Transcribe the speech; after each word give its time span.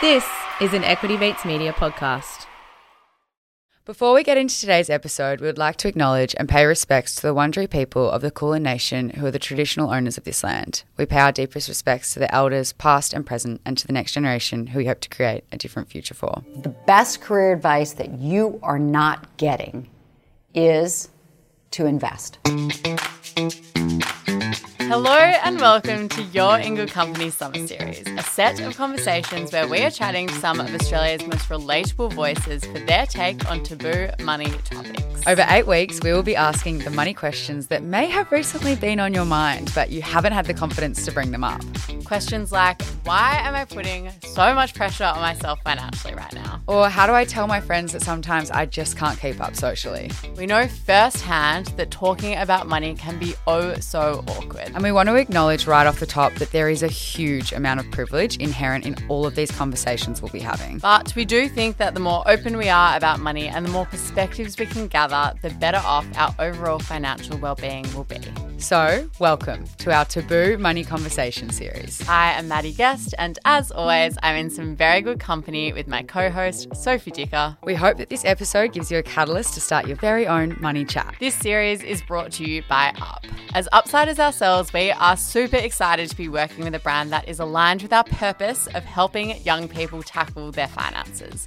This 0.00 0.24
is 0.60 0.74
an 0.74 0.84
Equity 0.84 1.16
Mates 1.16 1.44
Media 1.44 1.72
podcast. 1.72 2.46
Before 3.84 4.14
we 4.14 4.22
get 4.22 4.38
into 4.38 4.54
today's 4.60 4.88
episode, 4.88 5.40
we 5.40 5.48
would 5.48 5.58
like 5.58 5.74
to 5.78 5.88
acknowledge 5.88 6.36
and 6.38 6.48
pay 6.48 6.66
respects 6.66 7.16
to 7.16 7.22
the 7.22 7.34
Wurundjeri 7.34 7.68
people 7.68 8.08
of 8.08 8.22
the 8.22 8.30
Kulin 8.30 8.62
Nation 8.62 9.10
who 9.10 9.26
are 9.26 9.32
the 9.32 9.40
traditional 9.40 9.90
owners 9.90 10.16
of 10.16 10.22
this 10.22 10.44
land. 10.44 10.84
We 10.96 11.04
pay 11.04 11.18
our 11.18 11.32
deepest 11.32 11.68
respects 11.68 12.14
to 12.14 12.20
the 12.20 12.32
elders, 12.32 12.72
past 12.74 13.12
and 13.12 13.26
present, 13.26 13.60
and 13.64 13.76
to 13.76 13.88
the 13.88 13.92
next 13.92 14.12
generation 14.12 14.68
who 14.68 14.78
we 14.78 14.86
hope 14.86 15.00
to 15.00 15.08
create 15.08 15.42
a 15.50 15.58
different 15.58 15.90
future 15.90 16.14
for. 16.14 16.44
The 16.62 16.68
best 16.68 17.20
career 17.20 17.52
advice 17.52 17.94
that 17.94 18.20
you 18.20 18.60
are 18.62 18.78
not 18.78 19.36
getting 19.36 19.88
is 20.54 21.08
to 21.72 21.86
invest. 21.86 22.38
Hello 24.88 25.10
and 25.12 25.60
welcome 25.60 26.08
to 26.08 26.22
You're 26.22 26.56
In 26.56 26.74
Good 26.74 26.90
Company 26.90 27.28
Summer 27.28 27.66
Series, 27.66 28.06
a 28.06 28.22
set 28.22 28.58
of 28.60 28.74
conversations 28.74 29.52
where 29.52 29.68
we 29.68 29.82
are 29.82 29.90
chatting 29.90 30.28
to 30.28 30.34
some 30.36 30.60
of 30.60 30.74
Australia's 30.74 31.26
most 31.26 31.50
relatable 31.50 32.14
voices 32.14 32.64
for 32.64 32.78
their 32.78 33.04
take 33.04 33.50
on 33.50 33.62
taboo 33.62 34.08
money 34.24 34.50
topics. 34.64 35.04
Over 35.26 35.44
eight 35.50 35.66
weeks, 35.66 36.00
we 36.02 36.10
will 36.10 36.22
be 36.22 36.34
asking 36.34 36.78
the 36.78 36.90
money 36.90 37.12
questions 37.12 37.66
that 37.66 37.82
may 37.82 38.06
have 38.06 38.32
recently 38.32 38.76
been 38.76 38.98
on 38.98 39.12
your 39.12 39.26
mind, 39.26 39.70
but 39.74 39.90
you 39.90 40.00
haven't 40.00 40.32
had 40.32 40.46
the 40.46 40.54
confidence 40.54 41.04
to 41.04 41.12
bring 41.12 41.32
them 41.32 41.44
up. 41.44 41.60
Questions 42.04 42.50
like, 42.50 42.80
why 43.04 43.38
am 43.42 43.54
I 43.54 43.66
putting 43.66 44.10
so 44.22 44.54
much 44.54 44.74
pressure 44.74 45.04
on 45.04 45.20
myself 45.20 45.58
financially 45.64 46.14
right 46.14 46.32
now? 46.32 46.62
Or 46.66 46.88
how 46.88 47.06
do 47.06 47.12
I 47.12 47.26
tell 47.26 47.46
my 47.46 47.60
friends 47.60 47.92
that 47.92 48.00
sometimes 48.00 48.50
I 48.50 48.64
just 48.64 48.96
can't 48.96 49.18
keep 49.20 49.38
up 49.38 49.54
socially? 49.54 50.10
We 50.38 50.46
know 50.46 50.66
firsthand 50.66 51.66
that 51.76 51.90
talking 51.90 52.34
about 52.38 52.66
money 52.66 52.94
can 52.94 53.18
be 53.18 53.34
oh 53.46 53.74
so 53.80 54.24
awkward. 54.28 54.72
And 54.78 54.84
we 54.84 54.92
want 54.92 55.08
to 55.08 55.16
acknowledge 55.16 55.66
right 55.66 55.88
off 55.88 55.98
the 55.98 56.06
top 56.06 56.34
that 56.34 56.52
there 56.52 56.68
is 56.68 56.84
a 56.84 56.86
huge 56.86 57.52
amount 57.52 57.80
of 57.80 57.90
privilege 57.90 58.36
inherent 58.36 58.86
in 58.86 58.94
all 59.08 59.26
of 59.26 59.34
these 59.34 59.50
conversations 59.50 60.22
we'll 60.22 60.30
be 60.30 60.38
having. 60.38 60.78
But 60.78 61.12
we 61.16 61.24
do 61.24 61.48
think 61.48 61.78
that 61.78 61.94
the 61.94 62.00
more 62.00 62.22
open 62.26 62.56
we 62.56 62.68
are 62.68 62.96
about 62.96 63.18
money 63.18 63.48
and 63.48 63.66
the 63.66 63.72
more 63.72 63.86
perspectives 63.86 64.56
we 64.56 64.66
can 64.66 64.86
gather, 64.86 65.36
the 65.42 65.50
better 65.50 65.82
off 65.84 66.06
our 66.16 66.32
overall 66.38 66.78
financial 66.78 67.36
well-being 67.38 67.92
will 67.92 68.04
be. 68.04 68.20
So, 68.58 69.08
welcome 69.20 69.66
to 69.78 69.92
our 69.94 70.04
Taboo 70.04 70.58
Money 70.58 70.82
Conversation 70.82 71.48
series. 71.50 72.06
I 72.08 72.32
am 72.32 72.48
Maddy 72.48 72.72
Guest, 72.72 73.14
and 73.16 73.38
as 73.44 73.70
always, 73.70 74.18
I'm 74.24 74.34
in 74.34 74.50
some 74.50 74.74
very 74.74 75.00
good 75.00 75.20
company 75.20 75.72
with 75.72 75.86
my 75.86 76.02
co 76.02 76.28
host, 76.28 76.66
Sophie 76.74 77.12
Dicker. 77.12 77.56
We 77.62 77.76
hope 77.76 77.98
that 77.98 78.08
this 78.08 78.24
episode 78.24 78.72
gives 78.72 78.90
you 78.90 78.98
a 78.98 79.02
catalyst 79.02 79.54
to 79.54 79.60
start 79.60 79.86
your 79.86 79.96
very 79.96 80.26
own 80.26 80.56
money 80.60 80.84
chat. 80.84 81.14
This 81.20 81.36
series 81.36 81.84
is 81.84 82.02
brought 82.02 82.32
to 82.32 82.44
you 82.44 82.64
by 82.68 82.92
Up. 83.00 83.24
As 83.54 83.68
Upsiders 83.72 84.18
ourselves, 84.18 84.72
we 84.72 84.90
are 84.90 85.16
super 85.16 85.56
excited 85.56 86.10
to 86.10 86.16
be 86.16 86.28
working 86.28 86.64
with 86.64 86.74
a 86.74 86.80
brand 86.80 87.12
that 87.12 87.28
is 87.28 87.38
aligned 87.38 87.82
with 87.82 87.92
our 87.92 88.04
purpose 88.04 88.66
of 88.74 88.84
helping 88.84 89.40
young 89.42 89.68
people 89.68 90.02
tackle 90.02 90.50
their 90.50 90.68
finances. 90.68 91.46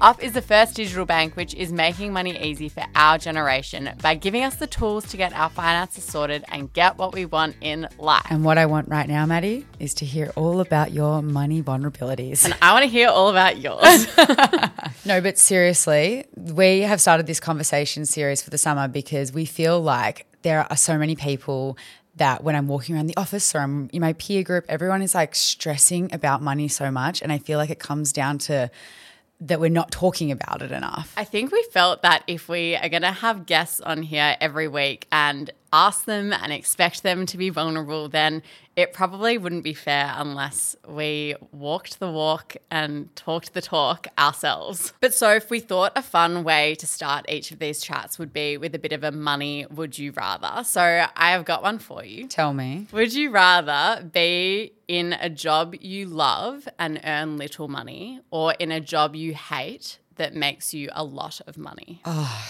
Up 0.00 0.22
is 0.22 0.32
the 0.32 0.42
first 0.42 0.74
digital 0.74 1.06
bank 1.06 1.36
which 1.36 1.54
is 1.54 1.72
making 1.72 2.12
money 2.12 2.38
easy 2.38 2.68
for 2.68 2.84
our 2.94 3.16
generation 3.16 3.90
by 4.02 4.14
giving 4.14 4.42
us 4.42 4.56
the 4.56 4.66
tools 4.66 5.06
to 5.06 5.16
get 5.16 5.32
our 5.32 5.48
finances 5.48 6.04
sorted 6.04 6.44
and 6.48 6.70
get 6.74 6.98
what 6.98 7.14
we 7.14 7.24
want 7.24 7.56
in 7.62 7.88
life. 7.98 8.26
And 8.28 8.44
what 8.44 8.58
I 8.58 8.66
want 8.66 8.88
right 8.88 9.08
now, 9.08 9.24
Maddy, 9.24 9.66
is 9.80 9.94
to 9.94 10.04
hear 10.04 10.32
all 10.36 10.60
about 10.60 10.92
your 10.92 11.22
money 11.22 11.62
vulnerabilities. 11.62 12.44
And 12.44 12.54
I 12.60 12.72
want 12.72 12.82
to 12.82 12.90
hear 12.90 13.08
all 13.08 13.30
about 13.30 13.58
yours. 13.58 14.06
no, 15.06 15.20
but 15.22 15.38
seriously, 15.38 16.26
we 16.36 16.80
have 16.80 17.00
started 17.00 17.26
this 17.26 17.40
conversation 17.40 18.04
series 18.04 18.42
for 18.42 18.50
the 18.50 18.58
summer 18.58 18.88
because 18.88 19.32
we 19.32 19.46
feel 19.46 19.80
like 19.80 20.26
there 20.42 20.66
are 20.70 20.76
so 20.76 20.98
many 20.98 21.16
people 21.16 21.78
that 22.16 22.42
when 22.42 22.54
I'm 22.54 22.66
walking 22.66 22.96
around 22.96 23.06
the 23.06 23.16
office 23.16 23.54
or 23.54 23.60
I'm 23.60 23.88
in 23.92 24.00
my 24.00 24.12
peer 24.14 24.42
group, 24.42 24.64
everyone 24.68 25.02
is 25.02 25.14
like 25.14 25.34
stressing 25.34 26.12
about 26.12 26.42
money 26.42 26.68
so 26.68 26.90
much. 26.90 27.22
And 27.22 27.30
I 27.30 27.38
feel 27.38 27.58
like 27.58 27.70
it 27.70 27.78
comes 27.78 28.12
down 28.12 28.38
to 28.38 28.70
that 29.40 29.60
we're 29.60 29.68
not 29.68 29.90
talking 29.90 30.30
about 30.30 30.62
it 30.62 30.72
enough. 30.72 31.12
I 31.16 31.24
think 31.24 31.52
we 31.52 31.62
felt 31.70 32.02
that 32.02 32.24
if 32.26 32.48
we 32.48 32.74
are 32.76 32.88
going 32.88 33.02
to 33.02 33.12
have 33.12 33.46
guests 33.46 33.80
on 33.80 34.02
here 34.02 34.36
every 34.40 34.68
week 34.68 35.06
and 35.12 35.50
ask 35.72 36.06
them 36.06 36.32
and 36.32 36.52
expect 36.52 37.02
them 37.02 37.26
to 37.26 37.36
be 37.36 37.50
vulnerable, 37.50 38.08
then 38.08 38.42
it 38.76 38.92
probably 38.92 39.38
wouldn't 39.38 39.64
be 39.64 39.72
fair 39.72 40.12
unless 40.16 40.76
we 40.86 41.34
walked 41.50 41.98
the 41.98 42.10
walk 42.10 42.56
and 42.70 43.14
talked 43.16 43.54
the 43.54 43.62
talk 43.62 44.06
ourselves. 44.18 44.92
But 45.00 45.14
so, 45.14 45.32
if 45.32 45.50
we 45.50 45.60
thought 45.60 45.92
a 45.96 46.02
fun 46.02 46.44
way 46.44 46.74
to 46.76 46.86
start 46.86 47.24
each 47.28 47.50
of 47.50 47.58
these 47.58 47.80
chats 47.80 48.18
would 48.18 48.34
be 48.34 48.58
with 48.58 48.74
a 48.74 48.78
bit 48.78 48.92
of 48.92 49.02
a 49.02 49.10
money 49.10 49.66
would 49.70 49.98
you 49.98 50.12
rather. 50.12 50.62
So, 50.64 50.82
I 50.82 51.30
have 51.30 51.46
got 51.46 51.62
one 51.62 51.78
for 51.78 52.04
you. 52.04 52.28
Tell 52.28 52.52
me. 52.52 52.86
Would 52.92 53.14
you 53.14 53.30
rather 53.30 54.04
be 54.04 54.74
in 54.86 55.14
a 55.14 55.30
job 55.30 55.74
you 55.80 56.06
love 56.06 56.68
and 56.78 57.00
earn 57.02 57.38
little 57.38 57.68
money 57.68 58.20
or 58.30 58.52
in 58.58 58.70
a 58.70 58.80
job 58.80 59.16
you 59.16 59.34
hate 59.34 59.98
that 60.16 60.34
makes 60.34 60.74
you 60.74 60.90
a 60.92 61.02
lot 61.02 61.40
of 61.46 61.56
money? 61.56 62.02
Oh. 62.04 62.44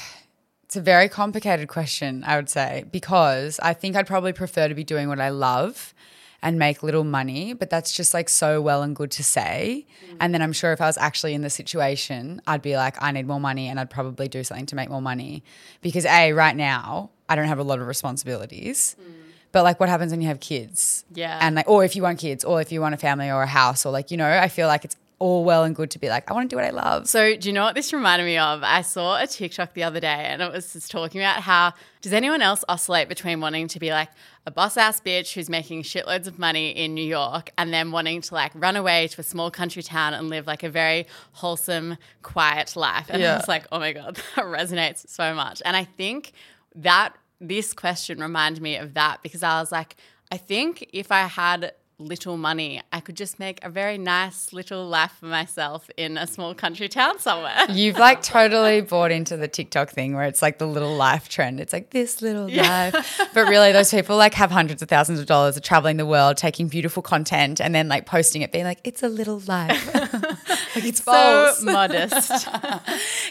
It's 0.64 0.74
a 0.74 0.80
very 0.80 1.08
complicated 1.08 1.68
question, 1.68 2.24
I 2.26 2.34
would 2.34 2.48
say, 2.48 2.84
because 2.90 3.60
I 3.62 3.72
think 3.72 3.94
I'd 3.94 4.08
probably 4.08 4.32
prefer 4.32 4.66
to 4.66 4.74
be 4.74 4.82
doing 4.82 5.08
what 5.08 5.20
I 5.20 5.28
love 5.28 5.94
and 6.42 6.58
make 6.58 6.82
little 6.82 7.04
money, 7.04 7.52
but 7.52 7.70
that's 7.70 7.92
just 7.92 8.14
like 8.14 8.28
so 8.28 8.60
well 8.60 8.82
and 8.82 8.94
good 8.94 9.10
to 9.12 9.24
say. 9.24 9.86
Mm. 10.10 10.16
And 10.20 10.34
then 10.34 10.42
I'm 10.42 10.52
sure 10.52 10.72
if 10.72 10.80
I 10.80 10.86
was 10.86 10.98
actually 10.98 11.34
in 11.34 11.42
the 11.42 11.50
situation, 11.50 12.40
I'd 12.46 12.62
be 12.62 12.76
like, 12.76 13.00
I 13.02 13.10
need 13.12 13.26
more 13.26 13.40
money 13.40 13.68
and 13.68 13.80
I'd 13.80 13.90
probably 13.90 14.28
do 14.28 14.44
something 14.44 14.66
to 14.66 14.76
make 14.76 14.90
more 14.90 15.02
money. 15.02 15.42
Because 15.80 16.04
A, 16.06 16.32
right 16.32 16.56
now, 16.56 17.10
I 17.28 17.36
don't 17.36 17.48
have 17.48 17.58
a 17.58 17.64
lot 17.64 17.78
of 17.80 17.86
responsibilities. 17.86 18.96
Mm. 19.00 19.12
But 19.52 19.62
like 19.62 19.80
what 19.80 19.88
happens 19.88 20.12
when 20.12 20.20
you 20.20 20.28
have 20.28 20.40
kids? 20.40 21.04
Yeah. 21.14 21.38
And 21.40 21.56
like 21.56 21.68
or 21.68 21.84
if 21.84 21.96
you 21.96 22.02
want 22.02 22.18
kids 22.18 22.44
or 22.44 22.60
if 22.60 22.70
you 22.70 22.80
want 22.80 22.94
a 22.94 22.98
family 22.98 23.30
or 23.30 23.42
a 23.42 23.46
house 23.46 23.86
or 23.86 23.92
like, 23.92 24.10
you 24.10 24.16
know, 24.16 24.28
I 24.28 24.48
feel 24.48 24.66
like 24.66 24.84
it's 24.84 24.96
all 25.18 25.44
well 25.44 25.64
and 25.64 25.74
good 25.74 25.90
to 25.92 25.98
be 25.98 26.08
like, 26.08 26.30
I 26.30 26.34
want 26.34 26.50
to 26.50 26.54
do 26.54 26.56
what 26.56 26.66
I 26.66 26.70
love. 26.70 27.08
So, 27.08 27.36
do 27.36 27.48
you 27.48 27.52
know 27.54 27.64
what 27.64 27.74
this 27.74 27.92
reminded 27.92 28.26
me 28.26 28.36
of? 28.36 28.62
I 28.62 28.82
saw 28.82 29.20
a 29.20 29.26
TikTok 29.26 29.72
the 29.72 29.82
other 29.82 29.98
day 29.98 30.08
and 30.08 30.42
it 30.42 30.52
was 30.52 30.74
just 30.74 30.90
talking 30.90 31.22
about 31.22 31.40
how 31.40 31.72
does 32.02 32.12
anyone 32.12 32.42
else 32.42 32.64
oscillate 32.68 33.08
between 33.08 33.40
wanting 33.40 33.66
to 33.68 33.80
be 33.80 33.90
like 33.90 34.10
a 34.44 34.50
boss 34.50 34.76
ass 34.76 35.00
bitch 35.00 35.32
who's 35.32 35.48
making 35.48 35.84
shitloads 35.84 36.26
of 36.26 36.38
money 36.38 36.70
in 36.70 36.94
New 36.94 37.04
York 37.04 37.50
and 37.56 37.72
then 37.72 37.92
wanting 37.92 38.20
to 38.22 38.34
like 38.34 38.52
run 38.54 38.76
away 38.76 39.08
to 39.08 39.20
a 39.20 39.24
small 39.24 39.50
country 39.50 39.82
town 39.82 40.12
and 40.12 40.28
live 40.28 40.46
like 40.46 40.62
a 40.62 40.68
very 40.68 41.06
wholesome, 41.32 41.96
quiet 42.22 42.76
life? 42.76 43.06
And 43.08 43.22
yeah. 43.22 43.34
I 43.34 43.36
was 43.36 43.48
like, 43.48 43.66
oh 43.72 43.78
my 43.78 43.92
God, 43.92 44.16
that 44.36 44.44
resonates 44.44 45.08
so 45.08 45.34
much. 45.34 45.62
And 45.64 45.76
I 45.76 45.84
think 45.84 46.32
that 46.74 47.16
this 47.40 47.72
question 47.72 48.20
reminded 48.20 48.62
me 48.62 48.76
of 48.76 48.94
that 48.94 49.22
because 49.22 49.42
I 49.42 49.60
was 49.60 49.72
like, 49.72 49.96
I 50.30 50.36
think 50.36 50.88
if 50.92 51.10
I 51.10 51.22
had 51.22 51.72
little 51.98 52.36
money, 52.36 52.82
I 52.92 53.00
could 53.00 53.16
just 53.16 53.38
make 53.38 53.64
a 53.64 53.70
very 53.70 53.96
nice 53.96 54.52
little 54.52 54.86
life 54.86 55.12
for 55.18 55.26
myself 55.26 55.88
in 55.96 56.18
a 56.18 56.26
small 56.26 56.54
country 56.54 56.88
town 56.88 57.18
somewhere. 57.18 57.56
You've 57.70 57.98
like 57.98 58.22
totally 58.22 58.82
bought 58.82 59.10
into 59.10 59.36
the 59.36 59.48
TikTok 59.48 59.90
thing 59.90 60.14
where 60.14 60.24
it's 60.24 60.42
like 60.42 60.58
the 60.58 60.66
little 60.66 60.94
life 60.94 61.28
trend. 61.28 61.58
It's 61.58 61.72
like 61.72 61.90
this 61.90 62.20
little 62.20 62.50
yeah. 62.50 62.90
life. 62.92 63.20
But 63.32 63.48
really 63.48 63.72
those 63.72 63.90
people 63.90 64.16
like 64.16 64.34
have 64.34 64.50
hundreds 64.50 64.82
of 64.82 64.88
thousands 64.88 65.20
of 65.20 65.26
dollars, 65.26 65.56
are 65.56 65.60
traveling 65.60 65.96
the 65.96 66.06
world, 66.06 66.36
taking 66.36 66.68
beautiful 66.68 67.02
content 67.02 67.60
and 67.60 67.74
then 67.74 67.88
like 67.88 68.04
posting 68.04 68.42
it 68.42 68.52
being 68.52 68.64
like 68.64 68.80
it's 68.84 69.02
a 69.02 69.08
little 69.08 69.40
life. 69.46 69.94
like 70.74 70.84
it's 70.84 71.02
so 71.02 71.12
false. 71.12 71.62
modest. 71.62 72.48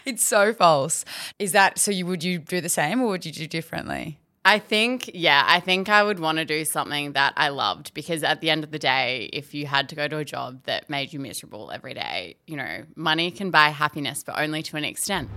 it's 0.05 0.25
so 0.25 0.53
false. 0.53 1.05
Is 1.37 1.51
that 1.51 1.77
so 1.77 1.91
you 1.91 2.05
would 2.07 2.23
you 2.23 2.39
do 2.39 2.61
the 2.61 2.69
same 2.69 3.01
or 3.01 3.09
would 3.09 3.25
you 3.25 3.31
do 3.31 3.45
differently? 3.47 4.19
I 4.47 4.59
think, 4.59 5.09
yeah, 5.11 5.43
I 5.47 5.59
think 5.59 5.89
I 5.89 6.03
would 6.03 6.19
want 6.19 6.37
to 6.37 6.45
do 6.45 6.65
something 6.65 7.13
that 7.13 7.33
I 7.35 7.49
loved 7.49 7.95
because 7.95 8.23
at 8.23 8.41
the 8.41 8.51
end 8.51 8.63
of 8.63 8.69
the 8.69 8.77
day, 8.77 9.27
if 9.33 9.55
you 9.55 9.65
had 9.65 9.89
to 9.89 9.95
go 9.95 10.07
to 10.07 10.19
a 10.19 10.23
job 10.23 10.61
that 10.65 10.87
made 10.87 11.11
you 11.11 11.19
miserable 11.19 11.71
every 11.71 11.95
day, 11.95 12.35
you 12.45 12.55
know, 12.55 12.83
money 12.95 13.31
can 13.31 13.49
buy 13.49 13.69
happiness, 13.69 14.23
but 14.23 14.39
only 14.39 14.61
to 14.61 14.77
an 14.77 14.85
extent. 14.85 15.29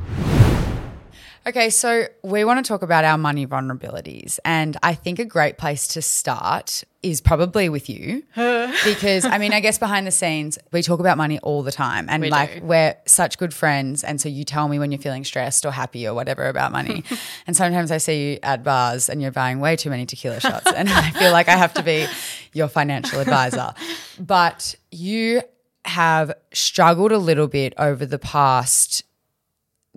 Okay, 1.48 1.70
so 1.70 2.04
we 2.22 2.44
want 2.44 2.62
to 2.62 2.68
talk 2.68 2.82
about 2.82 3.06
our 3.06 3.16
money 3.16 3.46
vulnerabilities. 3.46 4.38
And 4.44 4.76
I 4.82 4.92
think 4.92 5.18
a 5.18 5.24
great 5.24 5.56
place 5.56 5.88
to 5.88 6.02
start 6.02 6.84
is 7.02 7.22
probably 7.22 7.70
with 7.70 7.88
you. 7.88 8.22
because, 8.34 9.24
I 9.24 9.38
mean, 9.38 9.54
I 9.54 9.60
guess 9.60 9.78
behind 9.78 10.06
the 10.06 10.10
scenes, 10.10 10.58
we 10.72 10.82
talk 10.82 11.00
about 11.00 11.16
money 11.16 11.38
all 11.38 11.62
the 11.62 11.72
time. 11.72 12.04
And 12.10 12.22
we 12.22 12.28
like, 12.28 12.60
do. 12.60 12.66
we're 12.66 12.96
such 13.06 13.38
good 13.38 13.54
friends. 13.54 14.04
And 14.04 14.20
so 14.20 14.28
you 14.28 14.44
tell 14.44 14.68
me 14.68 14.78
when 14.78 14.92
you're 14.92 15.00
feeling 15.00 15.24
stressed 15.24 15.64
or 15.64 15.70
happy 15.70 16.06
or 16.06 16.12
whatever 16.12 16.46
about 16.48 16.70
money. 16.70 17.02
and 17.46 17.56
sometimes 17.56 17.90
I 17.90 17.96
see 17.96 18.32
you 18.32 18.38
at 18.42 18.62
bars 18.62 19.08
and 19.08 19.22
you're 19.22 19.30
buying 19.30 19.58
way 19.58 19.74
too 19.74 19.88
many 19.88 20.04
tequila 20.04 20.40
shots. 20.40 20.70
and 20.70 20.90
I 20.90 21.12
feel 21.12 21.32
like 21.32 21.48
I 21.48 21.56
have 21.56 21.72
to 21.74 21.82
be 21.82 22.06
your 22.52 22.68
financial 22.68 23.20
advisor. 23.20 23.72
But 24.20 24.74
you 24.90 25.40
have 25.86 26.34
struggled 26.52 27.12
a 27.12 27.18
little 27.18 27.48
bit 27.48 27.72
over 27.78 28.04
the 28.04 28.18
past 28.18 29.04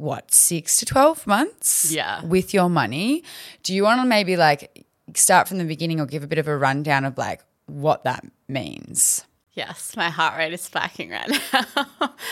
what 0.02 0.34
six 0.34 0.78
to 0.78 0.86
12 0.86 1.28
months 1.28 1.92
yeah. 1.92 2.24
with 2.26 2.54
your 2.54 2.70
money? 2.70 3.24
Do 3.64 3.74
you 3.74 3.84
want 3.84 4.02
to 4.02 4.08
maybe 4.08 4.36
like 4.36 4.86
start 5.16 5.48
from 5.48 5.58
the 5.60 5.66
beginning 5.66 6.00
or 6.00 6.06
give 6.06 6.24
a 6.24 6.28
bit 6.28 6.40
of 6.40 6.48
a 6.48 6.58
rundown 6.58 7.06
of 7.06 7.18
like 7.18 7.42
what 7.68 8.04
that 8.04 8.26
means? 8.48 9.26
Yes 9.54 9.96
my 9.96 10.10
heart 10.10 10.38
rate 10.38 10.54
is 10.54 10.62
spiking 10.62 11.12
right 11.12 11.30
now. 11.54 12.14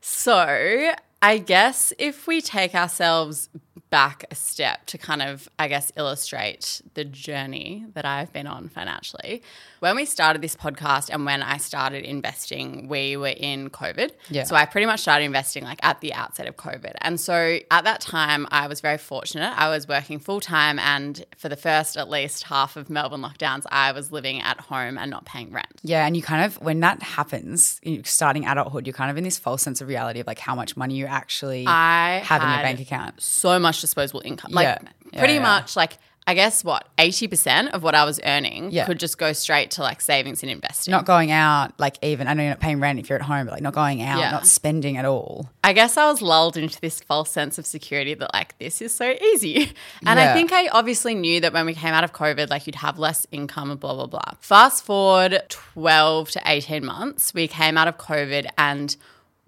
So 0.00 0.92
i 1.20 1.38
guess 1.38 1.92
if 1.98 2.28
we 2.28 2.40
take 2.40 2.74
ourselves 2.74 3.48
back 3.90 4.24
a 4.30 4.34
step 4.34 4.86
to 4.86 4.98
kind 4.98 5.22
of, 5.22 5.48
I 5.58 5.68
guess, 5.68 5.92
illustrate 5.96 6.82
the 6.94 7.04
journey 7.04 7.86
that 7.94 8.04
I've 8.04 8.32
been 8.32 8.46
on 8.46 8.68
financially. 8.68 9.42
When 9.80 9.96
we 9.96 10.04
started 10.04 10.42
this 10.42 10.56
podcast 10.56 11.10
and 11.10 11.24
when 11.24 11.42
I 11.42 11.56
started 11.56 12.04
investing, 12.04 12.88
we 12.88 13.16
were 13.16 13.28
in 13.28 13.70
COVID. 13.70 14.10
Yeah. 14.28 14.44
So 14.44 14.56
I 14.56 14.66
pretty 14.66 14.86
much 14.86 15.00
started 15.00 15.24
investing 15.24 15.64
like 15.64 15.78
at 15.82 16.00
the 16.00 16.12
outset 16.12 16.46
of 16.46 16.56
COVID. 16.56 16.94
And 17.00 17.20
so 17.20 17.58
at 17.70 17.84
that 17.84 18.00
time, 18.00 18.46
I 18.50 18.66
was 18.66 18.80
very 18.80 18.98
fortunate. 18.98 19.52
I 19.56 19.68
was 19.68 19.88
working 19.88 20.18
full 20.18 20.40
time, 20.40 20.78
and 20.78 21.24
for 21.36 21.48
the 21.48 21.56
first 21.56 21.96
at 21.96 22.10
least 22.10 22.44
half 22.44 22.76
of 22.76 22.90
Melbourne 22.90 23.22
lockdowns, 23.22 23.64
I 23.70 23.92
was 23.92 24.12
living 24.12 24.40
at 24.40 24.60
home 24.60 24.98
and 24.98 25.10
not 25.10 25.24
paying 25.24 25.52
rent. 25.52 25.80
Yeah, 25.82 26.06
and 26.06 26.16
you 26.16 26.22
kind 26.22 26.44
of 26.44 26.60
when 26.60 26.80
that 26.80 27.02
happens, 27.02 27.80
starting 28.04 28.46
adulthood, 28.46 28.86
you're 28.86 28.94
kind 28.94 29.10
of 29.10 29.16
in 29.16 29.24
this 29.24 29.38
false 29.38 29.62
sense 29.62 29.80
of 29.80 29.88
reality 29.88 30.20
of 30.20 30.26
like 30.26 30.38
how 30.38 30.54
much 30.54 30.76
money 30.76 30.94
you 30.94 31.06
actually 31.06 31.66
I 31.66 32.20
have 32.24 32.42
in 32.42 32.48
your 32.48 32.58
bank 32.58 32.80
account. 32.80 33.22
so 33.22 33.58
much 33.58 33.77
disposable 33.80 34.22
income. 34.24 34.52
Like 34.52 34.66
Yeah. 35.12 35.18
Pretty 35.18 35.34
yeah. 35.34 35.40
much 35.40 35.76
like 35.76 35.98
I 36.26 36.34
guess 36.34 36.62
what, 36.62 36.86
eighty 36.98 37.26
percent 37.26 37.70
of 37.72 37.82
what 37.82 37.94
I 37.94 38.04
was 38.04 38.20
earning 38.22 38.70
Yeah. 38.70 38.84
could 38.84 38.98
just 39.00 39.16
go 39.16 39.32
straight 39.32 39.70
to 39.72 39.80
like 39.82 40.02
savings 40.02 40.42
and 40.42 40.52
investing. 40.52 40.92
Not 40.92 41.06
going 41.06 41.30
out, 41.30 41.72
like 41.80 41.96
even 42.02 42.28
I 42.28 42.34
know 42.34 42.42
you're 42.42 42.50
not 42.50 42.60
paying 42.60 42.80
rent 42.80 42.98
if 42.98 43.08
you're 43.08 43.18
at 43.18 43.24
home, 43.24 43.46
but 43.46 43.52
like 43.52 43.62
not 43.62 43.72
going 43.72 44.02
out, 44.02 44.18
Yeah. 44.18 44.32
not 44.32 44.46
spending 44.46 44.98
at 44.98 45.06
all. 45.06 45.48
I 45.64 45.72
guess 45.72 45.96
I 45.96 46.04
was 46.10 46.20
lulled 46.20 46.58
into 46.58 46.78
this 46.82 47.00
false 47.00 47.30
sense 47.30 47.56
of 47.56 47.64
security 47.64 48.12
that 48.12 48.30
like 48.34 48.58
this 48.58 48.82
is 48.82 48.94
so 48.94 49.14
easy. 49.32 49.72
And 50.04 50.18
Yeah. 50.20 50.30
I 50.30 50.34
think 50.34 50.52
I 50.52 50.68
obviously 50.68 51.14
knew 51.14 51.40
that 51.40 51.54
when 51.54 51.64
we 51.64 51.72
came 51.72 51.94
out 51.94 52.04
of 52.04 52.12
COVID, 52.12 52.50
like 52.50 52.66
you'd 52.66 52.74
have 52.74 52.98
less 52.98 53.26
income 53.32 53.70
and 53.70 53.80
blah, 53.80 53.94
blah, 53.94 54.04
blah. 54.06 54.32
Fast 54.40 54.84
forward 54.84 55.42
12 55.48 56.30
to 56.32 56.42
18 56.44 56.84
months, 56.84 57.32
we 57.32 57.48
came 57.48 57.78
out 57.78 57.88
of 57.88 57.96
COVID 57.96 58.48
and 58.58 58.94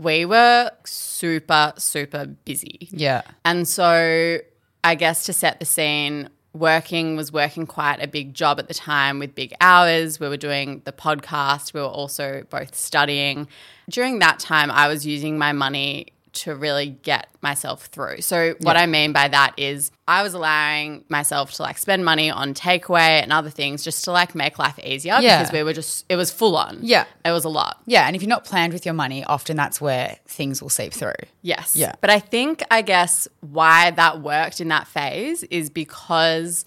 we 0.00 0.24
were 0.24 0.70
super, 0.84 1.74
super 1.76 2.26
busy. 2.26 2.88
Yeah. 2.90 3.22
And 3.44 3.68
so 3.68 4.38
I 4.82 4.94
guess 4.94 5.24
to 5.26 5.34
set 5.34 5.60
the 5.60 5.66
scene, 5.66 6.30
working 6.54 7.16
was 7.16 7.32
working 7.32 7.66
quite 7.66 8.02
a 8.02 8.08
big 8.08 8.32
job 8.32 8.58
at 8.58 8.66
the 8.66 8.74
time 8.74 9.18
with 9.18 9.34
big 9.34 9.52
hours. 9.60 10.18
We 10.18 10.28
were 10.28 10.38
doing 10.38 10.80
the 10.86 10.92
podcast. 10.92 11.74
We 11.74 11.80
were 11.80 11.86
also 11.86 12.44
both 12.48 12.74
studying. 12.74 13.46
During 13.90 14.20
that 14.20 14.38
time, 14.38 14.70
I 14.70 14.88
was 14.88 15.06
using 15.06 15.36
my 15.36 15.52
money 15.52 16.06
to 16.32 16.54
really 16.54 16.90
get 17.02 17.28
myself 17.42 17.86
through. 17.86 18.20
So 18.20 18.54
what 18.60 18.76
I 18.76 18.86
mean 18.86 19.12
by 19.12 19.28
that 19.28 19.54
is 19.56 19.90
I 20.06 20.22
was 20.22 20.34
allowing 20.34 21.04
myself 21.08 21.52
to 21.54 21.62
like 21.62 21.78
spend 21.78 22.04
money 22.04 22.30
on 22.30 22.54
takeaway 22.54 23.22
and 23.22 23.32
other 23.32 23.50
things 23.50 23.82
just 23.82 24.04
to 24.04 24.12
like 24.12 24.34
make 24.34 24.58
life 24.58 24.78
easier 24.78 25.18
Yeah. 25.20 25.38
because 25.38 25.52
we 25.52 25.62
were 25.62 25.72
just 25.72 26.04
it 26.08 26.16
was 26.16 26.30
full 26.30 26.56
on. 26.56 26.78
Yeah. 26.82 27.04
It 27.24 27.30
was 27.32 27.44
a 27.44 27.48
lot. 27.48 27.82
Yeah, 27.86 28.06
and 28.06 28.14
if 28.14 28.22
you're 28.22 28.28
not 28.28 28.44
planned 28.44 28.72
with 28.72 28.84
your 28.84 28.94
money, 28.94 29.24
often 29.24 29.56
that's 29.56 29.80
where 29.80 30.18
things 30.26 30.62
will 30.62 30.68
seep 30.70 30.92
through. 30.92 31.12
Yes. 31.42 31.74
Yeah. 31.76 31.94
But 32.00 32.10
I 32.10 32.18
think, 32.20 32.62
I 32.70 32.82
guess, 32.82 33.26
why 33.40 33.90
that 33.92 34.20
worked 34.22 34.60
in 34.60 34.68
that 34.68 34.86
phase 34.86 35.42
is 35.44 35.70
because 35.70 36.64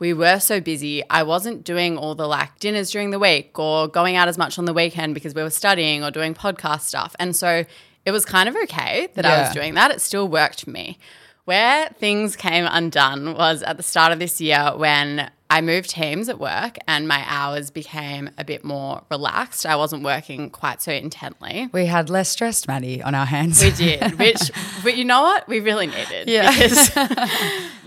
we 0.00 0.12
were 0.12 0.40
so 0.40 0.60
busy. 0.60 1.02
I 1.08 1.22
wasn't 1.22 1.64
doing 1.64 1.96
all 1.96 2.14
the 2.16 2.26
like 2.26 2.58
dinners 2.58 2.90
during 2.90 3.10
the 3.10 3.18
week 3.18 3.56
or 3.58 3.86
going 3.86 4.16
out 4.16 4.26
as 4.26 4.36
much 4.36 4.58
on 4.58 4.64
the 4.64 4.74
weekend 4.74 5.14
because 5.14 5.34
we 5.34 5.42
were 5.42 5.50
studying 5.50 6.02
or 6.02 6.10
doing 6.10 6.34
podcast 6.34 6.80
stuff. 6.82 7.14
And 7.20 7.34
so 7.34 7.64
it 8.04 8.10
was 8.10 8.24
kind 8.24 8.48
of 8.48 8.56
okay 8.64 9.08
that 9.14 9.24
I 9.24 9.42
was 9.42 9.52
doing 9.52 9.74
that. 9.74 9.90
It 9.90 10.00
still 10.00 10.28
worked 10.28 10.64
for 10.64 10.70
me. 10.70 10.98
Where 11.44 11.88
things 11.98 12.36
came 12.36 12.66
undone 12.66 13.34
was 13.34 13.62
at 13.62 13.76
the 13.76 13.82
start 13.82 14.12
of 14.12 14.18
this 14.18 14.40
year 14.40 14.72
when 14.76 15.30
I 15.50 15.60
moved 15.60 15.90
teams 15.90 16.30
at 16.30 16.40
work 16.40 16.78
and 16.88 17.06
my 17.06 17.22
hours 17.26 17.70
became 17.70 18.30
a 18.38 18.44
bit 18.44 18.64
more 18.64 19.02
relaxed. 19.10 19.66
I 19.66 19.76
wasn't 19.76 20.02
working 20.02 20.48
quite 20.48 20.80
so 20.80 20.90
intently. 20.90 21.68
We 21.70 21.84
had 21.84 22.08
less 22.08 22.30
stress, 22.30 22.66
Maddy, 22.66 23.02
on 23.02 23.14
our 23.14 23.26
hands. 23.26 23.62
We 23.62 23.70
did, 23.72 24.18
which, 24.18 24.50
but 24.82 24.96
you 24.96 25.04
know 25.04 25.20
what? 25.20 25.46
We 25.46 25.60
really 25.60 25.86
needed. 25.86 26.28
Yeah. 26.28 26.50
Because 26.50 26.96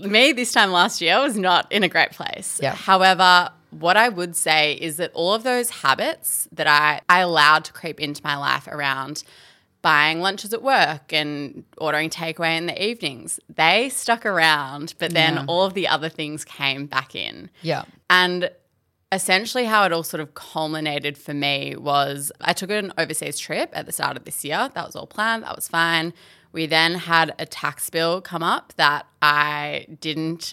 me 0.00 0.32
this 0.32 0.52
time 0.52 0.70
last 0.70 1.00
year 1.00 1.20
was 1.20 1.36
not 1.36 1.70
in 1.72 1.82
a 1.82 1.88
great 1.88 2.12
place. 2.12 2.60
Yeah. 2.62 2.74
However, 2.74 3.50
what 3.70 3.96
I 3.96 4.08
would 4.08 4.36
say 4.36 4.74
is 4.74 4.96
that 4.98 5.10
all 5.12 5.34
of 5.34 5.42
those 5.42 5.68
habits 5.70 6.48
that 6.52 6.68
I, 6.68 7.00
I 7.08 7.20
allowed 7.20 7.64
to 7.64 7.72
creep 7.72 8.00
into 8.00 8.22
my 8.24 8.36
life 8.36 8.66
around 8.68 9.24
buying 9.82 10.20
lunches 10.20 10.52
at 10.52 10.62
work 10.62 11.12
and 11.12 11.64
ordering 11.78 12.10
takeaway 12.10 12.56
in 12.58 12.66
the 12.66 12.82
evenings, 12.84 13.38
they 13.48 13.88
stuck 13.88 14.26
around, 14.26 14.94
but 14.98 15.12
then 15.12 15.34
Yeah. 15.36 15.44
all 15.46 15.64
of 15.64 15.74
the 15.74 15.86
other 15.88 16.08
things 16.08 16.44
came 16.44 16.86
back 16.86 17.14
in. 17.14 17.50
yeah. 17.62 17.84
And 18.10 18.50
essentially, 19.12 19.64
how 19.64 19.84
it 19.84 19.92
all 19.92 20.02
sort 20.02 20.20
of 20.20 20.34
culminated 20.34 21.16
for 21.16 21.32
me 21.32 21.74
was 21.76 22.30
I 22.40 22.52
took 22.52 22.70
an 22.70 22.92
overseas 22.98 23.38
trip 23.38 23.70
at 23.72 23.86
the 23.86 23.92
start 23.92 24.16
of 24.16 24.24
this 24.24 24.44
year. 24.44 24.70
That 24.74 24.84
was 24.86 24.96
all 24.96 25.06
planned, 25.06 25.44
that 25.44 25.54
was 25.56 25.68
fine. 25.68 26.12
We 26.52 26.66
then 26.66 26.94
had 26.94 27.34
a 27.38 27.46
tax 27.46 27.88
bill 27.90 28.20
come 28.20 28.42
up 28.42 28.72
that 28.76 29.06
I 29.22 29.86
didn't 30.00 30.52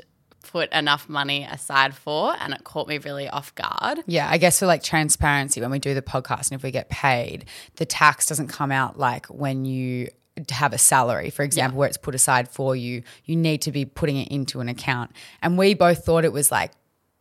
put 0.51 0.71
enough 0.71 1.09
money 1.09 1.43
aside 1.43 1.95
for, 1.95 2.35
and 2.39 2.53
it 2.53 2.63
caught 2.63 2.87
me 2.87 2.97
really 2.97 3.27
off 3.29 3.53
guard. 3.55 4.03
Yeah, 4.05 4.29
I 4.29 4.37
guess 4.37 4.59
for 4.59 4.65
like 4.65 4.83
transparency, 4.83 5.61
when 5.61 5.71
we 5.71 5.79
do 5.79 5.93
the 5.93 6.01
podcast 6.01 6.51
and 6.51 6.59
if 6.59 6.63
we 6.63 6.71
get 6.71 6.89
paid, 6.89 7.45
the 7.75 7.85
tax 7.85 8.27
doesn't 8.27 8.47
come 8.47 8.71
out 8.71 8.97
like 8.97 9.25
when 9.27 9.65
you 9.65 10.09
have 10.49 10.73
a 10.73 10.77
salary, 10.77 11.29
for 11.29 11.43
example, 11.43 11.79
where 11.79 11.87
it's 11.87 11.97
put 11.97 12.13
aside 12.15 12.49
for 12.49 12.75
you. 12.75 13.03
You 13.23 13.35
need 13.35 13.61
to 13.61 13.71
be 13.71 13.85
putting 13.85 14.17
it 14.17 14.27
into 14.29 14.59
an 14.59 14.69
account. 14.69 15.11
And 15.41 15.57
we 15.57 15.73
both 15.73 16.03
thought 16.05 16.25
it 16.25 16.33
was 16.33 16.51
like 16.51 16.71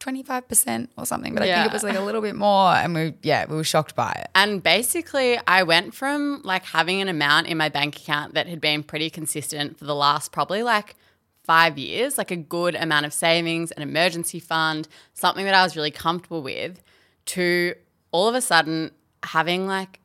25% 0.00 0.88
or 0.99 1.06
something, 1.06 1.32
but 1.32 1.43
I 1.43 1.47
think 1.47 1.67
it 1.67 1.73
was 1.73 1.82
like 1.82 1.97
a 1.97 2.00
little 2.00 2.21
bit 2.21 2.35
more. 2.35 2.73
And 2.73 2.94
we, 2.94 3.15
yeah, 3.23 3.47
we 3.49 3.56
were 3.56 3.65
shocked 3.65 3.94
by 3.94 4.12
it. 4.19 4.29
And 4.35 4.62
basically, 4.62 5.38
I 5.47 5.62
went 5.62 5.94
from 5.94 6.43
like 6.44 6.65
having 6.65 7.00
an 7.00 7.09
amount 7.09 7.47
in 7.47 7.56
my 7.56 7.69
bank 7.69 7.97
account 7.97 8.35
that 8.35 8.47
had 8.47 8.61
been 8.61 8.82
pretty 8.82 9.11
consistent 9.11 9.79
for 9.79 9.85
the 9.85 9.94
last 9.94 10.32
probably 10.32 10.62
like 10.62 10.97
five 11.44 11.79
years, 11.79 12.19
like 12.19 12.31
a 12.31 12.37
good 12.37 12.75
amount 12.75 13.06
of 13.06 13.12
savings, 13.12 13.70
an 13.73 13.82
emergency 13.82 14.41
fund, 14.41 14.88
something 15.12 15.44
that 15.44 15.55
I 15.55 15.62
was 15.62 15.76
really 15.76 15.91
comfortable 15.91 16.43
with, 16.43 16.82
to 17.26 17.75
all 18.11 18.29
of 18.29 18.35
a 18.35 18.41
sudden 18.41 18.91
having 19.23 19.67
like 19.67 20.00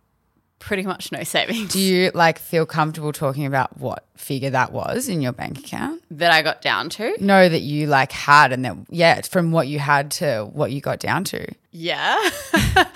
pretty 0.59 0.83
much 0.83 1.11
no 1.11 1.23
savings 1.23 1.71
Do 1.71 1.79
you 1.79 2.11
like 2.13 2.37
feel 2.37 2.65
comfortable 2.65 3.13
talking 3.13 3.45
about 3.45 3.77
what 3.77 4.05
figure 4.17 4.49
that 4.49 4.73
was 4.73 5.07
in 5.07 5.21
your 5.21 5.31
bank 5.31 5.57
account? 5.59 6.03
that 6.11 6.31
I 6.33 6.41
got 6.41 6.61
down 6.61 6.89
to. 6.89 7.15
No, 7.23 7.47
that 7.47 7.61
you 7.61 7.87
like 7.87 8.11
had, 8.11 8.51
and 8.51 8.65
that, 8.65 8.75
yeah, 8.89 9.21
from 9.21 9.51
what 9.51 9.67
you 9.69 9.79
had 9.79 10.11
to 10.11 10.49
what 10.51 10.71
you 10.73 10.81
got 10.81 10.99
down 10.99 11.23
to. 11.25 11.47
Yeah, 11.71 12.17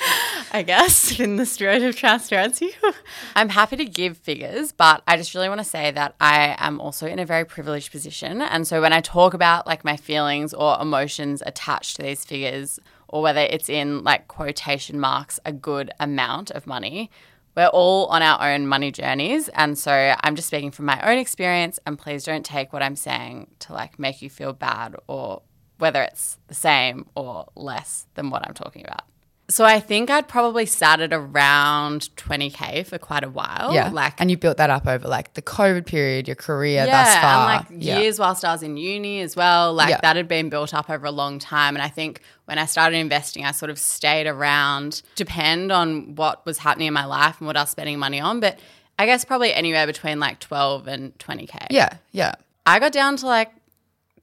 I 0.53 0.61
guess 0.61 1.19
in 1.19 1.37
the 1.37 1.47
spirit 1.47 1.81
of 1.81 1.95
transparency. 1.95 2.69
I'm 3.35 3.49
happy 3.49 3.75
to 3.77 3.85
give 3.85 4.17
figures, 4.17 4.71
but 4.71 5.01
I 5.07 5.17
just 5.17 5.33
really 5.33 5.49
want 5.49 5.59
to 5.59 5.65
say 5.65 5.89
that 5.89 6.15
I 6.21 6.55
am 6.59 6.79
also 6.79 7.07
in 7.07 7.17
a 7.17 7.25
very 7.25 7.43
privileged 7.43 7.91
position. 7.91 8.39
And 8.39 8.67
so 8.67 8.79
when 8.79 8.93
I 8.93 9.01
talk 9.01 9.33
about 9.33 9.65
like 9.65 9.83
my 9.83 9.97
feelings 9.97 10.53
or 10.53 10.79
emotions 10.79 11.41
attached 11.43 11.95
to 11.95 12.03
these 12.03 12.23
figures, 12.23 12.79
or 13.07 13.23
whether 13.23 13.41
it's 13.41 13.67
in 13.67 14.03
like 14.03 14.27
quotation 14.27 14.99
marks, 14.99 15.39
a 15.43 15.51
good 15.51 15.91
amount 15.99 16.51
of 16.51 16.67
money, 16.67 17.09
we're 17.55 17.67
all 17.67 18.05
on 18.07 18.21
our 18.21 18.53
own 18.53 18.67
money 18.67 18.91
journeys. 18.91 19.49
And 19.49 19.77
so 19.77 20.15
I'm 20.23 20.35
just 20.35 20.47
speaking 20.47 20.71
from 20.71 20.85
my 20.85 20.99
own 21.01 21.17
experience. 21.17 21.79
And 21.85 21.97
please 21.97 22.23
don't 22.23 22.45
take 22.45 22.73
what 22.73 22.83
I'm 22.83 22.95
saying 22.95 23.47
to 23.59 23.73
like 23.73 23.97
make 23.97 24.21
you 24.21 24.29
feel 24.29 24.53
bad 24.53 24.95
or 25.07 25.41
whether 25.79 26.01
it's 26.03 26.37
the 26.47 26.55
same 26.55 27.07
or 27.15 27.47
less 27.55 28.07
than 28.13 28.29
what 28.29 28.47
I'm 28.47 28.53
talking 28.53 28.85
about. 28.85 29.03
So 29.53 29.65
I 29.65 29.79
think 29.79 30.09
I'd 30.09 30.27
probably 30.27 30.65
sat 30.65 30.99
at 30.99 31.13
around 31.13 32.09
20K 32.17 32.87
for 32.87 32.97
quite 32.97 33.23
a 33.23 33.29
while. 33.29 33.71
Yeah, 33.71 33.89
Like, 33.89 34.15
and 34.19 34.31
you 34.31 34.35
built 34.35 34.57
that 34.57 34.71
up 34.71 34.87
over 34.87 35.07
like 35.07 35.35
the 35.35 35.43
COVID 35.43 35.85
period, 35.85 36.27
your 36.27 36.33
career 36.35 36.87
thus 36.87 37.15
far. 37.17 37.51
and 37.51 37.69
like 37.69 37.83
Yeah. 37.85 37.99
years 37.99 38.17
whilst 38.17 38.43
I 38.43 38.51
was 38.51 38.63
in 38.63 38.77
uni 38.77 39.21
as 39.21 39.35
well. 39.35 39.71
Like 39.71 39.89
Yeah. 39.89 39.99
that 40.01 40.15
had 40.15 40.27
been 40.27 40.49
built 40.49 40.73
up 40.73 40.89
over 40.89 41.05
a 41.05 41.11
long 41.11 41.37
time. 41.37 41.75
And 41.75 41.83
I 41.83 41.87
think 41.87 42.21
when 42.45 42.57
I 42.57 42.65
started 42.65 42.97
investing, 42.97 43.45
I 43.45 43.51
sort 43.51 43.69
of 43.69 43.77
stayed 43.77 44.25
around, 44.25 45.03
depend 45.15 45.71
on 45.71 46.15
what 46.15 46.43
was 46.47 46.57
happening 46.57 46.87
in 46.87 46.93
my 46.95 47.05
life 47.05 47.35
and 47.39 47.45
what 47.45 47.55
I 47.55 47.61
was 47.61 47.69
spending 47.69 47.99
money 47.99 48.19
on. 48.19 48.39
But 48.39 48.57
I 48.97 49.05
guess 49.05 49.23
probably 49.23 49.53
anywhere 49.53 49.85
between 49.85 50.19
like 50.19 50.39
12 50.39 50.87
and 50.87 51.15
20K. 51.19 51.67
Yeah, 51.69 51.97
yeah. 52.11 52.33
I 52.65 52.79
got 52.79 52.91
down 52.91 53.17
to 53.17 53.27
like 53.27 53.51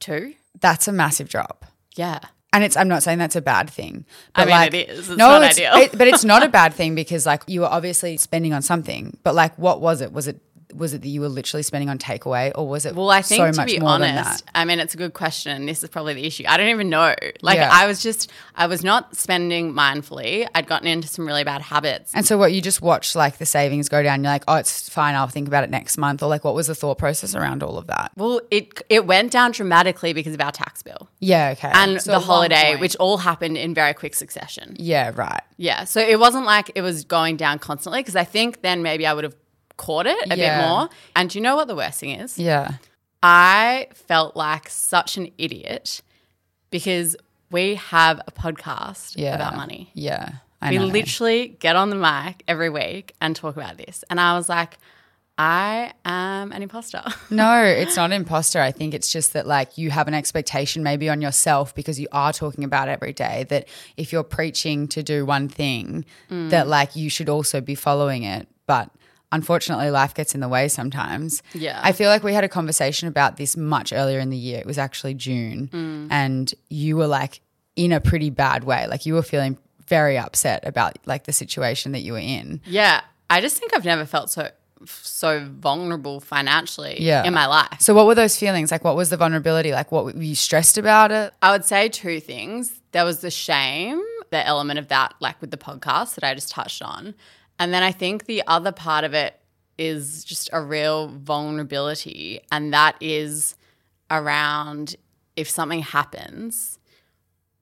two. 0.01 0.35
That's 0.61 0.89
a 0.89 0.93
massive 0.93 1.29
drop. 1.29 1.67
Yeah. 1.95 2.19
And 2.53 2.65
it's 2.65 2.77
I'm 2.77 2.89
not 2.89 3.03
saying 3.05 3.19
that's 3.19 3.37
a 3.37 3.41
bad 3.41 3.71
thing. 3.71 4.05
I 4.35 4.41
But 4.41 4.47
mean, 4.49 4.57
like, 4.57 4.75
it 4.75 4.89
is. 4.91 4.99
It's 4.99 5.09
no, 5.11 5.29
not 5.29 5.43
it's, 5.43 5.59
ideal. 5.59 5.73
it- 5.75 5.97
but 5.97 6.09
it's 6.09 6.25
not 6.25 6.43
a 6.43 6.49
bad 6.61 6.75
thing 6.75 6.95
because 6.97 7.25
like 7.27 7.43
you 7.47 7.61
were 7.61 7.69
obviously 7.69 8.17
spending 8.17 8.53
on 8.53 8.61
something. 8.63 9.17
But 9.23 9.35
like 9.37 9.57
what 9.57 9.81
was 9.81 10.01
it? 10.01 10.13
Was 10.13 10.27
it 10.27 10.41
was 10.75 10.95
it 10.95 11.03
that 11.03 11.09
you 11.09 11.21
were 11.21 11.29
literally 11.29 11.63
spending 11.63 11.89
on 11.89 11.99
takeaway 11.99 12.53
or 12.55 12.69
was 12.69 12.87
it 12.87 12.95
Well, 12.95 13.11
I 13.11 13.23
think 13.23 13.55
so 13.55 13.61
to 13.63 13.67
be 13.67 13.81
honest. 13.81 14.45
I 14.55 14.65
mean, 14.65 14.79
it's 14.81 14.95
a 14.95 14.97
good 14.97 15.13
question. 15.15 15.67
This 15.67 15.83
is 15.83 15.89
probably 15.91 16.15
the 16.15 16.25
issue. 16.27 16.45
I 16.49 16.57
don't 16.57 16.69
even 16.69 16.89
know. 16.89 17.15
Like, 17.43 17.57
Yeah. 17.57 17.71
I 17.73 17.87
was 17.87 18.03
just, 18.03 18.31
I 18.55 18.67
was 18.67 18.83
not 18.85 19.17
spending 19.17 19.73
mindfully. 19.73 20.47
I'd 20.55 20.67
gotten 20.67 20.87
into 20.87 21.09
some 21.09 21.27
really 21.27 21.45
bad 21.45 21.63
habits. 21.63 22.13
And 22.15 22.25
so 22.27 22.39
what 22.39 22.53
you 22.53 22.61
just 22.61 22.83
watched 22.83 23.17
like 23.17 23.39
the 23.39 23.47
savings 23.47 23.89
go 23.89 24.03
down, 24.03 24.23
you're 24.23 24.33
like, 24.33 24.45
oh 24.49 24.57
it's 24.57 24.89
fine, 24.89 25.15
I'll 25.15 25.27
think 25.29 25.49
about 25.49 25.65
it 25.65 25.71
next 25.71 25.99
month. 25.99 26.23
Or 26.23 26.29
like 26.29 26.45
what 26.45 26.55
was 26.55 26.67
the 26.69 26.75
thought 26.75 26.99
process 26.99 27.35
around 27.35 27.63
all 27.63 27.79
of 27.79 27.87
that? 27.89 28.13
Well, 28.17 28.41
it 28.51 28.81
it 28.89 29.07
went 29.07 29.33
down 29.33 29.53
dramatically 29.53 30.13
because 30.13 30.35
of 30.35 30.41
our 30.41 30.53
tax 30.53 30.83
bill 30.83 31.09
Yeah, 31.19 31.51
okay. 31.57 31.71
and 31.75 32.01
So 32.01 32.13
the 32.13 32.21
holiday, 32.21 32.77
which 32.77 32.97
all 32.97 33.19
happened 33.19 33.57
in 33.57 33.75
very 33.75 33.95
quick 33.95 34.15
succession. 34.15 34.77
Yeah, 34.79 35.13
right. 35.15 35.43
Yeah, 35.57 35.85
so 35.85 36.01
it 36.01 36.19
wasn't 36.19 36.47
like 36.47 36.71
it 36.75 36.83
was 36.83 37.05
going 37.05 37.37
down 37.37 37.59
constantly 37.59 38.01
because 38.01 38.17
I 38.17 38.25
think 38.25 38.63
then 38.63 38.83
maybe 38.83 39.07
I 39.07 39.13
would 39.13 39.25
have 39.25 39.35
caught 39.85 40.07
it 40.07 40.19
a 40.31 40.37
Yeah. 40.37 40.43
bit 40.61 40.69
more. 40.69 40.89
And 41.17 41.31
do 41.31 41.39
you 41.39 41.43
know 41.43 41.57
what 41.57 41.67
the 41.69 41.75
worst 41.77 41.99
thing 42.01 42.11
is? 42.25 42.39
Yeah. 42.39 42.73
I 43.23 43.89
felt 43.95 44.37
like 44.37 44.69
such 44.69 45.17
an 45.17 45.27
idiot 45.39 46.03
because 46.71 47.17
we 47.51 47.75
have 47.77 48.21
a 48.27 48.33
podcast 48.33 49.15
Yeah. 49.17 49.35
about 49.35 49.57
money. 49.57 49.91
Yeah. 49.95 50.29
I 50.63 50.71
We 50.71 50.79
know. 50.79 50.87
literally 50.87 51.57
get 51.59 51.75
on 51.77 51.91
the 51.91 51.97
mic 51.97 52.43
every 52.47 52.71
week 52.71 53.15
and 53.21 53.35
talk 53.35 53.57
about 53.57 53.77
this. 53.79 54.05
And 54.11 54.21
I 54.21 54.35
was 54.37 54.49
like, 54.49 54.79
I 55.39 55.93
am 56.05 56.53
an 56.53 56.63
imposter. 56.63 57.03
No, 57.31 57.63
it's 57.65 57.97
not 57.97 58.07
an 58.11 58.13
imposter. 58.13 58.61
I 58.61 58.73
think 58.73 58.93
it's 58.93 59.11
just 59.11 59.33
that 59.33 59.47
like 59.47 59.79
you 59.79 59.91
have 59.91 60.07
an 60.07 60.13
expectation 60.15 60.83
maybe 60.83 61.09
on 61.09 61.23
yourself 61.23 61.75
because 61.75 61.99
you 61.99 62.09
are 62.13 62.33
talking 62.33 62.63
about 62.65 62.89
it 62.89 62.93
every 62.93 63.15
day 63.15 63.47
that 63.49 63.67
if 63.97 64.13
you're 64.13 64.23
preaching 64.39 64.87
to 64.89 65.03
do 65.03 65.25
one 65.25 65.49
thing 65.49 66.05
Mm. 66.31 66.51
that 66.51 66.69
like 66.69 66.95
you 66.95 67.09
should 67.09 67.31
also 67.31 67.61
be 67.63 67.75
following 67.75 68.23
it. 68.25 68.49
But 68.67 68.91
unfortunately 69.33 69.91
life 69.91 70.15
gets 70.15 70.35
in 70.35 70.41
the 70.41 70.49
way 70.49 70.69
sometimes. 70.69 71.43
Yeah. 71.55 71.81
I 71.83 71.93
feel 71.93 72.09
like 72.09 72.23
we 72.23 72.35
had 72.35 72.45
a 72.45 72.49
conversation 72.49 73.09
about 73.09 73.37
this 73.37 73.57
much 73.57 73.93
earlier 73.93 74.19
in 74.19 74.31
the 74.31 74.37
year. 74.37 74.59
It 74.59 74.67
was 74.67 74.79
actually 74.79 75.15
June 75.15 75.69
Mm. 75.73 76.09
and 76.11 76.55
you 76.69 76.97
were 76.97 77.07
like 77.07 77.41
in 77.77 77.93
a 77.93 78.01
pretty 78.01 78.31
bad 78.31 78.65
way. 78.65 78.87
Like 78.89 79.07
you 79.07 79.15
were 79.15 79.23
feeling 79.23 79.57
very 79.87 80.19
upset 80.19 80.67
about 80.67 80.99
like 81.07 81.25
the 81.25 81.33
situation 81.33 81.93
that 81.93 82.01
you 82.01 82.13
were 82.13 82.19
in. 82.19 82.61
yeah. 82.67 83.01
I 83.33 83.41
just 83.41 83.57
think 83.59 83.73
I've 83.75 83.85
never 83.85 84.05
felt 84.07 84.29
so 84.31 84.51
so 84.87 85.47
vulnerable 85.61 86.21
financially 86.21 86.97
Yeah. 87.01 87.23
in 87.25 87.35
my 87.35 87.47
life. 87.47 87.81
So 87.81 87.93
what 87.95 88.07
were 88.07 88.15
those 88.15 88.37
feelings? 88.37 88.71
Like 88.73 88.83
what 88.83 88.97
was 88.97 89.11
the 89.11 89.17
vulnerability? 89.17 89.73
Like 89.73 89.93
what 89.93 90.05
were 90.07 90.23
you 90.23 90.35
stressed 90.35 90.79
about 90.79 91.13
it? 91.13 91.33
I 91.43 91.53
would 91.53 91.65
say 91.65 91.89
two 91.89 92.19
things. 92.19 92.81
There 92.93 93.05
was 93.05 93.21
the 93.21 93.31
shame, 93.31 94.01
the 94.31 94.45
element 94.45 94.79
of 94.79 94.89
that, 94.89 95.15
like 95.21 95.41
with 95.41 95.51
the 95.51 95.57
podcast 95.59 96.15
that 96.17 96.25
I 96.25 96.35
just 96.35 96.51
touched 96.51 96.83
on. 96.83 97.15
And 97.61 97.73
then 97.73 97.85
I 97.85 97.93
think 97.93 98.25
the 98.27 98.43
other 98.49 98.73
part 98.73 99.05
of 99.05 99.15
it 99.15 99.39
is 99.79 100.25
just 100.25 100.51
a 100.53 100.61
real 100.61 101.07
vulnerability. 101.09 102.41
And 102.51 102.73
that 102.75 102.97
is 103.01 103.55
around 104.11 104.97
if 105.37 105.49
something 105.49 105.81
happens, 105.83 106.79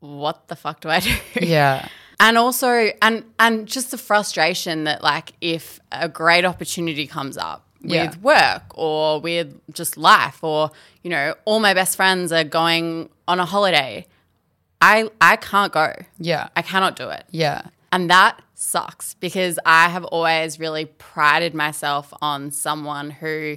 what 0.01 0.49
the 0.49 0.57
fuck 0.57 0.81
do 0.81 0.89
I 0.89 1.01
do? 1.01 1.15
Yeah. 1.43 1.89
and 2.21 2.39
also 2.39 2.91
and 3.03 3.25
and 3.39 3.67
just 3.67 3.91
the 3.91 3.99
frustration 3.99 4.85
that 4.85 5.03
like 5.03 5.33
if 5.41 5.79
a 5.93 6.09
great 6.09 6.45
opportunity 6.45 7.07
comes 7.07 7.37
up 7.37 7.67
with 7.83 7.93
Yeah. 7.93 8.13
work 8.23 8.63
or 8.75 9.21
with 9.21 9.61
just 9.73 9.97
life 9.97 10.43
or 10.43 10.71
you 11.05 11.11
know 11.11 11.35
all 11.45 11.61
my 11.61 11.75
best 11.75 11.95
friends 11.97 12.33
are 12.33 12.43
going 12.43 13.09
on 13.29 13.39
a 13.39 13.45
holiday 13.45 14.05
i 14.81 15.09
i 15.21 15.37
can't 15.37 15.73
go 15.73 15.93
Yeah. 16.19 16.49
i 16.57 16.63
cannot 16.63 16.97
do 16.97 17.09
it 17.11 17.23
Yeah. 17.31 17.63
And 17.93 18.11
that 18.11 18.41
sucks 18.55 19.15
because 19.15 19.59
i 19.67 19.89
have 19.89 20.05
always 20.05 20.59
really 20.59 20.85
prided 20.85 21.55
myself 21.55 22.13
on 22.21 22.51
someone 22.51 23.11
who 23.11 23.57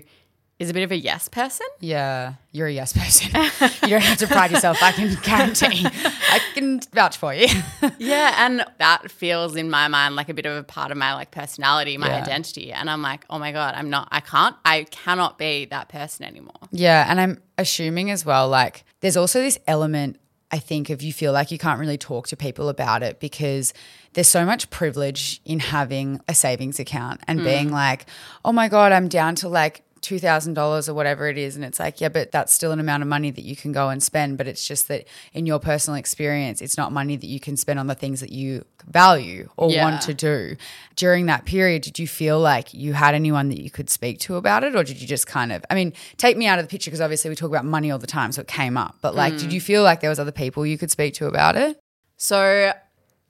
is 0.59 0.69
a 0.69 0.73
bit 0.75 0.83
of 0.83 0.91
a 0.91 0.95
yes 0.97 1.27
person 1.27 1.65
Yeah. 1.79 2.33
You're 2.51 2.67
a 2.67 2.71
yes 2.71 2.93
person. 2.93 3.31
you 3.83 3.89
don't 3.89 4.01
have 4.03 4.17
to 4.19 4.27
pride 4.27 4.51
yourself. 4.51 4.77
I 4.83 4.91
can 4.91 5.15
guarantee. 5.23 5.87
I 5.87 6.39
can 6.53 6.81
vouch 6.93 7.17
for 7.17 7.33
you. 7.33 7.47
Yeah, 7.97 8.35
and 8.45 8.63
that 8.77 9.09
feels 9.09 9.55
in 9.55 9.69
my 9.71 9.87
mind 9.87 10.15
like 10.17 10.27
a 10.29 10.33
bit 10.35 10.45
of 10.45 10.55
a 10.57 10.61
part 10.63 10.91
of 10.91 10.97
my 10.97 11.13
like 11.15 11.31
personality, 11.31 11.97
my 11.97 12.09
Yeah. 12.09 12.21
identity. 12.21 12.71
And 12.73 12.89
I'm 12.91 13.01
like, 13.01 13.25
oh 13.31 13.39
my 13.39 13.51
god, 13.53 13.73
I'm 13.75 13.89
not. 13.89 14.09
I 14.11 14.19
can't. 14.19 14.55
I 14.65 14.83
cannot 14.91 15.37
be 15.39 15.65
that 15.71 15.89
person 15.89 16.25
anymore. 16.25 16.61
yeah. 16.71 17.05
And 17.09 17.19
I'm 17.19 17.41
assuming 17.57 18.11
as 18.11 18.23
well, 18.25 18.47
like, 18.49 18.83
there's 18.99 19.17
also 19.17 19.39
this 19.41 19.57
element, 19.65 20.19
I 20.51 20.59
think, 20.59 20.89
of 20.91 21.01
you 21.01 21.11
feel 21.13 21.31
like 21.33 21.49
you 21.51 21.57
can't 21.57 21.79
really 21.79 21.97
talk 21.97 22.27
to 22.27 22.37
people 22.37 22.69
about 22.69 23.01
it 23.01 23.19
because 23.19 23.73
there's 24.13 24.27
so 24.27 24.45
much 24.45 24.69
privilege 24.69 25.41
in 25.45 25.59
having 25.59 26.19
a 26.27 26.35
savings 26.35 26.79
account 26.79 27.21
and 27.27 27.39
hmm. 27.39 27.45
being 27.45 27.71
like, 27.71 28.05
oh 28.43 28.51
my 28.51 28.67
God, 28.67 28.91
I'm 28.91 29.07
down 29.07 29.35
to 29.35 29.49
like, 29.49 29.83
$2,000 30.01 30.89
or 30.89 30.93
whatever 30.93 31.27
it 31.27 31.37
is. 31.37 31.55
And 31.55 31.63
it's 31.63 31.79
like, 31.79 32.01
yeah, 32.01 32.09
but 32.09 32.31
that's 32.31 32.51
still 32.51 32.71
an 32.71 32.79
amount 32.79 33.03
of 33.03 33.09
money 33.09 33.29
that 33.29 33.43
you 33.43 33.55
can 33.55 33.71
go 33.71 33.89
and 33.89 34.01
spend. 34.01 34.37
But 34.37 34.47
it's 34.47 34.67
just 34.67 34.87
that 34.87 35.07
in 35.33 35.45
your 35.45 35.59
personal 35.59 35.97
experience, 35.97 36.61
it's 36.61 36.77
not 36.77 36.91
money 36.91 37.15
that 37.15 37.27
you 37.27 37.39
can 37.39 37.55
spend 37.55 37.79
on 37.79 37.87
the 37.87 37.95
things 37.95 38.19
that 38.19 38.31
you 38.31 38.65
value 38.87 39.49
or 39.57 39.69
Yeah. 39.69 39.83
want 39.83 40.01
to 40.03 40.13
do. 40.13 40.55
During 40.95 41.27
that 41.27 41.45
period, 41.45 41.83
did 41.83 41.99
you 41.99 42.07
feel 42.07 42.39
like 42.39 42.73
you 42.73 42.93
had 42.93 43.13
anyone 43.13 43.49
that 43.49 43.61
you 43.61 43.69
could 43.69 43.89
speak 43.89 44.19
to 44.21 44.35
about 44.35 44.63
it? 44.63 44.75
Or 44.75 44.83
did 44.83 44.99
you 44.99 45.07
just 45.07 45.27
kind 45.27 45.51
of, 45.51 45.63
I 45.69 45.75
mean, 45.75 45.93
take 46.17 46.35
me 46.35 46.47
out 46.47 46.57
of 46.57 46.65
the 46.65 46.69
picture 46.69 46.89
because 46.89 47.01
obviously 47.01 47.29
we 47.29 47.35
talk 47.35 47.49
about 47.49 47.65
money 47.65 47.91
all 47.91 47.99
the 47.99 48.07
time. 48.07 48.31
So 48.31 48.41
it 48.41 48.47
came 48.47 48.77
up. 48.77 48.95
But 49.01 49.13
like, 49.13 49.33
did 49.33 49.43
hmm. 49.43 49.51
you 49.51 49.61
feel 49.61 49.83
like 49.83 50.01
there 50.01 50.09
was 50.09 50.19
other 50.19 50.31
people 50.31 50.65
you 50.65 50.79
could 50.79 50.91
speak 50.91 51.13
to 51.15 51.27
about 51.27 51.55
it? 51.55 51.79
So 52.17 52.73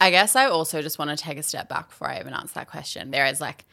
I 0.01 0.09
guess 0.09 0.35
I 0.35 0.47
also 0.47 0.81
just 0.81 0.97
want 0.97 1.11
to 1.11 1.15
take 1.15 1.37
a 1.37 1.43
step 1.43 1.69
back 1.69 1.89
before 1.89 2.09
I 2.09 2.19
even 2.19 2.33
answer 2.33 2.55
that 2.55 2.67
question. 2.67 3.11
There 3.11 3.27
is 3.27 3.39
like 3.39 3.65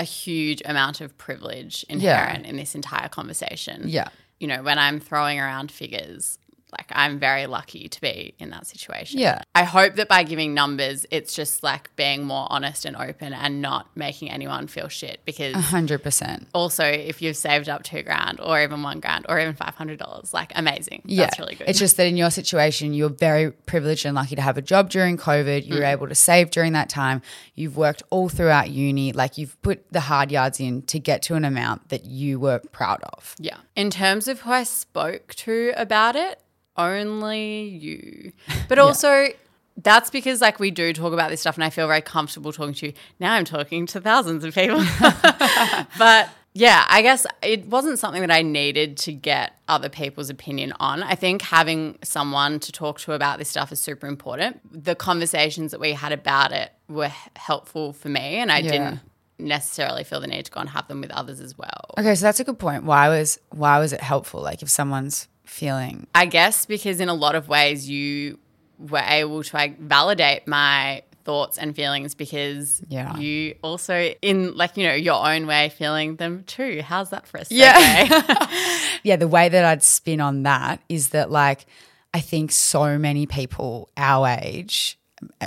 a 0.00 0.04
huge 0.04 0.60
amount 0.64 1.00
of 1.00 1.16
privilege 1.16 1.86
inherent 1.88 2.44
in 2.44 2.56
this 2.56 2.74
entire 2.74 3.08
conversation. 3.08 3.84
Yeah. 3.86 4.08
You 4.40 4.48
know, 4.48 4.64
when 4.64 4.80
I'm 4.80 4.98
throwing 4.98 5.38
around 5.38 5.70
figures, 5.70 6.38
like 6.72 6.86
I'm 6.92 7.18
very 7.18 7.46
lucky 7.46 7.88
to 7.88 8.00
be 8.00 8.34
in 8.38 8.50
that 8.50 8.66
situation. 8.66 9.20
Yeah. 9.20 9.42
I 9.54 9.64
hope 9.64 9.94
that 9.96 10.08
by 10.08 10.22
giving 10.22 10.54
numbers, 10.54 11.06
it's 11.10 11.34
just 11.34 11.62
like 11.62 11.94
being 11.96 12.24
more 12.24 12.46
honest 12.50 12.84
and 12.84 12.96
open 12.96 13.32
and 13.32 13.60
not 13.60 13.88
making 13.96 14.30
anyone 14.30 14.66
feel 14.66 14.88
shit. 14.88 15.20
Because 15.24 15.54
100%. 15.54 16.46
also, 16.54 16.84
if 16.84 17.22
you've 17.22 17.36
saved 17.36 17.68
up 17.68 17.82
two 17.82 18.02
grand 18.02 18.40
or 18.40 18.62
even 18.62 18.82
one 18.82 19.00
grand 19.00 19.26
or 19.28 19.38
even 19.40 19.54
$500, 19.54 20.32
like 20.32 20.52
amazing. 20.54 21.02
Yeah. 21.04 21.24
That's 21.26 21.38
really 21.38 21.54
good. 21.54 21.68
It's 21.68 21.78
just 21.78 21.96
that 21.96 22.06
in 22.06 22.16
your 22.16 22.30
situation, 22.30 22.94
you're 22.94 23.08
very 23.08 23.50
privileged 23.50 24.06
and 24.06 24.14
lucky 24.14 24.36
to 24.36 24.42
have 24.42 24.56
a 24.58 24.62
job 24.62 24.90
during 24.90 25.16
COVID. 25.16 25.66
You 25.66 25.74
were 25.76 25.80
Mm. 25.80 25.92
able 25.92 26.08
to 26.08 26.14
save 26.14 26.50
during 26.50 26.72
that 26.74 26.88
time. 26.88 27.22
You've 27.54 27.76
worked 27.76 28.02
all 28.10 28.28
throughout 28.28 28.70
uni. 28.70 29.12
Like 29.12 29.38
you've 29.38 29.60
put 29.62 29.84
the 29.92 30.00
hard 30.00 30.30
yards 30.30 30.60
in 30.60 30.82
to 30.82 30.98
get 30.98 31.22
to 31.22 31.34
an 31.34 31.44
amount 31.44 31.88
that 31.88 32.04
you 32.04 32.38
were 32.38 32.60
proud 32.72 33.00
of. 33.02 33.34
Yeah. 33.38 33.56
In 33.76 33.90
terms 33.90 34.28
of 34.28 34.40
who 34.42 34.50
I 34.52 34.62
spoke 34.64 35.34
to 35.36 35.72
about 35.76 36.16
it, 36.16 36.40
only 36.80 37.64
you. 37.68 38.32
But 38.68 38.78
also, 38.78 39.28
that's 39.76 40.10
because 40.10 40.40
like 40.40 40.58
we 40.60 40.70
do 40.70 40.92
talk 40.92 41.12
about 41.12 41.30
this 41.30 41.40
stuff 41.40 41.56
and 41.56 41.64
I 41.64 41.70
feel 41.70 41.86
very 41.86 42.02
comfortable 42.02 42.52
talking 42.52 42.74
to 42.74 42.86
you. 42.86 42.92
Now 43.18 43.34
I'm 43.34 43.44
talking 43.44 43.86
to 43.86 44.00
thousands 44.00 44.44
of 44.44 44.54
people. 44.54 44.78
but 45.98 46.28
yeah, 46.52 46.84
I 46.88 47.02
guess 47.02 47.26
it 47.42 47.66
wasn't 47.66 47.98
something 47.98 48.20
that 48.22 48.30
I 48.30 48.42
needed 48.42 48.96
to 48.98 49.12
get 49.12 49.52
other 49.68 49.88
people's 49.88 50.30
opinion 50.30 50.72
on. 50.80 51.02
I 51.02 51.14
think 51.14 51.42
having 51.42 51.98
someone 52.02 52.58
to 52.60 52.72
talk 52.72 52.98
to 53.00 53.12
about 53.12 53.38
this 53.38 53.48
stuff 53.48 53.70
is 53.72 53.78
super 53.80 54.06
important. 54.06 54.60
The 54.84 54.94
conversations 54.94 55.70
that 55.70 55.80
we 55.80 55.92
had 55.92 56.12
about 56.12 56.52
it 56.52 56.72
were 56.88 57.12
helpful 57.36 57.92
for 57.92 58.08
me 58.08 58.36
and 58.38 58.50
I 58.50 58.58
Yeah. 58.58 58.70
didn't 58.72 59.00
necessarily 59.38 60.04
feel 60.04 60.20
the 60.20 60.26
need 60.26 60.44
to 60.44 60.50
go 60.50 60.60
and 60.60 60.68
have 60.68 60.86
them 60.88 61.00
with 61.00 61.10
others 61.12 61.40
as 61.40 61.56
well. 61.56 61.94
Okay, 61.98 62.14
so 62.14 62.24
that's 62.26 62.40
a 62.40 62.44
good 62.44 62.58
point. 62.58 62.84
Why 62.84 63.08
was 63.08 63.38
why 63.50 63.78
was 63.78 63.92
it 63.92 64.00
helpful? 64.00 64.42
Like 64.42 64.60
if 64.62 64.68
someone's 64.68 65.28
feeling 65.50 66.06
I 66.14 66.26
guess 66.26 66.64
because 66.66 67.00
in 67.00 67.08
a 67.08 67.14
lot 67.14 67.34
of 67.34 67.48
ways 67.48 67.88
you 67.90 68.38
were 68.78 69.02
able 69.04 69.42
to 69.42 69.56
like 69.56 69.78
validate 69.78 70.46
my 70.46 71.02
thoughts 71.24 71.58
and 71.58 71.76
feelings 71.76 72.14
because 72.14 72.80
Yeah. 72.88 73.16
you 73.18 73.54
also 73.62 74.14
in 74.22 74.56
like 74.56 74.76
you 74.76 74.86
know 74.88 74.94
your 74.94 75.26
own 75.28 75.46
way 75.46 75.68
feeling 75.68 76.16
them 76.16 76.44
too. 76.44 76.80
How's 76.82 77.10
that 77.10 77.26
for 77.26 77.38
us? 77.40 77.50
Yeah. 77.50 78.48
yeah, 79.02 79.16
the 79.16 79.28
way 79.28 79.48
that 79.50 79.64
I'd 79.64 79.82
spin 79.82 80.20
on 80.20 80.44
that 80.44 80.80
is 80.88 81.10
that 81.10 81.30
like 81.30 81.66
I 82.14 82.20
think 82.20 82.52
so 82.52 82.98
many 82.98 83.26
people 83.26 83.90
our 83.96 84.26
age, 84.40 84.98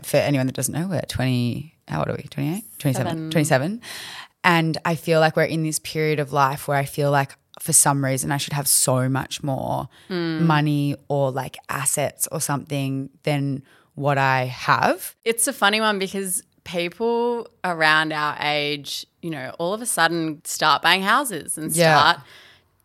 for 0.03 0.17
anyone 0.17 0.45
that 0.45 0.55
doesn't 0.55 0.73
know, 0.73 0.87
we're 0.87 1.01
20, 1.01 1.75
how 1.87 1.99
old 1.99 2.09
are 2.09 2.15
we? 2.15 2.23
28? 2.23 2.63
27. 2.77 3.31
27. 3.31 3.81
And 4.45 4.77
I 4.85 4.95
feel 4.95 5.19
like 5.19 5.35
we're 5.35 5.43
in 5.45 5.63
this 5.63 5.79
period 5.79 6.19
of 6.19 6.31
life 6.31 6.67
where 6.67 6.77
I 6.77 6.85
feel 6.85 7.09
like 7.11 7.35
for 7.59 7.73
some 7.73 8.03
reason 8.03 8.31
I 8.31 8.37
should 8.37 8.53
have 8.53 8.67
so 8.67 9.07
much 9.09 9.43
more 9.43 9.87
hmm. 10.07 10.45
money 10.45 10.95
or 11.07 11.31
like 11.31 11.57
assets 11.69 12.27
or 12.31 12.41
something 12.41 13.09
than 13.23 13.63
what 13.95 14.17
I 14.17 14.45
have. 14.45 15.15
it's 15.23 15.47
a 15.47 15.53
funny 15.53 15.79
one 15.79 15.99
because 15.99 16.43
people 16.63 17.47
around 17.63 18.11
our 18.13 18.35
age, 18.39 19.05
you 19.21 19.29
know, 19.29 19.53
all 19.59 19.73
of 19.73 19.81
a 19.81 19.85
sudden 19.85 20.41
start 20.45 20.81
buying 20.81 21.01
houses 21.03 21.57
and 21.57 21.71
Yeah. 21.71 21.99
start 21.99 22.19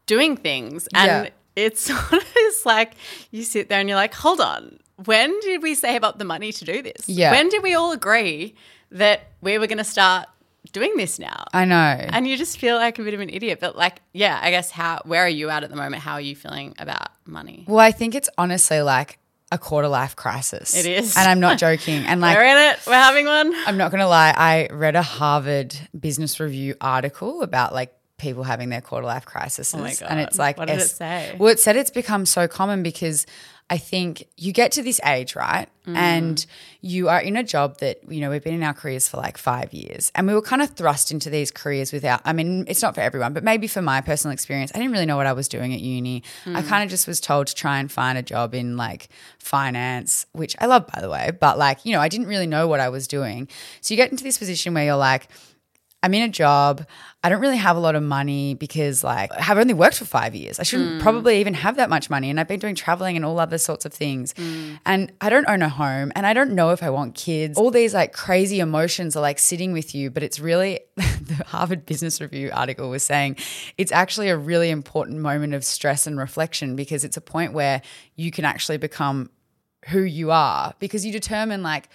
doing 0.06 0.36
things. 0.36 0.88
And 0.94 1.26
Yeah. 1.26 1.30
it's 1.56 1.80
sort 1.90 2.12
of 2.12 2.24
it's 2.36 2.66
like 2.66 2.94
you 3.30 3.42
sit 3.44 3.68
there 3.68 3.80
and 3.80 3.88
you're 3.88 3.96
like, 3.96 4.14
hold 4.14 4.40
on, 4.40 4.80
when 5.04 5.38
did 5.40 5.62
we 5.62 5.74
save 5.74 6.02
up 6.04 6.18
the 6.18 6.24
money 6.24 6.52
to 6.52 6.64
do 6.64 6.82
this? 6.82 7.08
Yeah. 7.08 7.30
When 7.30 7.48
did 7.48 7.62
we 7.62 7.74
all 7.74 7.92
agree 7.92 8.54
that 8.90 9.28
we 9.40 9.58
were 9.58 9.66
going 9.66 9.78
to 9.78 9.84
start 9.84 10.28
doing 10.72 10.96
this 10.96 11.18
now? 11.18 11.44
I 11.52 11.64
know. 11.64 11.74
and 11.76 12.26
you 12.26 12.36
just 12.36 12.58
feel 12.58 12.76
like 12.76 12.98
a 12.98 13.02
bit 13.02 13.14
of 13.14 13.20
an 13.20 13.30
idiot. 13.30 13.58
But 13.60 13.76
like, 13.76 14.00
yeah, 14.12 14.38
I 14.42 14.50
guess 14.50 14.70
how 14.70 15.00
where 15.04 15.22
are 15.24 15.28
you 15.28 15.50
at 15.50 15.64
at 15.64 15.70
the 15.70 15.76
moment? 15.76 16.02
How 16.02 16.14
are 16.14 16.20
you 16.20 16.36
feeling 16.36 16.74
about 16.78 17.08
money? 17.26 17.64
well, 17.68 17.78
I 17.78 17.92
think 17.92 18.14
it's 18.14 18.28
honestly 18.38 18.80
like 18.82 19.18
a 19.50 19.58
quarter 19.58 19.88
life 19.88 20.14
crisis. 20.14 20.76
It 20.76 20.86
is. 20.86 21.16
And 21.16 21.28
I'm 21.28 21.40
not 21.40 21.58
joking. 21.66 22.04
And 22.04 22.20
like 22.20 22.36
We're 22.36 22.44
in 22.44 22.72
it. 22.72 22.78
We're 22.86 22.92
having 22.94 23.26
one. 23.26 23.52
I'm 23.66 23.78
not 23.78 23.90
going 23.90 24.00
to 24.00 24.08
lie. 24.08 24.34
I 24.36 24.68
read 24.70 24.94
a 24.94 25.02
Harvard 25.02 25.74
Business 25.98 26.38
Review 26.38 26.74
article 26.80 27.42
about 27.42 27.72
like 27.72 27.94
people 28.18 28.42
having 28.42 28.68
their 28.68 28.80
quarter 28.82 29.06
life 29.06 29.24
crises. 29.24 29.72
Oh 29.74 29.78
my 29.78 29.94
And 30.08 30.20
it's 30.20 30.38
like, 30.38 30.58
What 30.58 30.68
did 30.68 30.80
it 30.80 30.88
say? 30.88 31.34
Well, 31.38 31.48
it 31.50 31.60
said 31.60 31.76
it's 31.76 31.90
become 31.90 32.26
so 32.26 32.46
common 32.48 32.82
because 32.82 33.24
I 33.70 33.76
think 33.76 34.24
you 34.36 34.52
get 34.52 34.72
to 34.72 34.82
this 34.82 34.98
age, 35.04 35.36
right? 35.36 35.68
And 35.94 36.44
you 36.82 37.08
are 37.08 37.20
in 37.20 37.36
a 37.36 37.42
job 37.42 37.78
that, 37.78 38.00
you 38.10 38.20
know, 38.20 38.28
we've 38.30 38.44
been 38.44 38.54
in 38.54 38.62
our 38.62 38.74
careers 38.74 39.08
for 39.08 39.16
like 39.16 39.38
five 39.38 39.72
years 39.72 40.12
and 40.14 40.26
we 40.26 40.34
were 40.34 40.42
kind 40.42 40.60
of 40.60 40.70
thrust 40.70 41.10
into 41.10 41.30
these 41.30 41.50
careers 41.50 41.92
without, 41.92 42.20
I 42.26 42.34
mean, 42.34 42.66
it's 42.68 42.82
not 42.82 42.94
for 42.94 43.00
everyone, 43.00 43.32
but 43.32 43.42
maybe 43.42 43.66
for 43.66 43.80
my 43.80 44.02
personal 44.02 44.32
experience, 44.32 44.70
I 44.74 44.78
didn't 44.78 44.92
really 44.92 45.06
know 45.06 45.16
what 45.16 45.26
I 45.26 45.32
was 45.32 45.48
doing 45.48 45.72
at 45.72 45.80
uni. 45.80 46.22
I 46.46 46.62
kind 46.62 46.84
of 46.84 46.90
just 46.90 47.06
was 47.06 47.20
told 47.20 47.46
to 47.48 47.54
try 47.54 47.78
and 47.78 47.90
find 47.90 48.18
a 48.18 48.22
job 48.22 48.54
in 48.54 48.76
like 48.76 49.08
finance, 49.38 50.26
which 50.32 50.56
I 50.60 50.66
love, 50.66 50.86
by 50.86 51.00
the 51.00 51.08
way, 51.08 51.30
but 51.38 51.58
like, 51.58 51.84
you 51.84 51.92
know, 51.92 52.00
I 52.00 52.08
didn't 52.08 52.26
really 52.26 52.46
know 52.46 52.68
what 52.68 52.80
I 52.80 52.88
was 52.90 53.08
doing. 53.08 53.48
So 53.80 53.94
you 53.94 53.96
get 53.96 54.10
into 54.10 54.24
this 54.24 54.38
position 54.38 54.74
where 54.74 54.84
you're 54.84 54.96
like, 54.96 55.28
I'm 56.02 56.14
in 56.14 56.22
a 56.22 56.28
job. 56.28 56.86
I 57.24 57.28
don't 57.28 57.40
really 57.40 57.56
have 57.56 57.76
a 57.76 57.80
lot 57.80 57.96
of 57.96 58.04
money 58.04 58.54
because, 58.54 59.02
like, 59.02 59.32
I've 59.36 59.58
only 59.58 59.74
worked 59.74 59.98
for 59.98 60.04
five 60.04 60.32
years. 60.32 60.60
I 60.60 60.62
shouldn't 60.62 61.00
mm. 61.00 61.02
probably 61.02 61.40
even 61.40 61.54
have 61.54 61.74
that 61.76 61.90
much 61.90 62.08
money. 62.08 62.30
And 62.30 62.38
I've 62.38 62.46
been 62.46 62.60
doing 62.60 62.76
traveling 62.76 63.16
and 63.16 63.24
all 63.24 63.40
other 63.40 63.58
sorts 63.58 63.84
of 63.84 63.92
things. 63.92 64.32
Mm. 64.34 64.78
And 64.86 65.12
I 65.20 65.28
don't 65.28 65.48
own 65.48 65.60
a 65.60 65.68
home 65.68 66.12
and 66.14 66.24
I 66.24 66.34
don't 66.34 66.52
know 66.52 66.70
if 66.70 66.84
I 66.84 66.90
want 66.90 67.16
kids. 67.16 67.58
All 67.58 67.72
these, 67.72 67.94
like, 67.94 68.12
crazy 68.12 68.60
emotions 68.60 69.16
are 69.16 69.20
like 69.20 69.40
sitting 69.40 69.72
with 69.72 69.92
you. 69.92 70.10
But 70.10 70.22
it's 70.22 70.38
really, 70.38 70.80
the 70.96 71.42
Harvard 71.48 71.84
Business 71.84 72.20
Review 72.20 72.50
article 72.52 72.88
was 72.90 73.02
saying 73.02 73.36
it's 73.76 73.90
actually 73.90 74.28
a 74.28 74.36
really 74.36 74.70
important 74.70 75.18
moment 75.18 75.54
of 75.54 75.64
stress 75.64 76.06
and 76.06 76.16
reflection 76.16 76.76
because 76.76 77.02
it's 77.02 77.16
a 77.16 77.20
point 77.20 77.54
where 77.54 77.82
you 78.14 78.30
can 78.30 78.44
actually 78.44 78.78
become 78.78 79.30
who 79.88 80.02
you 80.02 80.30
are 80.30 80.74
because 80.78 81.04
you 81.04 81.10
determine, 81.10 81.64
like, 81.64 81.88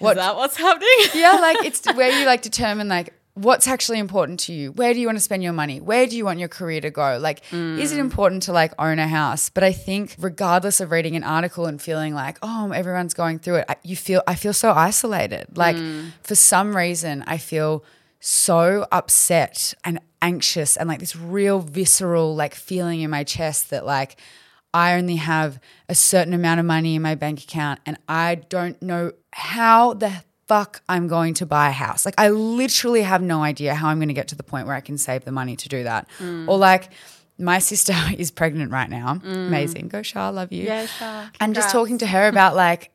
what 0.00 0.12
Is 0.12 0.22
that 0.22 0.36
what's 0.36 0.56
happening? 0.56 0.88
yeah, 1.14 1.32
like 1.32 1.58
it's 1.64 1.84
where 1.92 2.18
you 2.18 2.24
like 2.24 2.40
determine 2.40 2.88
like 2.88 3.12
what's 3.34 3.66
actually 3.66 3.98
important 3.98 4.40
to 4.40 4.52
you. 4.52 4.72
Where 4.72 4.92
do 4.92 5.00
you 5.00 5.06
want 5.06 5.16
to 5.16 5.22
spend 5.22 5.42
your 5.42 5.52
money? 5.52 5.80
Where 5.80 6.06
do 6.06 6.16
you 6.16 6.24
want 6.24 6.38
your 6.38 6.48
career 6.48 6.80
to 6.80 6.90
go? 6.90 7.18
Like, 7.18 7.40
is 7.52 7.92
it 7.92 7.96
mm. 7.96 8.00
important 8.00 8.42
to 8.44 8.52
like 8.52 8.72
own 8.78 8.98
a 8.98 9.08
house? 9.08 9.50
But 9.50 9.64
I 9.64 9.72
think 9.72 10.16
regardless 10.18 10.80
of 10.80 10.90
reading 10.90 11.16
an 11.16 11.24
article 11.24 11.66
and 11.66 11.80
feeling 11.80 12.14
like, 12.14 12.38
oh, 12.42 12.72
everyone's 12.72 13.14
going 13.14 13.38
through 13.38 13.56
it, 13.56 13.66
I, 13.68 13.76
you 13.82 13.96
feel 13.96 14.22
I 14.26 14.34
feel 14.34 14.52
so 14.52 14.72
isolated. 14.72 15.56
Like 15.56 15.76
mm. 15.76 16.12
for 16.22 16.34
some 16.34 16.76
reason, 16.76 17.24
I 17.26 17.38
feel 17.38 17.84
so 18.20 18.86
upset 18.92 19.74
and 19.84 20.00
anxious 20.20 20.76
and 20.76 20.88
like 20.88 21.00
this 21.00 21.16
real 21.16 21.60
visceral 21.60 22.36
like 22.36 22.54
feeling 22.54 23.00
in 23.00 23.10
my 23.10 23.24
chest 23.24 23.70
that 23.70 23.86
like 23.86 24.16
I 24.74 24.94
only 24.94 25.16
have 25.16 25.58
a 25.88 25.94
certain 25.94 26.34
amount 26.34 26.60
of 26.60 26.66
money 26.66 26.94
in 26.94 27.02
my 27.02 27.14
bank 27.14 27.42
account 27.42 27.80
and 27.86 27.96
I 28.08 28.34
don't 28.36 28.80
know 28.82 29.12
how 29.32 29.94
the 29.94 30.22
fuck 30.50 30.82
I'm 30.88 31.06
going 31.06 31.34
to 31.34 31.46
buy 31.46 31.68
a 31.68 31.72
house. 31.86 32.04
Like 32.04 32.16
I 32.18 32.30
literally 32.30 33.02
have 33.02 33.22
no 33.22 33.44
idea 33.44 33.72
how 33.76 33.86
I'm 33.88 33.98
going 33.98 34.08
to 34.08 34.14
get 34.20 34.26
to 34.28 34.34
the 34.34 34.42
point 34.42 34.66
where 34.66 34.74
I 34.74 34.80
can 34.80 34.98
save 34.98 35.24
the 35.24 35.30
money 35.30 35.54
to 35.54 35.68
do 35.68 35.84
that. 35.84 36.08
Mm. 36.18 36.48
Or 36.48 36.58
like 36.58 36.90
my 37.38 37.60
sister 37.60 37.94
is 38.18 38.32
pregnant 38.32 38.72
right 38.72 38.90
now. 38.90 39.20
Mm. 39.24 39.46
Amazing. 39.46 39.88
Go 39.88 40.02
Shah, 40.02 40.30
love 40.30 40.50
you. 40.50 40.64
Yeah, 40.64 40.86
Shah. 40.86 41.28
And 41.38 41.54
just 41.54 41.70
talking 41.70 41.98
to 41.98 42.06
her 42.08 42.26
about 42.26 42.56
like, 42.56 42.90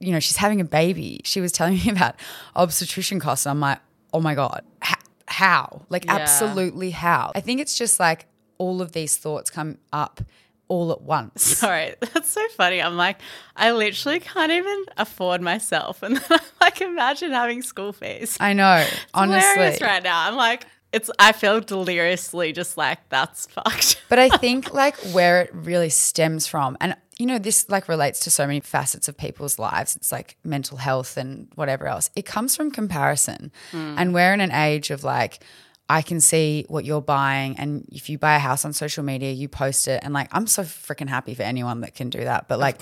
you 0.00 0.10
know, 0.12 0.20
she's 0.20 0.38
having 0.38 0.58
a 0.62 0.64
baby. 0.64 1.20
She 1.24 1.42
was 1.42 1.52
telling 1.52 1.74
me 1.84 1.90
about 1.90 2.14
obstetrician 2.54 3.20
costs. 3.20 3.46
I'm 3.46 3.60
like, 3.60 3.80
oh 4.14 4.20
my 4.20 4.34
God, 4.34 4.62
how? 4.80 4.96
how? 5.28 5.82
Like, 5.90 6.06
Yeah. 6.06 6.14
absolutely 6.16 6.92
how? 6.92 7.32
I 7.34 7.40
think 7.40 7.60
it's 7.60 7.76
just 7.76 8.00
like 8.00 8.24
all 8.56 8.80
of 8.80 8.92
these 8.92 9.18
thoughts 9.18 9.50
come 9.50 9.76
up 9.92 10.22
all 10.68 10.92
at 10.92 11.02
once. 11.02 11.42
Sorry, 11.58 11.94
that's 12.00 12.28
so 12.28 12.46
funny. 12.56 12.80
I'm 12.82 12.96
like, 12.96 13.18
I 13.54 13.72
literally 13.72 14.20
can't 14.20 14.52
even 14.52 14.84
afford 14.96 15.40
myself, 15.40 16.02
and 16.02 16.16
then 16.16 16.24
I 16.30 16.40
like 16.60 16.80
imagine 16.80 17.32
having 17.32 17.62
school 17.62 17.92
fees. 17.92 18.36
I 18.40 18.52
know, 18.52 18.84
Hilarious 19.14 19.44
honestly. 19.58 19.86
right 19.86 20.02
now. 20.02 20.28
I'm 20.28 20.36
like, 20.36 20.66
it's. 20.92 21.10
I 21.18 21.32
feel 21.32 21.60
deliriously 21.60 22.52
just 22.52 22.76
like 22.76 23.08
that's 23.08 23.46
fucked. 23.50 24.02
But 24.08 24.18
I 24.18 24.28
think 24.28 24.72
like 24.72 24.96
where 25.12 25.42
it 25.42 25.50
really 25.54 25.90
stems 25.90 26.46
from, 26.46 26.76
and 26.80 26.96
you 27.18 27.26
know, 27.26 27.38
this 27.38 27.68
like 27.70 27.88
relates 27.88 28.20
to 28.20 28.30
so 28.30 28.46
many 28.46 28.60
facets 28.60 29.08
of 29.08 29.16
people's 29.16 29.58
lives. 29.58 29.96
It's 29.96 30.12
like 30.12 30.36
mental 30.44 30.76
health 30.76 31.16
and 31.16 31.48
whatever 31.54 31.86
else. 31.86 32.10
It 32.14 32.26
comes 32.26 32.54
from 32.54 32.70
comparison. 32.70 33.52
Hmm. 33.70 33.94
And 33.96 34.14
we're 34.14 34.34
in 34.34 34.40
an 34.40 34.52
age 34.52 34.90
of 34.90 35.02
like, 35.02 35.42
I 35.88 36.02
can 36.02 36.20
see 36.20 36.64
what 36.68 36.84
you're 36.84 37.00
buying. 37.00 37.56
And 37.58 37.86
if 37.92 38.10
you 38.10 38.18
buy 38.18 38.34
a 38.34 38.38
house 38.40 38.64
on 38.64 38.72
social 38.72 39.04
media, 39.04 39.30
you 39.30 39.48
post 39.48 39.86
it. 39.86 40.00
And 40.02 40.12
like, 40.12 40.28
I'm 40.32 40.48
so 40.48 40.62
freaking 40.62 41.08
happy 41.08 41.32
for 41.32 41.44
anyone 41.44 41.80
that 41.82 41.94
can 41.94 42.10
do 42.10 42.24
that. 42.24 42.48
But 42.48 42.58
like, 42.58 42.80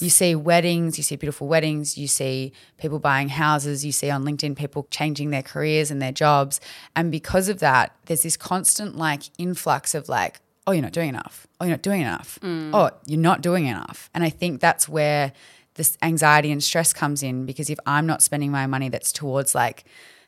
you 0.00 0.08
see 0.08 0.36
weddings, 0.36 0.96
you 0.96 1.02
see 1.02 1.16
beautiful 1.16 1.48
weddings, 1.48 1.98
you 1.98 2.06
see 2.06 2.52
people 2.78 3.00
buying 3.00 3.28
houses, 3.28 3.84
you 3.84 3.90
see 3.90 4.08
on 4.08 4.24
LinkedIn 4.24 4.56
people 4.56 4.86
changing 4.90 5.30
their 5.30 5.42
careers 5.42 5.90
and 5.90 6.00
their 6.00 6.12
jobs. 6.12 6.60
And 6.94 7.10
because 7.10 7.48
of 7.48 7.58
that, 7.58 7.96
there's 8.06 8.22
this 8.22 8.36
constant 8.36 8.96
like 8.96 9.22
influx 9.36 9.92
of 9.92 10.08
like, 10.08 10.40
oh, 10.66 10.72
you're 10.72 10.82
not 10.82 10.92
doing 10.92 11.08
enough. 11.08 11.48
Oh, 11.60 11.64
you're 11.64 11.72
not 11.72 11.82
doing 11.82 12.02
enough. 12.02 12.38
Mm. 12.40 12.70
Oh, 12.72 12.90
you're 13.06 13.18
not 13.18 13.40
doing 13.40 13.66
enough. 13.66 14.10
And 14.14 14.22
I 14.22 14.30
think 14.30 14.60
that's 14.60 14.88
where 14.88 15.32
this 15.74 15.98
anxiety 16.02 16.52
and 16.52 16.62
stress 16.62 16.92
comes 16.92 17.24
in 17.24 17.46
because 17.46 17.68
if 17.68 17.80
I'm 17.84 18.06
not 18.06 18.22
spending 18.22 18.52
my 18.52 18.68
money 18.68 18.90
that's 18.90 19.10
towards 19.10 19.56
like, 19.56 19.84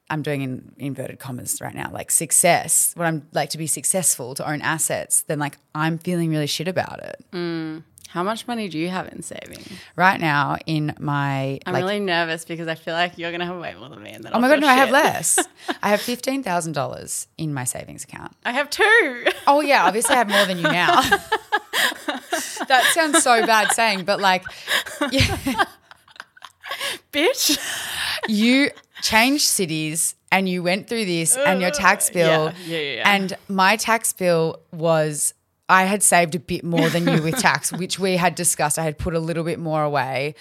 I'm 0.09 0.23
doing 0.23 0.43
in 0.43 0.73
inverted 0.79 1.19
commas 1.19 1.61
right 1.61 1.75
now, 1.75 1.91
like 1.93 2.11
success, 2.11 2.93
what 2.95 3.07
I'm 3.07 3.27
like 3.33 3.51
to 3.51 3.59
be 3.59 3.67
successful, 3.67 4.35
to 4.37 4.49
own 4.49 4.63
assets, 4.63 5.23
then 5.23 5.39
like 5.39 5.59
I'm 5.75 5.99
feeling 5.99 6.31
really 6.31 6.47
shit 6.47 6.69
about 6.69 7.03
it. 7.03 7.25
Mm. 7.33 7.83
How 8.09 8.23
much 8.23 8.47
money 8.47 8.69
do 8.69 8.79
you 8.79 8.89
have 8.89 9.09
in 9.09 9.23
savings? 9.23 9.69
Right 9.97 10.21
now 10.21 10.57
in 10.65 10.95
my 10.99 11.59
I'm 11.67 11.73
like 11.75 11.83
really 11.83 12.01
nervous 12.01 12.45
because 12.45 12.69
I 12.69 12.75
feel 12.77 12.95
like 12.95 13.19
you're 13.19 13.33
gonna 13.33 13.47
have 13.47 13.59
way 13.59 13.75
more 13.79 13.89
than 13.89 14.03
me, 14.03 14.13
and 14.13 14.25
then 14.25 14.33
Oh 14.35 14.39
my 14.39 14.49
god, 14.49 14.61
no, 14.61 14.69
I 14.69 14.75
have 14.75 14.91
less. 14.91 15.39
I 15.83 15.91
have 15.91 16.01
fifteen 16.01 16.43
thousand 16.43 16.73
dollars 16.73 17.27
in 17.37 17.53
my 17.53 17.65
savings 17.65 18.05
account. 18.05 18.33
I 18.45 18.53
have 18.53 18.71
two. 18.71 19.27
Oh 19.47 19.61
yeah, 19.61 19.85
obviously 19.85 20.15
I 20.15 20.19
have 20.19 20.31
more 20.31 20.47
than 20.47 20.59
you 20.59 20.63
now. 20.63 21.01
that 22.69 22.91
sounds 22.95 23.23
so 23.23 23.45
bad 23.45 23.73
saying, 23.73 24.05
but 24.05 24.21
like 24.21 24.45
yeah, 25.11 25.65
Bitch. 27.13 27.59
you 28.29 28.71
changed 29.03 29.45
cities 29.45 30.15
and 30.33 30.49
you 30.49 30.63
went 30.63 30.89
through 30.89 31.05
this 31.05 31.37
and 31.37 31.61
your 31.61 31.71
tax 31.71 32.11
bill 32.11 32.49
Uh, 32.49 32.53
yeah, 32.67 32.79
yeah, 32.79 32.95
yeah. 32.97 33.13
and 33.15 33.33
my 33.49 33.77
tax 33.77 34.13
bill 34.13 34.61
was 34.73 35.33
I 35.69 35.85
had 35.85 36.03
saved 36.03 36.35
a 36.35 36.39
bit 36.39 36.63
more 36.65 36.89
than 36.89 37.09
you 37.09 37.23
with 37.23 37.39
tax, 37.39 37.73
which 37.83 37.99
we 37.99 38.17
had 38.17 38.35
discussed. 38.37 38.79
I 38.79 38.85
had 38.85 38.99
put 38.99 39.15
a 39.15 39.19
little 39.19 39.43
bit 39.45 39.59
more 39.59 39.83
away. 39.83 40.35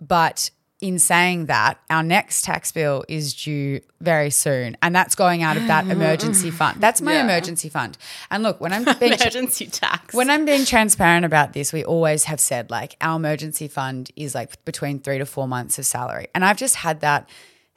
But 0.00 0.50
in 0.80 0.98
saying 0.98 1.46
that, 1.46 1.78
our 1.90 2.02
next 2.02 2.42
tax 2.44 2.72
bill 2.72 3.04
is 3.08 3.34
due 3.34 3.80
very 4.00 4.30
soon. 4.30 4.76
And 4.80 4.94
that's 4.94 5.14
going 5.14 5.42
out 5.42 5.56
of 5.56 5.66
that 5.66 5.86
emergency 5.96 6.50
fund. 6.50 6.80
That's 6.80 7.02
my 7.02 7.14
Yeah. 7.14 7.24
emergency 7.24 7.68
fund. 7.68 7.98
And 8.30 8.42
look, 8.42 8.60
when 8.60 8.72
I'm 8.72 8.84
being 9.00 9.12
Emergency 9.12 9.66
tax. 9.66 10.14
when 10.14 10.30
I'm 10.30 10.44
being 10.44 10.64
transparent 10.64 11.24
about 11.26 11.52
this, 11.52 11.72
we 11.72 11.84
always 11.84 12.24
have 12.24 12.40
said 12.40 12.70
like 12.70 12.96
our 13.00 13.16
emergency 13.16 13.68
fund 13.68 14.10
is 14.16 14.34
like 14.34 14.64
between 14.64 15.00
three 15.00 15.18
to 15.18 15.26
four 15.26 15.46
months 15.48 15.78
of 15.78 15.84
salary. 15.84 16.28
And 16.34 16.44
I've 16.44 16.56
just 16.56 16.76
had 16.76 17.00
that 17.00 17.28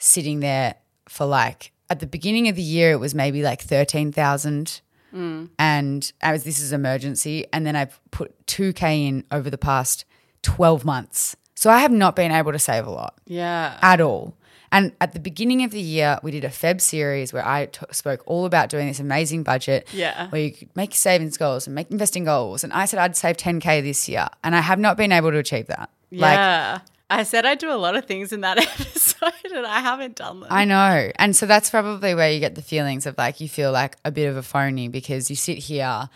sitting 0.04 0.42
there 0.42 0.76
for 1.08 1.26
like 1.26 1.72
at 1.90 2.00
the 2.00 2.08
beginning 2.08 2.48
of 2.48 2.56
the 2.56 2.62
year, 2.62 2.92
it 2.92 3.00
was 3.00 3.14
maybe 3.16 3.42
like 3.42 3.62
13,000. 3.62 4.82
Mm. 5.14 5.50
And 5.60 6.12
I 6.22 6.32
was, 6.32 6.44
this 6.44 6.60
is 6.60 6.74
emergency. 6.74 7.46
And 7.54 7.66
then 7.66 7.76
I've 7.76 8.00
put 8.12 8.46
2K 8.48 9.08
in 9.08 9.24
over 9.32 9.50
the 9.50 9.58
past 9.58 10.06
12 10.42 10.86
months. 10.86 11.36
So 11.56 11.70
I 11.70 11.80
have 11.80 11.92
not 11.92 12.16
been 12.16 12.32
able 12.32 12.52
to 12.52 12.60
save 12.60 12.86
a 12.86 12.90
lot 12.90 13.18
yeah. 13.26 13.78
at 13.82 14.02
all. 14.02 14.36
And 14.72 14.92
at 15.00 15.14
the 15.14 15.20
beginning 15.20 15.64
of 15.64 15.70
the 15.70 15.80
year, 15.80 16.20
we 16.24 16.32
did 16.32 16.44
a 16.44 16.50
Feb 16.50 16.82
series 16.82 17.32
where 17.32 17.46
I 17.46 17.68
t- 17.68 17.86
spoke 17.92 18.24
all 18.26 18.46
about 18.46 18.70
doing 18.70 18.88
this 18.88 19.00
amazing 19.00 19.44
budget. 19.44 19.88
Yeah. 19.94 20.30
Where 20.30 20.42
you 20.42 20.52
could 20.52 20.76
make 20.76 20.96
savings 20.96 21.38
goals 21.38 21.68
and 21.68 21.76
make 21.76 21.92
investing 21.92 22.24
goals. 22.24 22.64
And 22.64 22.74
I 22.74 22.86
said 22.86 23.00
I'd 23.00 23.16
save 23.16 23.38
10K 23.38 23.84
this 23.84 24.10
year. 24.10 24.28
And 24.44 24.56
I 24.56 24.62
have 24.62 24.80
not 24.80 24.98
been 24.98 25.12
able 25.12 25.30
to 25.32 25.38
achieve 25.38 25.68
that. 25.68 25.92
Like, 26.12 26.38
yeah. 26.38 26.80
I 27.14 27.24
said 27.24 27.46
I'd 27.46 27.60
do 27.60 27.72
a 27.72 27.78
lot 27.78 27.96
of 27.96 28.06
things 28.06 28.34
in 28.34 28.42
that 28.42 28.58
episode, 28.80 29.32
and 29.54 29.66
I 29.66 29.80
haven't 29.80 30.16
done 30.16 30.40
them. 30.40 30.50
I 30.52 30.66
know. 30.66 31.12
And 31.16 31.36
so 31.36 31.46
that's 31.46 31.70
probably 31.70 32.16
where 32.16 32.32
you 32.32 32.40
get 32.40 32.56
the 32.56 32.62
feelings 32.62 33.06
of 33.06 33.18
like 33.18 33.40
you 33.40 33.48
feel 33.48 33.72
like 33.72 33.98
a 34.04 34.12
bit 34.12 34.26
of 34.26 34.36
a 34.36 34.44
phony 34.44 34.88
because 34.88 35.30
you 35.30 35.36
sit 35.36 35.60
here. 35.60 36.10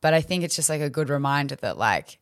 But 0.00 0.12
I 0.12 0.20
think 0.20 0.42
it's 0.42 0.56
just 0.56 0.68
like 0.68 0.80
a 0.80 0.90
good 0.90 1.08
reminder 1.08 1.54
that 1.56 1.78
like 1.78 2.18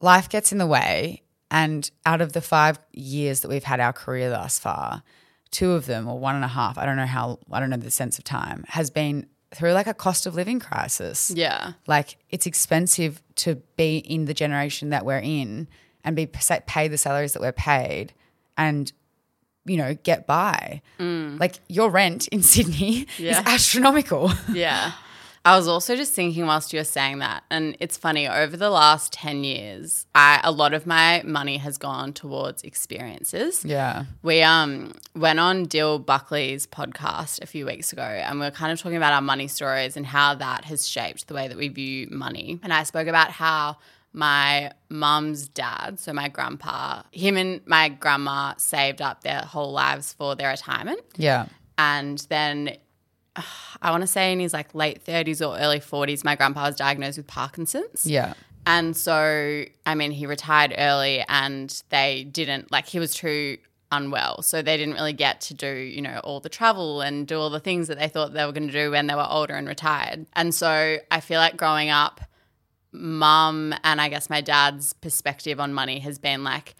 life 0.00 0.28
gets 0.28 0.52
in 0.52 0.58
the 0.58 0.66
way. 0.66 1.22
And 1.50 1.90
out 2.06 2.20
of 2.20 2.32
the 2.32 2.40
five 2.40 2.78
years 2.92 3.40
that 3.40 3.48
we've 3.48 3.64
had 3.64 3.78
our 3.78 3.92
career 3.92 4.30
thus 4.30 4.58
far, 4.58 5.02
two 5.50 5.72
of 5.72 5.86
them 5.86 6.08
or 6.08 6.18
one 6.18 6.34
and 6.34 6.44
a 6.44 6.48
half, 6.48 6.78
I 6.78 6.86
don't 6.86 6.96
know 6.96 7.06
how, 7.06 7.38
I 7.50 7.60
don't 7.60 7.70
know 7.70 7.76
the 7.76 7.90
sense 7.90 8.18
of 8.18 8.24
time, 8.24 8.64
has 8.68 8.90
been 8.90 9.26
through 9.54 9.72
like 9.72 9.86
a 9.86 9.94
cost 9.94 10.26
of 10.26 10.34
living 10.34 10.58
crisis. 10.58 11.30
yeah. 11.30 11.74
Like 11.86 12.16
it's 12.30 12.46
expensive 12.46 13.22
to 13.36 13.56
be 13.76 13.98
in 13.98 14.24
the 14.24 14.34
generation 14.34 14.90
that 14.90 15.04
we're 15.04 15.18
in 15.18 15.68
and 16.04 16.16
be 16.16 16.26
pay 16.26 16.88
the 16.88 16.98
salaries 16.98 17.32
that 17.34 17.40
we're 17.42 17.52
paid 17.52 18.12
and 18.56 18.92
you 19.64 19.76
know 19.76 19.94
get 20.02 20.26
by. 20.26 20.82
Like 20.98 21.60
your 21.68 21.90
rent 21.90 22.28
in 22.28 22.42
Sydney 22.52 23.06
Yeah. 23.18 23.40
is 23.40 23.46
astronomical. 23.46 24.30
Yeah. 24.52 24.92
I 25.44 25.56
was 25.56 25.66
also 25.66 25.96
just 25.96 26.12
thinking 26.12 26.46
whilst 26.46 26.72
you 26.72 26.78
were 26.78 26.84
saying 26.84 27.18
that, 27.18 27.42
and 27.50 27.76
it's 27.80 27.96
funny, 27.98 28.28
over 28.28 28.56
the 28.56 28.70
last 28.70 29.12
10 29.12 29.42
years, 29.42 30.06
I, 30.14 30.40
a 30.44 30.52
lot 30.52 30.72
of 30.72 30.86
my 30.86 31.20
money 31.24 31.56
has 31.56 31.78
gone 31.78 32.12
towards 32.12 32.62
experiences. 32.62 33.64
yeah. 33.64 34.04
We 34.22 34.42
um 34.42 34.92
went 35.16 35.40
on 35.40 35.64
Dill 35.64 35.98
Buckley's 35.98 36.66
podcast 36.68 37.42
a 37.42 37.46
few 37.46 37.66
weeks 37.66 37.92
ago 37.92 38.02
and 38.02 38.38
we 38.38 38.46
were 38.46 38.52
kind 38.52 38.70
of 38.72 38.80
talking 38.80 38.96
about 38.96 39.12
our 39.14 39.20
money 39.20 39.48
stories 39.48 39.96
and 39.96 40.06
how 40.06 40.36
that 40.36 40.64
has 40.66 40.86
shaped 40.88 41.26
the 41.26 41.34
way 41.34 41.48
that 41.48 41.56
we 41.56 41.66
view 41.68 42.06
money. 42.10 42.60
And 42.62 42.72
I 42.72 42.84
spoke 42.84 43.08
about 43.08 43.30
how 43.32 43.78
my 44.12 44.72
mum's 44.88 45.48
dad, 45.48 45.98
so 45.98 46.12
my 46.12 46.28
grandpa, 46.28 47.02
him 47.12 47.36
and 47.36 47.60
my 47.66 47.88
grandma 47.88 48.54
saved 48.56 49.00
up 49.00 49.22
their 49.22 49.40
whole 49.40 49.72
lives 49.72 50.12
for 50.12 50.36
their 50.36 50.50
retirement. 50.50 51.00
Yeah. 51.16 51.46
And 51.78 52.18
then 52.28 52.76
uh, 53.36 53.42
I 53.80 53.90
want 53.90 54.02
to 54.02 54.06
say 54.06 54.32
in 54.32 54.40
his 54.40 54.52
like 54.52 54.74
late 54.74 55.04
30s 55.04 55.40
or 55.46 55.58
early 55.58 55.80
40s, 55.80 56.24
my 56.24 56.36
grandpa 56.36 56.66
was 56.66 56.76
diagnosed 56.76 57.16
with 57.16 57.26
Parkinson's. 57.26 58.04
Yeah. 58.04 58.34
And 58.66 58.96
so, 58.96 59.64
I 59.86 59.94
mean, 59.94 60.12
he 60.12 60.26
retired 60.26 60.74
early 60.76 61.24
and 61.28 61.82
they 61.88 62.24
didn't, 62.24 62.70
like, 62.70 62.86
he 62.86 63.00
was 63.00 63.12
too 63.12 63.58
unwell. 63.90 64.42
So 64.42 64.62
they 64.62 64.76
didn't 64.76 64.94
really 64.94 65.12
get 65.12 65.40
to 65.42 65.54
do, 65.54 65.74
you 65.74 66.00
know, 66.00 66.20
all 66.22 66.38
the 66.38 66.48
travel 66.48 67.00
and 67.00 67.26
do 67.26 67.38
all 67.38 67.50
the 67.50 67.60
things 67.60 67.88
that 67.88 67.98
they 67.98 68.08
thought 68.08 68.32
they 68.32 68.44
were 68.44 68.52
going 68.52 68.68
to 68.68 68.72
do 68.72 68.92
when 68.92 69.08
they 69.08 69.14
were 69.14 69.26
older 69.28 69.54
and 69.54 69.66
retired. 69.66 70.26
And 70.34 70.54
so 70.54 70.98
I 71.10 71.20
feel 71.20 71.40
like 71.40 71.56
growing 71.56 71.90
up, 71.90 72.20
mum 72.92 73.74
and 73.84 74.00
I 74.00 74.08
guess 74.08 74.28
my 74.30 74.40
dad's 74.40 74.92
perspective 74.92 75.58
on 75.60 75.72
money 75.72 75.98
has 76.00 76.18
been 76.18 76.44
like, 76.44 76.74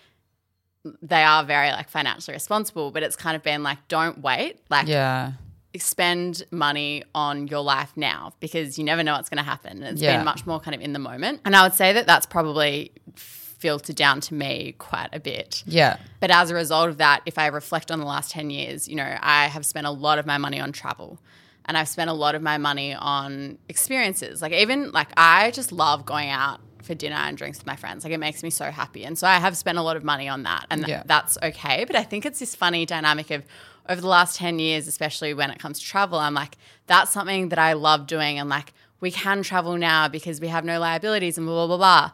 they 1.01 1.22
are 1.22 1.44
very 1.44 1.70
like 1.70 1.88
financially 1.88 2.35
responsible, 2.35 2.90
but 2.90 3.03
it's 3.03 3.16
kind 3.16 3.37
of 3.37 3.42
been 3.42 3.62
like, 3.62 3.79
don't 3.88 4.18
wait. 4.20 4.59
Like, 4.68 4.88
Yeah. 4.88 5.33
spend 5.79 6.42
money 6.51 7.03
on 7.14 7.46
your 7.48 7.61
life 7.62 7.92
now 7.96 8.33
because 8.40 8.79
you 8.79 8.85
never 8.85 9.03
know 9.03 9.14
what's 9.14 9.31
going 9.31 9.38
to 9.42 9.48
happen. 9.48 9.83
It's 9.83 10.03
Yeah. 10.03 10.16
been 10.16 10.25
much 10.25 10.44
more 10.44 10.61
kind 10.61 10.75
of 10.75 10.81
in 10.83 10.92
the 10.92 10.98
moment. 10.98 11.40
And 11.46 11.57
I 11.57 11.62
would 11.62 11.75
say 11.75 11.92
that 11.94 12.07
that's 12.07 12.27
probably 12.27 12.92
filtered 13.16 13.96
down 13.96 14.20
to 14.20 14.35
me 14.35 14.75
quite 14.79 15.09
a 15.12 15.20
bit. 15.20 15.62
Yeah. 15.66 15.96
But 16.20 16.31
as 16.33 16.51
a 16.51 16.55
result 16.55 16.88
of 16.90 16.98
that, 16.98 17.22
if 17.27 17.38
I 17.38 17.46
reflect 17.46 17.90
on 17.92 18.01
the 18.01 18.05
last 18.07 18.33
10 18.33 18.51
years, 18.51 18.88
you 18.88 18.96
know, 18.96 19.16
I 19.22 19.46
have 19.46 19.64
spent 19.64 19.87
a 19.87 19.90
lot 19.90 20.18
of 20.18 20.27
my 20.27 20.37
money 20.37 20.61
on 20.61 20.72
travel 20.72 21.20
and 21.66 21.77
I've 21.79 21.88
spent 21.88 22.11
a 22.11 22.12
lot 22.12 22.35
of 22.35 22.42
my 22.42 22.59
money 22.59 22.94
on 22.94 23.59
experiences. 23.68 24.42
Like, 24.42 24.53
even 24.53 24.90
like, 24.92 25.09
I 25.16 25.51
just 25.53 25.72
love 25.72 26.05
going 26.07 26.29
out 26.31 26.61
for 26.83 26.94
dinner 26.94 27.14
and 27.16 27.37
drinks 27.37 27.59
with 27.59 27.66
my 27.66 27.77
friends. 27.77 28.03
Like, 28.05 28.12
it 28.12 28.18
makes 28.18 28.42
me 28.42 28.51
so 28.51 28.70
happy. 28.70 29.05
And 29.05 29.16
so 29.16 29.27
I 29.27 29.38
have 29.38 29.57
spent 29.57 29.79
a 29.79 29.83
lot 29.83 29.96
of 29.96 30.03
money 30.03 30.29
on 30.29 30.42
that 30.42 30.66
and 30.70 30.81
th- 30.81 30.88
Yeah. 30.88 31.03
that's 31.07 31.38
okay. 31.42 31.85
But 31.85 31.94
I 31.96 32.03
think 32.03 32.27
it's 32.27 32.40
this 32.40 32.55
funny 32.57 32.85
dynamic 32.87 33.31
of, 33.31 33.44
over 33.88 34.01
the 34.01 34.09
last 34.09 34.37
10 34.37 34.59
years, 34.59 34.87
especially 34.88 35.35
when 35.35 35.51
it 35.51 35.59
comes 35.59 35.79
to 35.81 35.85
travel, 35.85 36.18
I'm 36.18 36.35
like, 36.35 36.57
that's 36.87 37.11
something 37.12 37.48
that 37.51 37.59
I 37.59 37.72
love 37.75 38.07
doing. 38.07 38.38
And 38.38 38.48
like, 38.48 38.72
we 39.01 39.11
can 39.11 39.42
travel 39.42 39.77
now 39.77 40.09
because 40.09 40.40
we 40.40 40.48
have 40.48 40.64
no 40.64 40.79
liabilities 40.81 41.37
and 41.38 41.46
blah, 41.46 41.66
blah, 41.66 41.77
blah, 41.77 42.09
blah. 42.09 42.11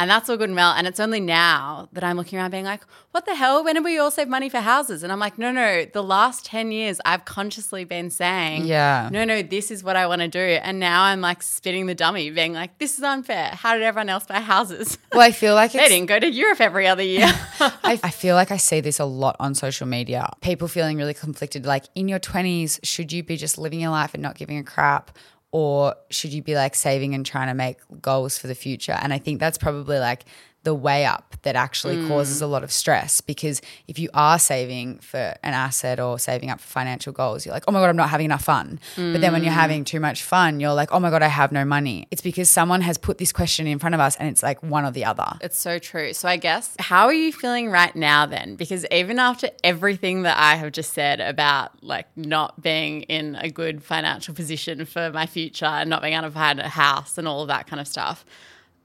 And 0.00 0.08
that's 0.08 0.28
all 0.28 0.36
good 0.36 0.48
and 0.48 0.54
well. 0.56 0.72
And 0.72 0.86
it's 0.86 1.00
only 1.00 1.18
now 1.18 1.88
that 1.92 2.04
I'm 2.04 2.16
looking 2.16 2.38
around 2.38 2.52
being 2.52 2.64
like, 2.64 2.82
what 3.10 3.26
the 3.26 3.34
hell? 3.34 3.64
When 3.64 3.74
did 3.74 3.82
we 3.82 3.98
all 3.98 4.12
save 4.12 4.28
money 4.28 4.48
for 4.48 4.60
houses? 4.60 5.02
And 5.02 5.10
I'm 5.10 5.18
like, 5.18 5.38
no, 5.38 5.50
no, 5.50 5.86
the 5.86 6.02
last 6.02 6.44
10 6.46 6.70
years 6.70 7.00
I've 7.04 7.24
consciously 7.24 7.84
been 7.84 8.10
saying, 8.10 8.64
Yeah. 8.64 9.08
no, 9.10 9.24
no, 9.24 9.42
this 9.42 9.72
is 9.72 9.82
what 9.82 9.96
I 9.96 10.06
want 10.06 10.20
to 10.22 10.28
do. 10.28 10.38
And 10.38 10.78
now 10.78 11.02
I'm 11.02 11.20
like 11.20 11.42
spitting 11.42 11.86
the 11.86 11.96
dummy, 11.96 12.30
being 12.30 12.52
like, 12.52 12.78
this 12.78 12.96
is 12.96 13.02
unfair. 13.02 13.50
How 13.54 13.74
did 13.74 13.82
everyone 13.82 14.08
else 14.08 14.24
buy 14.26 14.40
houses? 14.40 14.98
Well, 15.12 15.22
I 15.22 15.32
feel 15.32 15.54
like 15.54 15.72
they 15.72 15.80
it's, 15.80 15.88
didn't 15.88 16.06
go 16.06 16.20
to 16.20 16.30
Europe 16.30 16.60
every 16.60 16.86
other 16.86 17.02
year. 17.02 17.26
I, 17.60 17.98
I 18.02 18.10
feel 18.10 18.36
like 18.36 18.52
I 18.52 18.56
see 18.56 18.80
this 18.80 19.00
a 19.00 19.04
lot 19.04 19.34
on 19.40 19.56
social 19.56 19.88
media. 19.88 20.30
People 20.42 20.68
feeling 20.68 20.96
really 20.96 21.14
conflicted. 21.14 21.66
Like 21.66 21.86
in 21.96 22.06
your 22.06 22.20
20s, 22.20 22.78
should 22.84 23.12
you 23.12 23.24
be 23.24 23.36
just 23.36 23.58
living 23.58 23.80
your 23.80 23.90
life 23.90 24.14
and 24.14 24.22
not 24.22 24.36
giving 24.36 24.58
a 24.58 24.62
crap? 24.62 25.10
Or 25.50 25.94
should 26.10 26.32
you 26.32 26.42
be 26.42 26.54
like 26.54 26.74
saving 26.74 27.14
and 27.14 27.24
trying 27.24 27.48
to 27.48 27.54
make 27.54 27.78
goals 28.02 28.38
for 28.38 28.46
the 28.48 28.54
future? 28.54 28.98
And 29.00 29.12
I 29.12 29.18
think 29.18 29.40
that's 29.40 29.58
probably 29.58 29.98
like 29.98 30.24
the 30.64 30.74
way 30.74 31.04
up 31.04 31.36
that 31.42 31.56
actually 31.56 31.96
mm. 31.96 32.08
causes 32.08 32.42
a 32.42 32.46
lot 32.46 32.64
of 32.64 32.72
stress 32.72 33.20
because 33.20 33.62
if 33.86 33.98
you 33.98 34.08
are 34.12 34.38
saving 34.38 34.98
for 34.98 35.34
an 35.42 35.54
asset 35.54 36.00
or 36.00 36.18
saving 36.18 36.50
up 36.50 36.60
for 36.60 36.66
financial 36.66 37.12
goals, 37.12 37.46
you're 37.46 37.54
like, 37.54 37.64
oh 37.68 37.72
my 37.72 37.80
God, 37.80 37.88
I'm 37.88 37.96
not 37.96 38.10
having 38.10 38.26
enough 38.26 38.44
fun. 38.44 38.80
But 38.96 39.20
then 39.20 39.32
when 39.32 39.42
you're 39.44 39.52
mm. 39.52 39.56
having 39.56 39.84
too 39.84 40.00
much 40.00 40.22
fun, 40.22 40.60
you're 40.60 40.74
like, 40.74 40.90
oh 40.92 41.00
my 41.00 41.10
God, 41.10 41.22
I 41.22 41.28
have 41.28 41.52
no 41.52 41.64
money. 41.64 42.06
It's 42.10 42.22
because 42.22 42.50
someone 42.50 42.80
has 42.82 42.98
put 42.98 43.18
this 43.18 43.32
question 43.32 43.66
in 43.66 43.78
front 43.78 43.94
of 43.94 44.00
us 44.00 44.16
and 44.16 44.28
it's 44.28 44.42
like 44.42 44.62
one 44.62 44.84
or 44.84 44.90
the 44.90 45.04
other. 45.04 45.26
It's 45.40 45.58
so 45.58 45.78
true. 45.78 46.12
So 46.12 46.28
I 46.28 46.36
guess 46.36 46.74
how 46.78 47.06
are 47.06 47.14
you 47.14 47.32
feeling 47.32 47.70
right 47.70 47.94
now 47.94 48.26
then? 48.26 48.56
Because 48.56 48.84
even 48.90 49.18
after 49.18 49.50
everything 49.62 50.22
that 50.22 50.36
I 50.38 50.56
have 50.56 50.72
just 50.72 50.92
said 50.92 51.20
about 51.20 51.82
like 51.82 52.06
not 52.16 52.60
being 52.60 53.02
in 53.02 53.36
a 53.36 53.50
good 53.50 53.82
financial 53.82 54.34
position 54.34 54.84
for 54.84 55.10
my 55.12 55.26
future 55.26 55.66
and 55.66 55.88
not 55.88 56.02
being 56.02 56.14
able 56.14 56.24
to 56.24 56.30
find 56.30 56.60
a 56.60 56.68
house 56.68 57.16
and 57.16 57.28
all 57.28 57.42
of 57.42 57.48
that 57.48 57.66
kind 57.66 57.80
of 57.80 57.86
stuff, 57.86 58.24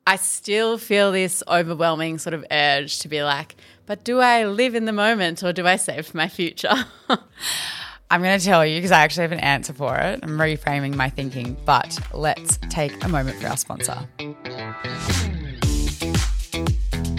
I 0.05 0.17
still 0.17 0.77
feel 0.77 1.11
this 1.11 1.43
overwhelming 1.47 2.17
sort 2.17 2.33
of 2.33 2.45
urge 2.51 2.99
to 2.99 3.07
be 3.07 3.23
like, 3.23 3.55
but 3.85 4.03
do 4.03 4.19
I 4.19 4.45
live 4.45 4.75
in 4.75 4.85
the 4.85 4.91
moment 4.91 5.43
or 5.43 5.53
do 5.53 5.65
I 5.65 5.77
save 5.77 6.07
for 6.07 6.17
my 6.17 6.27
future? 6.27 6.73
I'm 8.11 8.21
going 8.21 8.37
to 8.37 8.45
tell 8.45 8.65
you 8.65 8.77
because 8.77 8.91
I 8.91 9.01
actually 9.01 9.23
have 9.23 9.31
an 9.31 9.39
answer 9.39 9.73
for 9.73 9.97
it. 9.97 10.19
I'm 10.21 10.37
reframing 10.37 10.95
my 10.95 11.09
thinking, 11.09 11.57
but 11.65 11.97
let's 12.13 12.59
take 12.69 13.03
a 13.03 13.07
moment 13.07 13.41
for 13.41 13.47
our 13.47 13.57
sponsor. 13.57 14.07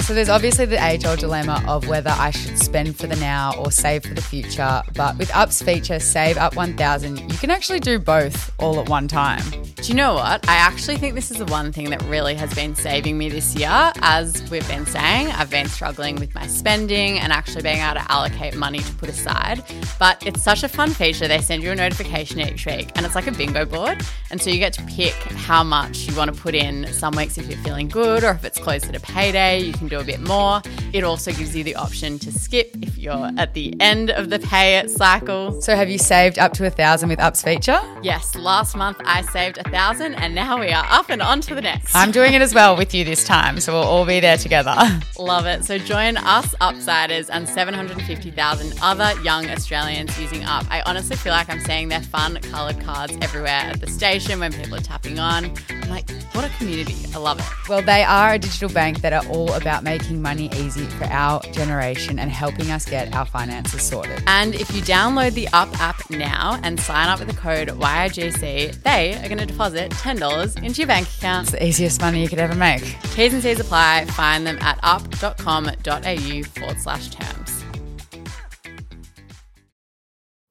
So 0.04 0.12
there's 0.12 0.28
obviously 0.28 0.66
the 0.66 0.84
age-old 0.84 1.20
dilemma 1.20 1.64
of 1.66 1.88
whether 1.88 2.10
I 2.10 2.30
should 2.30 2.58
spend 2.58 2.94
for 2.94 3.06
the 3.06 3.16
now 3.16 3.54
or 3.56 3.72
save 3.72 4.04
for 4.04 4.12
the 4.12 4.20
future. 4.20 4.82
But 4.94 5.16
with 5.16 5.34
Up's 5.34 5.62
feature, 5.62 5.98
Save 5.98 6.36
Up 6.36 6.56
1000, 6.56 7.32
you 7.32 7.38
can 7.38 7.50
actually 7.50 7.80
do 7.80 7.98
both 7.98 8.52
all 8.58 8.78
at 8.80 8.90
one 8.90 9.08
time. 9.08 9.42
Do 9.76 9.88
you 9.88 9.94
know 9.94 10.12
what? 10.12 10.46
I 10.46 10.56
actually 10.56 10.98
think 10.98 11.14
this 11.14 11.30
is 11.30 11.38
the 11.38 11.46
one 11.46 11.72
thing 11.72 11.88
that 11.88 12.02
really 12.02 12.34
has 12.34 12.52
been 12.54 12.74
saving 12.74 13.16
me 13.16 13.30
this 13.30 13.54
year. 13.54 13.92
As 14.02 14.42
we've 14.50 14.66
been 14.68 14.84
saying, 14.84 15.28
I've 15.28 15.50
been 15.50 15.68
struggling 15.68 16.16
with 16.16 16.34
my 16.34 16.46
spending 16.46 17.18
and 17.18 17.32
actually 17.32 17.62
being 17.62 17.78
able 17.78 17.94
to 17.94 18.12
allocate 18.12 18.56
money 18.56 18.80
to 18.80 18.94
put 18.96 19.08
aside. 19.08 19.62
But 19.98 20.26
it's 20.26 20.42
such 20.42 20.64
a 20.64 20.68
fun 20.68 20.90
feature. 20.90 21.28
They 21.28 21.40
send 21.40 21.62
you 21.62 21.70
a 21.70 21.74
notification 21.74 22.40
each 22.40 22.66
week 22.66 22.90
and 22.94 23.06
it's 23.06 23.14
like 23.14 23.26
a 23.26 23.32
bingo 23.32 23.64
board. 23.64 24.02
And 24.30 24.40
so 24.40 24.50
you 24.50 24.58
get 24.58 24.74
to 24.74 24.82
pick 24.84 25.14
how 25.14 25.62
much 25.62 26.08
you 26.08 26.14
want 26.14 26.34
to 26.34 26.38
put 26.38 26.54
in 26.54 26.92
some 26.92 27.16
weeks 27.16 27.38
if 27.38 27.48
you're 27.48 27.58
feeling 27.60 27.88
good 27.88 28.22
or 28.22 28.32
if 28.32 28.44
it's 28.44 28.58
closer 28.58 28.92
to 28.92 29.00
payday, 29.00 29.60
you 29.60 29.72
can 29.72 29.88
do 29.88 29.93
a 30.00 30.04
bit 30.04 30.20
more. 30.20 30.62
It 30.92 31.04
also 31.04 31.32
gives 31.32 31.54
you 31.56 31.64
the 31.64 31.74
option 31.76 32.18
to 32.20 32.32
skip 32.32 32.74
if 32.82 32.96
you're 32.98 33.30
at 33.36 33.54
the 33.54 33.74
end 33.80 34.10
of 34.10 34.30
the 34.30 34.38
pay 34.38 34.86
cycle. 34.88 35.60
So 35.60 35.74
have 35.76 35.88
you 35.88 35.98
saved 35.98 36.38
up 36.38 36.52
to 36.54 36.66
a 36.66 36.70
thousand 36.70 37.08
with 37.08 37.20
Up's 37.20 37.42
feature? 37.42 37.80
Yes, 38.02 38.34
last 38.34 38.76
month 38.76 38.98
I 39.04 39.22
saved 39.22 39.58
a 39.58 39.68
thousand 39.70 40.14
and 40.14 40.34
now 40.34 40.58
we 40.58 40.70
are 40.70 40.86
up 40.88 41.10
and 41.10 41.22
on 41.22 41.40
to 41.42 41.54
the 41.54 41.62
next. 41.62 41.94
I'm 41.94 42.10
doing 42.10 42.34
it 42.34 42.42
as 42.42 42.54
well 42.54 42.76
with 42.76 42.94
you 42.94 43.04
this 43.04 43.24
time, 43.24 43.60
so 43.60 43.72
we'll 43.72 43.82
all 43.82 44.06
be 44.06 44.20
there 44.20 44.36
together. 44.36 44.74
Love 45.18 45.46
it. 45.46 45.64
So 45.64 45.78
join 45.78 46.16
us, 46.16 46.54
Upsiders, 46.60 47.28
and 47.32 47.48
750,000 47.48 48.74
other 48.82 49.12
young 49.22 49.48
Australians 49.50 50.18
using 50.20 50.44
Up. 50.44 50.64
I 50.70 50.82
honestly 50.82 51.16
feel 51.16 51.32
like 51.32 51.48
I'm 51.48 51.60
seeing 51.60 51.88
their 51.88 52.02
fun 52.02 52.38
coloured 52.42 52.80
cards 52.80 53.16
everywhere 53.20 53.48
at 53.48 53.80
the 53.80 53.86
station 53.86 54.40
when 54.40 54.52
people 54.52 54.74
are 54.74 54.80
tapping 54.80 55.18
on. 55.18 55.52
I'm 55.70 55.90
like, 55.90 56.10
what 56.32 56.44
a 56.44 56.48
community. 56.58 56.96
I 57.14 57.18
love 57.18 57.38
it. 57.38 57.68
Well, 57.68 57.82
they 57.82 58.02
are 58.02 58.34
a 58.34 58.38
digital 58.38 58.68
bank 58.68 59.00
that 59.02 59.12
are 59.12 59.24
all 59.28 59.52
about 59.52 59.83
making 59.84 60.20
money 60.20 60.50
easy 60.56 60.86
for 60.86 61.04
our 61.04 61.40
generation 61.52 62.18
and 62.18 62.30
helping 62.30 62.70
us 62.70 62.84
get 62.84 63.14
our 63.14 63.26
finances 63.26 63.82
sorted. 63.82 64.22
And 64.26 64.54
if 64.54 64.74
you 64.74 64.82
download 64.82 65.34
the 65.34 65.46
Up 65.48 65.68
app 65.80 66.10
now 66.10 66.58
and 66.62 66.80
sign 66.80 67.08
up 67.08 67.20
with 67.20 67.28
the 67.28 67.36
code 67.36 67.68
YIGC, 67.68 68.82
they 68.82 69.14
are 69.14 69.28
going 69.28 69.38
to 69.38 69.46
deposit 69.46 69.92
$10 69.92 70.62
into 70.64 70.78
your 70.78 70.88
bank 70.88 71.06
account. 71.18 71.48
It's 71.48 71.52
the 71.52 71.66
easiest 71.66 72.00
money 72.00 72.22
you 72.22 72.28
could 72.28 72.38
ever 72.40 72.54
make. 72.54 72.82
T's 73.14 73.32
and 73.32 73.42
C's 73.42 73.60
apply. 73.60 74.06
Find 74.06 74.46
them 74.46 74.58
at 74.60 74.78
up.com.au 74.82 76.42
forward 76.42 76.80
slash 76.80 77.10
terms. 77.10 77.64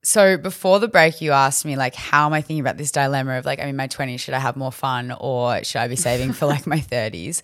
So 0.05 0.37
before 0.37 0.79
the 0.79 0.87
break, 0.87 1.21
you 1.21 1.31
asked 1.31 1.65
me 1.65 1.75
like, 1.75 1.95
how 1.95 2.27
am 2.27 2.33
I 2.33 2.41
thinking 2.41 2.59
about 2.59 2.77
this 2.77 2.91
dilemma 2.91 3.37
of 3.37 3.45
like, 3.45 3.59
I'm 3.59 3.69
in 3.69 3.75
my 3.75 3.87
20s, 3.87 4.19
should 4.19 4.33
I 4.33 4.39
have 4.39 4.55
more 4.55 4.71
fun 4.71 5.15
or 5.17 5.63
should 5.63 5.79
I 5.79 5.87
be 5.87 5.95
saving 5.95 6.33
for 6.33 6.45
like 6.45 6.67
my 6.67 6.77
30s? 6.77 7.41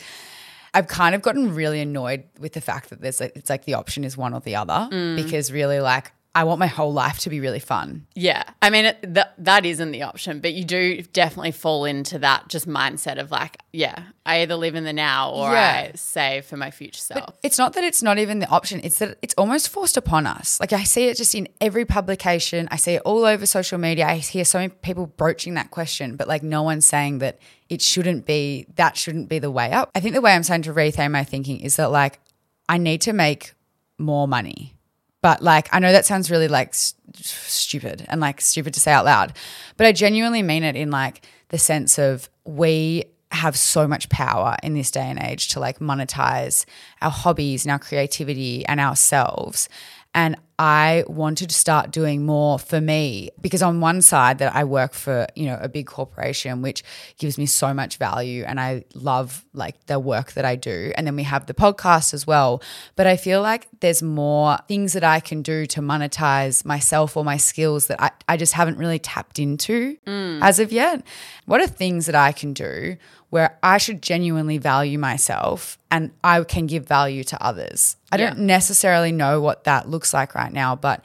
I've 0.73 0.87
kind 0.87 1.15
of 1.15 1.21
gotten 1.21 1.53
really 1.53 1.81
annoyed 1.81 2.23
with 2.39 2.53
the 2.53 2.61
fact 2.61 2.89
that 2.89 3.01
there's 3.01 3.19
like, 3.19 3.33
it's 3.35 3.49
like 3.49 3.65
the 3.65 3.73
option 3.73 4.03
is 4.03 4.17
one 4.17 4.33
or 4.33 4.39
the 4.39 4.55
other 4.55 4.89
mm. 4.91 5.15
because 5.15 5.51
really 5.51 5.79
like 5.79 6.11
I 6.35 6.43
want 6.43 6.59
my 6.59 6.67
whole 6.67 6.93
life 6.93 7.19
to 7.19 7.29
be 7.29 7.39
really 7.39 7.59
fun. 7.59 8.05
Yeah. 8.13 8.43
I 8.61 8.69
mean, 8.69 8.85
it, 8.85 9.01
th- 9.01 9.25
that 9.39 9.65
isn't 9.65 9.91
the 9.91 10.03
option, 10.03 10.41
but 10.41 10.53
you 10.53 10.63
do 10.63 11.01
definitely 11.01 11.51
fall 11.51 11.85
into 11.85 12.19
that 12.19 12.47
just 12.47 12.67
mindset 12.67 13.19
of 13.19 13.31
like, 13.31 13.57
yeah, 13.73 14.03
I 14.27 14.41
either 14.41 14.55
live 14.55 14.75
in 14.75 14.83
the 14.83 14.93
now 14.93 15.31
or 15.31 15.51
Yeah. 15.51 15.89
I 15.89 15.91
save 15.95 16.45
for 16.45 16.55
my 16.55 16.69
future 16.69 17.01
self. 17.01 17.35
It's 17.41 17.57
not 17.57 17.73
that 17.73 17.83
it's 17.83 18.03
not 18.03 18.19
even 18.19 18.39
the 18.39 18.47
option, 18.47 18.79
it's 18.83 18.99
that 18.99 19.17
it's 19.23 19.33
almost 19.39 19.69
forced 19.69 19.97
upon 19.97 20.27
us. 20.27 20.59
Like 20.59 20.71
I 20.71 20.83
see 20.83 21.07
it 21.07 21.17
just 21.17 21.33
in 21.33 21.47
every 21.59 21.83
publication, 21.83 22.67
I 22.69 22.75
see 22.75 22.93
it 22.93 23.01
all 23.05 23.25
over 23.25 23.47
social 23.47 23.79
media. 23.79 24.05
I 24.05 24.17
hear 24.17 24.45
so 24.45 24.59
many 24.59 24.69
people 24.69 25.07
broaching 25.07 25.55
that 25.55 25.71
question, 25.71 26.15
but 26.15 26.27
like 26.27 26.43
no 26.43 26.61
one's 26.61 26.85
saying 26.85 27.19
that 27.19 27.39
it 27.69 27.81
shouldn't 27.81 28.25
be, 28.25 28.65
that 28.75 28.97
shouldn't 28.97 29.29
be 29.29 29.39
the 29.39 29.51
way 29.51 29.71
up. 29.71 29.91
I 29.95 29.99
think 29.99 30.15
the 30.15 30.21
way 30.21 30.33
I'm 30.33 30.43
starting 30.43 30.63
to 30.63 30.73
rethink 30.73 31.11
my 31.11 31.23
thinking 31.23 31.59
is 31.59 31.75
that 31.75 31.91
like 31.91 32.19
I 32.67 32.77
need 32.77 33.01
to 33.01 33.13
make 33.13 33.53
more 33.97 34.27
money. 34.27 34.75
But 35.21 35.41
like, 35.41 35.67
I 35.71 35.79
know 35.79 35.91
that 35.91 36.05
sounds 36.05 36.31
really 36.31 36.47
like 36.47 36.69
s- 36.69 36.95
stupid 37.15 38.05
and 38.07 38.21
like 38.21 38.41
stupid 38.41 38.73
to 38.73 38.79
say 38.79 38.91
out 38.91 39.05
loud, 39.05 39.33
but 39.77 39.85
I 39.85 39.91
genuinely 39.91 40.41
mean 40.41 40.63
it 40.63 40.75
in 40.75 40.91
like 40.91 41.25
the 41.49 41.57
sense 41.57 41.99
of 41.99 42.29
we 42.45 43.05
have 43.31 43.57
so 43.57 43.87
much 43.87 44.09
power 44.09 44.55
in 44.63 44.73
this 44.73 44.89
day 44.89 45.01
and 45.01 45.19
age 45.19 45.49
to 45.49 45.59
like 45.59 45.79
monetize 45.79 46.65
our 47.01 47.11
hobbies 47.11 47.65
and 47.65 47.71
our 47.71 47.79
creativity 47.79 48.65
and 48.65 48.79
ourselves. 48.79 49.69
And 50.15 50.37
I 50.59 51.05
wanted 51.07 51.49
to 51.51 51.55
start 51.55 51.91
doing 51.91 52.25
more 52.25 52.59
for 52.59 52.81
me 52.81 53.29
because 53.39 53.61
on 53.61 53.79
one 53.79 54.01
side 54.01 54.39
that 54.39 54.53
I 54.53 54.65
work 54.65 54.93
for, 54.93 55.25
you 55.33 55.45
know, 55.45 55.57
a 55.61 55.69
big 55.69 55.87
corporation 55.87 56.61
which 56.61 56.83
gives 57.17 57.37
me 57.37 57.45
so 57.45 57.73
much 57.73 57.95
value 57.95 58.43
and 58.45 58.59
I 58.59 58.83
love 58.93 59.45
like 59.53 59.85
the 59.85 60.01
work 60.01 60.33
that 60.33 60.43
I 60.43 60.57
do. 60.57 60.91
And 60.97 61.07
then 61.07 61.15
we 61.15 61.23
have 61.23 61.45
the 61.45 61.53
podcast 61.53 62.13
as 62.13 62.27
well. 62.27 62.61
But 62.97 63.07
I 63.07 63.15
feel 63.15 63.41
like 63.41 63.69
there's 63.79 64.03
more 64.03 64.57
things 64.67 64.91
that 64.91 65.03
I 65.05 65.21
can 65.21 65.41
do 65.41 65.65
to 65.67 65.79
monetize 65.79 66.65
myself 66.65 67.15
or 67.15 67.23
my 67.23 67.37
skills 67.37 67.87
that 67.87 68.01
I, 68.01 68.11
I 68.27 68.35
just 68.35 68.51
haven't 68.51 68.77
really 68.77 68.99
tapped 68.99 69.39
into 69.39 69.95
mm. 70.05 70.39
as 70.41 70.59
of 70.59 70.73
yet. 70.73 71.05
What 71.45 71.61
are 71.61 71.67
things 71.67 72.05
that 72.07 72.15
I 72.15 72.33
can 72.33 72.51
do 72.51 72.97
where 73.29 73.57
I 73.63 73.77
should 73.77 74.01
genuinely 74.01 74.57
value 74.57 74.99
myself 74.99 75.77
and 75.89 76.11
I 76.21 76.43
can 76.43 76.67
give 76.67 76.85
value 76.85 77.23
to 77.25 77.41
others? 77.41 77.95
I 78.11 78.17
don't 78.17 78.39
necessarily 78.39 79.11
know 79.11 79.39
what 79.39 79.65
that 79.65 79.87
looks 79.87 80.13
like 80.13 80.33
right 80.33 80.48
now, 80.53 80.75
but 80.75 81.03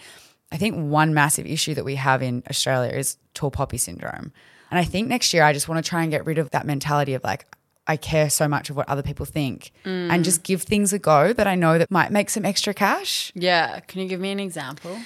I 0.52 0.56
think 0.56 0.76
one 0.76 1.14
massive 1.14 1.46
issue 1.46 1.74
that 1.74 1.84
we 1.84 1.96
have 1.96 2.22
in 2.22 2.42
Australia 2.48 2.92
is 2.92 3.16
tall 3.34 3.50
poppy 3.50 3.78
syndrome. 3.78 4.32
And 4.70 4.78
I 4.78 4.84
think 4.84 5.08
next 5.08 5.32
year 5.32 5.42
I 5.42 5.52
just 5.52 5.68
want 5.68 5.84
to 5.84 5.88
try 5.88 6.02
and 6.02 6.10
get 6.10 6.26
rid 6.26 6.38
of 6.38 6.50
that 6.50 6.66
mentality 6.66 7.14
of 7.14 7.24
like, 7.24 7.46
I 7.86 7.96
care 7.96 8.30
so 8.30 8.48
much 8.48 8.70
of 8.70 8.76
what 8.76 8.88
other 8.88 9.02
people 9.02 9.26
think 9.26 9.72
and 9.84 10.24
just 10.24 10.42
give 10.42 10.62
things 10.62 10.92
a 10.92 10.98
go 10.98 11.32
that 11.32 11.46
I 11.46 11.54
know 11.54 11.76
that 11.78 11.90
might 11.90 12.10
make 12.10 12.30
some 12.30 12.44
extra 12.44 12.72
cash. 12.72 13.30
Yeah. 13.34 13.80
Can 13.80 14.00
you 14.00 14.08
give 14.08 14.20
me 14.20 14.30
an 14.30 14.40
example? 14.40 14.96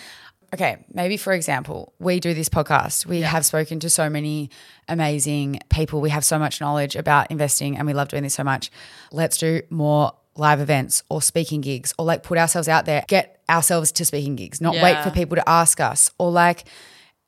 Okay, 0.55 0.79
maybe 0.95 1.17
for 1.17 1.33
example, 1.33 1.93
we 1.99 2.21
do 2.21 2.33
this 2.33 2.49
podcast. 2.49 3.05
We 3.05 3.21
have 3.23 3.45
spoken 3.45 3.81
to 3.81 3.91
so 3.91 4.09
many 4.09 4.49
amazing 4.89 5.61
people. 5.69 6.01
We 6.01 6.11
have 6.11 6.25
so 6.25 6.39
much 6.39 6.61
knowledge 6.61 6.97
about 6.97 7.31
investing 7.31 7.77
and 7.77 7.87
we 7.87 7.93
love 7.93 8.09
doing 8.09 8.23
this 8.23 8.35
so 8.35 8.45
much. 8.45 8.71
Let's 9.13 9.37
do 9.37 9.61
more 9.71 10.15
live 10.39 10.61
events 10.61 11.03
or 11.09 11.21
speaking 11.21 11.61
gigs 11.61 11.93
or 11.99 12.05
like 12.05 12.23
put 12.23 12.39
ourselves 12.39 12.69
out 12.69 12.85
there, 12.87 13.05
get 13.09 13.41
ourselves 13.49 13.93
to 13.93 14.05
speaking 14.05 14.37
gigs, 14.37 14.61
not 14.61 14.75
wait 14.75 15.03
for 15.03 15.11
people 15.11 15.37
to 15.37 15.49
ask 15.49 15.81
us. 15.81 16.11
Or 16.19 16.31
like, 16.31 16.65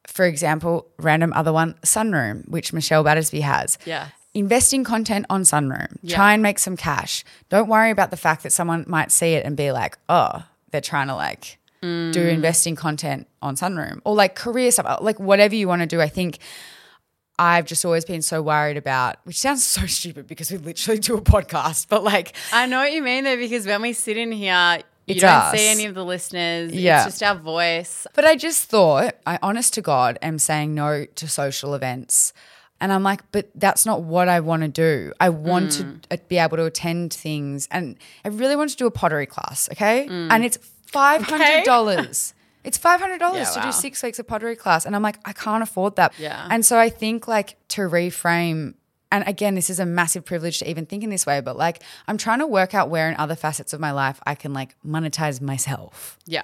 for 0.06 0.24
example, 0.24 0.86
random 0.98 1.32
other 1.34 1.52
one, 1.52 1.74
Sunroom, 1.84 2.48
which 2.48 2.72
Michelle 2.72 3.04
Battersby 3.04 3.40
has. 3.40 3.78
Yeah. 3.84 4.08
Invest 4.32 4.72
in 4.72 4.84
content 4.84 5.26
on 5.28 5.42
Sunroom. 5.42 5.96
Yeah. 6.02 6.14
Try 6.14 6.34
and 6.34 6.42
make 6.42 6.58
some 6.60 6.76
cash. 6.76 7.24
Don't 7.48 7.68
worry 7.68 7.90
about 7.90 8.10
the 8.10 8.16
fact 8.16 8.44
that 8.44 8.52
someone 8.52 8.84
might 8.86 9.10
see 9.10 9.34
it 9.34 9.44
and 9.44 9.56
be 9.56 9.72
like, 9.72 9.98
oh, 10.08 10.44
they're 10.70 10.80
trying 10.80 11.08
to 11.08 11.14
like 11.16 11.56
Mm. 11.82 12.12
do 12.12 12.20
investing 12.28 12.76
content 12.76 13.26
on 13.40 13.56
Sunroom 13.56 14.02
or 14.04 14.14
like 14.14 14.34
career 14.34 14.70
stuff, 14.70 14.98
like 15.00 15.18
whatever 15.18 15.54
you 15.54 15.66
want 15.66 15.80
to 15.80 15.86
do. 15.86 15.98
I 15.98 16.08
think 16.08 16.38
I've 17.40 17.64
just 17.64 17.84
always 17.86 18.04
been 18.04 18.20
so 18.20 18.42
worried 18.42 18.76
about, 18.76 19.16
which 19.24 19.38
sounds 19.38 19.64
so 19.64 19.86
stupid 19.86 20.26
because 20.26 20.50
we 20.50 20.58
literally 20.58 21.00
do 21.00 21.16
a 21.16 21.22
podcast, 21.22 21.86
but 21.88 22.04
like, 22.04 22.36
I 22.52 22.66
know 22.66 22.80
what 22.80 22.92
you 22.92 23.02
mean 23.02 23.24
though, 23.24 23.36
because 23.36 23.66
when 23.66 23.80
we 23.80 23.94
sit 23.94 24.18
in 24.18 24.30
here, 24.30 24.80
you 25.06 25.14
It's 25.14 25.22
don't 25.22 25.30
us. 25.30 25.56
see 25.58 25.66
any 25.68 25.86
of 25.86 25.94
the 25.94 26.04
listeners. 26.04 26.72
Yeah. 26.72 26.98
It's 26.98 27.06
just 27.18 27.22
our 27.22 27.34
voice. 27.34 28.06
But 28.14 28.26
I 28.26 28.36
just 28.36 28.68
thought, 28.68 29.16
I 29.26 29.38
honest 29.42 29.72
to 29.74 29.80
God 29.82 30.18
am 30.20 30.38
saying 30.38 30.74
no 30.74 31.06
to 31.06 31.28
social 31.28 31.74
events. 31.74 32.34
And 32.82 32.92
I'm 32.92 33.02
like, 33.02 33.20
but 33.32 33.50
that's 33.54 33.84
not 33.84 34.02
what 34.02 34.28
I 34.28 34.40
want 34.40 34.62
to 34.62 34.68
do. 34.68 35.12
I 35.18 35.28
want 35.30 35.72
to 35.72 36.00
uh, 36.10 36.16
be 36.28 36.38
able 36.38 36.56
to 36.58 36.64
attend 36.64 37.12
things. 37.12 37.68
And 37.70 37.96
I 38.24 38.28
really 38.28 38.56
want 38.56 38.70
to 38.70 38.76
do 38.76 38.86
a 38.86 38.90
pottery 38.90 39.26
class, 39.26 39.68
okay? 39.72 40.06
And 40.08 40.44
it's 40.44 40.58
$500. 40.92 42.32
It's 42.64 42.78
$500 42.78 43.18
to 43.18 43.24
wow. 43.24 43.64
do 43.64 43.72
six 43.72 44.02
weeks 44.02 44.18
of 44.18 44.26
pottery 44.26 44.56
class. 44.56 44.84
And 44.84 44.94
I'm 44.94 45.02
like, 45.02 45.18
I 45.24 45.32
can't 45.32 45.62
afford 45.62 45.96
that. 45.96 46.12
Yeah. 46.18 46.46
And 46.50 46.64
so 46.64 46.78
I 46.78 46.88
think 46.88 47.26
like 47.26 47.56
to 47.68 47.82
reframe 47.82 48.74
and 49.12 49.26
again, 49.26 49.56
this 49.56 49.68
is 49.70 49.80
a 49.80 49.86
massive 49.86 50.24
privilege 50.24 50.60
to 50.60 50.70
even 50.70 50.86
think 50.86 51.02
in 51.02 51.10
this 51.10 51.26
way, 51.26 51.40
but 51.40 51.56
like 51.56 51.82
I'm 52.06 52.16
trying 52.16 52.38
to 52.38 52.46
work 52.46 52.74
out 52.74 52.90
where 52.90 53.08
in 53.10 53.16
other 53.16 53.34
facets 53.34 53.72
of 53.72 53.80
my 53.80 53.90
life 53.90 54.20
I 54.24 54.34
can 54.34 54.52
like 54.52 54.76
monetize 54.86 55.40
myself. 55.40 56.16
Yeah. 56.26 56.42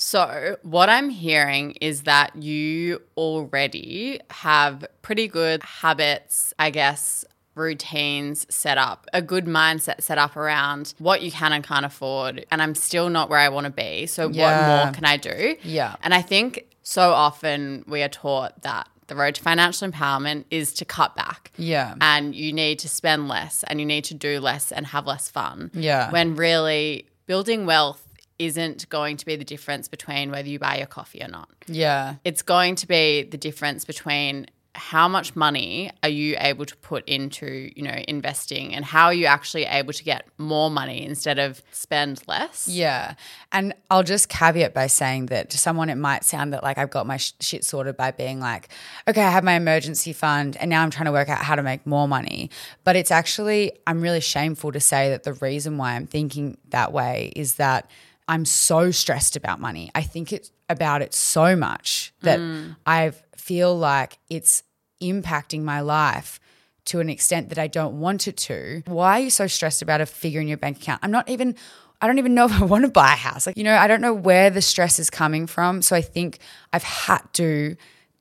So, 0.00 0.58
what 0.62 0.88
I'm 0.88 1.10
hearing 1.10 1.72
is 1.80 2.02
that 2.02 2.36
you 2.36 3.02
already 3.16 4.20
have 4.30 4.86
pretty 5.02 5.26
good 5.26 5.60
habits, 5.64 6.54
I 6.56 6.70
guess, 6.70 7.24
routines 7.58 8.46
set 8.48 8.78
up, 8.78 9.06
a 9.12 9.20
good 9.22 9.46
mindset 9.46 10.02
set 10.02 10.18
up 10.18 10.36
around 10.36 10.94
what 10.98 11.22
you 11.22 11.30
can 11.30 11.52
and 11.52 11.62
can't 11.64 11.84
afford. 11.84 12.46
And 12.50 12.62
I'm 12.62 12.74
still 12.74 13.08
not 13.10 13.28
where 13.30 13.38
I 13.38 13.48
want 13.48 13.64
to 13.66 13.70
be. 13.72 14.06
So, 14.06 14.28
Yeah. 14.28 14.76
what 14.78 14.84
more 14.86 14.94
can 14.94 15.04
I 15.04 15.16
do? 15.16 15.56
Yeah. 15.62 15.96
And 16.02 16.14
I 16.14 16.22
think 16.22 16.64
so 16.82 17.12
often 17.12 17.84
we 17.86 18.02
are 18.02 18.08
taught 18.08 18.62
that 18.62 18.88
the 19.08 19.14
road 19.16 19.34
to 19.36 19.42
financial 19.42 19.88
empowerment 19.90 20.44
is 20.50 20.72
to 20.74 20.84
cut 20.84 21.16
back. 21.16 21.50
Yeah. 21.56 21.94
And 22.00 22.34
you 22.34 22.52
need 22.52 22.78
to 22.80 22.88
spend 22.88 23.26
less 23.28 23.64
and 23.64 23.80
you 23.80 23.86
need 23.86 24.04
to 24.04 24.14
do 24.14 24.38
less 24.38 24.70
and 24.70 24.86
have 24.88 25.06
less 25.06 25.30
fun. 25.30 25.70
Yeah. 25.72 26.10
When 26.10 26.36
really 26.36 27.06
building 27.26 27.64
wealth 27.66 28.04
isn't 28.38 28.88
going 28.88 29.16
to 29.16 29.26
be 29.26 29.34
the 29.34 29.44
difference 29.44 29.88
between 29.88 30.30
whether 30.30 30.48
you 30.48 30.58
buy 30.58 30.76
your 30.78 30.86
coffee 30.86 31.20
or 31.22 31.28
not. 31.28 31.48
Yeah. 31.66 32.16
It's 32.24 32.42
going 32.42 32.76
to 32.76 32.86
be 32.86 33.22
the 33.24 33.36
difference 33.38 33.84
between 33.84 34.46
how 34.78 35.08
much 35.08 35.34
money 35.34 35.90
are 36.02 36.08
you 36.08 36.36
able 36.38 36.64
to 36.64 36.76
put 36.76 37.06
into, 37.08 37.70
you 37.74 37.82
know, 37.82 37.96
investing 38.06 38.74
and 38.74 38.84
how 38.84 39.06
are 39.06 39.14
you 39.14 39.26
actually 39.26 39.64
able 39.64 39.92
to 39.92 40.04
get 40.04 40.26
more 40.38 40.70
money 40.70 41.04
instead 41.04 41.38
of 41.38 41.60
spend 41.72 42.22
less? 42.28 42.68
Yeah. 42.68 43.14
And 43.50 43.74
I'll 43.90 44.04
just 44.04 44.28
caveat 44.28 44.72
by 44.72 44.86
saying 44.86 45.26
that 45.26 45.50
to 45.50 45.58
someone, 45.58 45.90
it 45.90 45.96
might 45.96 46.24
sound 46.24 46.52
that 46.52 46.62
like 46.62 46.78
I've 46.78 46.90
got 46.90 47.06
my 47.06 47.16
sh- 47.16 47.32
shit 47.40 47.64
sorted 47.64 47.96
by 47.96 48.12
being 48.12 48.38
like, 48.38 48.68
okay, 49.08 49.22
I 49.22 49.30
have 49.30 49.44
my 49.44 49.54
emergency 49.54 50.12
fund 50.12 50.56
and 50.60 50.70
now 50.70 50.82
I'm 50.82 50.90
trying 50.90 51.06
to 51.06 51.12
work 51.12 51.28
out 51.28 51.38
how 51.38 51.56
to 51.56 51.62
make 51.62 51.84
more 51.84 52.06
money. 52.06 52.50
But 52.84 52.94
it's 52.94 53.10
actually, 53.10 53.72
I'm 53.86 54.00
really 54.00 54.20
shameful 54.20 54.72
to 54.72 54.80
say 54.80 55.10
that 55.10 55.24
the 55.24 55.32
reason 55.34 55.76
why 55.76 55.94
I'm 55.94 56.06
thinking 56.06 56.56
that 56.70 56.92
way 56.92 57.32
is 57.34 57.54
that 57.54 57.90
I'm 58.28 58.44
so 58.44 58.90
stressed 58.90 59.34
about 59.36 59.58
money. 59.58 59.90
I 59.94 60.02
think 60.02 60.32
it's 60.32 60.52
about 60.68 61.02
it 61.02 61.14
so 61.14 61.56
much 61.56 62.12
that 62.20 62.38
mm. 62.38 62.76
I 62.86 63.12
feel 63.36 63.76
like 63.76 64.18
it's 64.28 64.62
impacting 65.00 65.62
my 65.62 65.80
life 65.80 66.40
to 66.86 67.00
an 67.00 67.10
extent 67.10 67.50
that 67.50 67.58
I 67.58 67.66
don't 67.66 68.00
want 68.00 68.26
it 68.26 68.36
to. 68.38 68.82
Why 68.86 69.20
are 69.20 69.24
you 69.24 69.30
so 69.30 69.46
stressed 69.46 69.82
about 69.82 70.00
a 70.00 70.06
figure 70.06 70.40
in 70.40 70.48
your 70.48 70.56
bank 70.56 70.78
account? 70.78 71.00
I'm 71.02 71.10
not 71.10 71.28
even 71.28 71.54
I 72.00 72.06
don't 72.06 72.18
even 72.18 72.34
know 72.34 72.46
if 72.46 72.60
I 72.60 72.64
want 72.66 72.84
to 72.84 72.90
buy 72.90 73.12
a 73.12 73.16
house. 73.16 73.46
Like, 73.46 73.56
you 73.56 73.64
know, 73.64 73.76
I 73.76 73.86
don't 73.86 74.00
know 74.00 74.14
where 74.14 74.50
the 74.50 74.62
stress 74.62 74.98
is 74.98 75.10
coming 75.10 75.46
from. 75.46 75.82
So 75.82 75.96
I 75.96 76.02
think 76.02 76.38
I've 76.72 76.84
had 76.84 77.22
to 77.34 77.76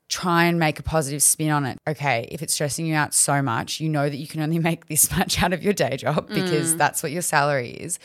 try 0.10 0.46
and 0.46 0.58
make 0.58 0.80
a 0.80 0.84
positive 0.84 1.22
spin 1.22 1.52
on 1.52 1.66
it. 1.66 1.78
Okay, 1.88 2.28
if 2.32 2.42
it's 2.42 2.54
stressing 2.54 2.86
you 2.86 2.96
out 2.96 3.14
so 3.14 3.42
much, 3.42 3.80
you 3.80 3.90
know 3.90 4.10
that 4.10 4.18
you 4.18 4.28
can 4.28 4.42
only 4.42 4.60
make 4.70 4.88
this 4.88 5.16
much 5.16 5.42
out 5.42 5.54
of 5.54 5.64
your 5.64 5.74
day 5.74 5.98
job 5.98 6.28
because 6.30 6.76
mm. 6.76 6.78
that's 6.78 7.04
what 7.04 7.12
your 7.12 7.22
salary 7.22 7.72
is. 7.72 8.00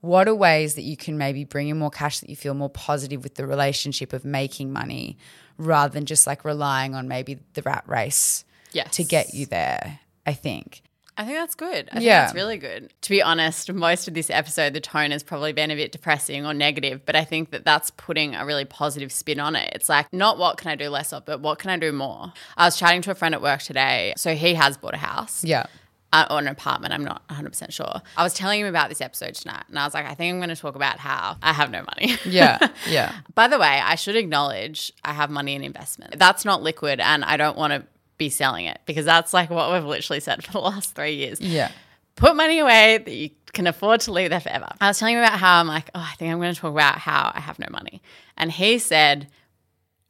What 0.00 0.28
are 0.28 0.34
ways 0.34 0.74
that 0.74 0.82
you 0.82 0.96
can 0.96 1.18
maybe 1.18 1.44
bring 1.44 1.68
in 1.68 1.78
more 1.78 1.90
cash 1.90 2.20
that 2.20 2.30
you 2.30 2.36
feel 2.36 2.54
more 2.54 2.70
positive 2.70 3.22
with 3.24 3.34
the 3.34 3.46
relationship 3.46 4.12
of 4.12 4.24
making 4.24 4.72
money 4.72 5.18
rather 5.56 5.92
than 5.92 6.06
just 6.06 6.26
like 6.26 6.44
relying 6.44 6.94
on 6.94 7.08
maybe 7.08 7.38
the 7.54 7.62
rat 7.62 7.84
race 7.86 8.44
Yes. 8.72 8.94
to 8.96 9.02
get 9.04 9.34
you 9.34 9.46
there, 9.46 9.98
I 10.26 10.34
think. 10.34 10.82
I 11.16 11.24
think 11.24 11.36
that's 11.36 11.56
good. 11.56 11.88
I 11.90 11.94
think 11.94 12.04
Yeah. 12.04 12.20
that's 12.20 12.34
really 12.34 12.58
good. 12.58 12.92
To 13.02 13.10
be 13.10 13.20
honest, 13.20 13.72
most 13.72 14.06
of 14.06 14.14
this 14.14 14.30
episode, 14.30 14.72
the 14.72 14.80
tone 14.80 15.10
has 15.10 15.24
probably 15.24 15.52
been 15.52 15.72
a 15.72 15.74
bit 15.74 15.90
depressing 15.90 16.46
or 16.46 16.54
negative, 16.54 17.04
but 17.04 17.16
I 17.16 17.24
think 17.24 17.50
that 17.50 17.64
that's 17.64 17.90
putting 17.96 18.36
a 18.36 18.46
really 18.46 18.64
positive 18.64 19.10
spin 19.10 19.40
on 19.40 19.56
it. 19.56 19.72
It's 19.74 19.88
like, 19.88 20.12
not 20.12 20.38
what 20.38 20.58
can 20.58 20.70
I 20.70 20.76
do 20.76 20.90
less 20.90 21.12
of, 21.12 21.24
but 21.24 21.40
what 21.40 21.58
can 21.58 21.70
I 21.70 21.76
do 21.76 21.90
more? 21.90 22.32
I 22.56 22.66
was 22.66 22.76
chatting 22.76 23.02
to 23.02 23.10
a 23.10 23.16
friend 23.16 23.34
at 23.34 23.42
work 23.42 23.62
today. 23.62 24.12
So 24.16 24.36
he 24.36 24.54
has 24.54 24.76
bought 24.76 24.94
a 24.94 24.98
house. 24.98 25.42
Yeah. 25.42 25.66
Uh, 26.10 26.24
or 26.30 26.38
an 26.38 26.48
apartment, 26.48 26.94
I'm 26.94 27.04
not 27.04 27.26
100% 27.28 27.70
sure. 27.70 28.00
I 28.16 28.22
was 28.24 28.32
telling 28.32 28.60
him 28.60 28.66
about 28.66 28.88
this 28.88 29.02
episode 29.02 29.34
tonight, 29.34 29.64
and 29.68 29.78
I 29.78 29.84
was 29.84 29.92
like, 29.92 30.06
I 30.06 30.14
think 30.14 30.32
I'm 30.32 30.38
going 30.38 30.48
to 30.48 30.56
talk 30.56 30.74
about 30.74 30.98
how 30.98 31.36
I 31.42 31.52
have 31.52 31.70
no 31.70 31.82
money. 31.82 32.16
Yeah. 32.24 32.66
Yeah. 32.88 33.14
By 33.34 33.46
the 33.46 33.58
way, 33.58 33.66
I 33.84 33.94
should 33.94 34.16
acknowledge 34.16 34.90
I 35.04 35.12
have 35.12 35.28
money 35.28 35.54
in 35.54 35.62
investment. 35.62 36.18
That's 36.18 36.46
not 36.46 36.62
liquid, 36.62 36.98
and 37.00 37.24
I 37.24 37.36
don't 37.36 37.58
want 37.58 37.74
to 37.74 37.84
be 38.16 38.30
selling 38.30 38.64
it 38.64 38.80
because 38.86 39.04
that's 39.04 39.32
like 39.34 39.50
what 39.50 39.70
we've 39.72 39.84
literally 39.84 40.20
said 40.20 40.42
for 40.46 40.52
the 40.52 40.60
last 40.60 40.94
three 40.94 41.14
years. 41.16 41.40
Yeah. 41.40 41.70
Put 42.16 42.34
money 42.36 42.58
away 42.58 42.98
that 42.98 43.14
you 43.14 43.30
can 43.52 43.66
afford 43.66 44.00
to 44.00 44.12
leave 44.12 44.30
there 44.30 44.40
forever. 44.40 44.68
I 44.80 44.88
was 44.88 44.98
telling 44.98 45.14
him 45.14 45.20
about 45.20 45.38
how 45.38 45.60
I'm 45.60 45.68
like, 45.68 45.90
oh, 45.94 46.00
I 46.00 46.14
think 46.16 46.32
I'm 46.32 46.38
going 46.40 46.52
to 46.52 46.60
talk 46.60 46.72
about 46.72 46.98
how 46.98 47.30
I 47.34 47.40
have 47.40 47.58
no 47.58 47.66
money. 47.70 48.02
And 48.36 48.50
he 48.50 48.78
said, 48.78 49.28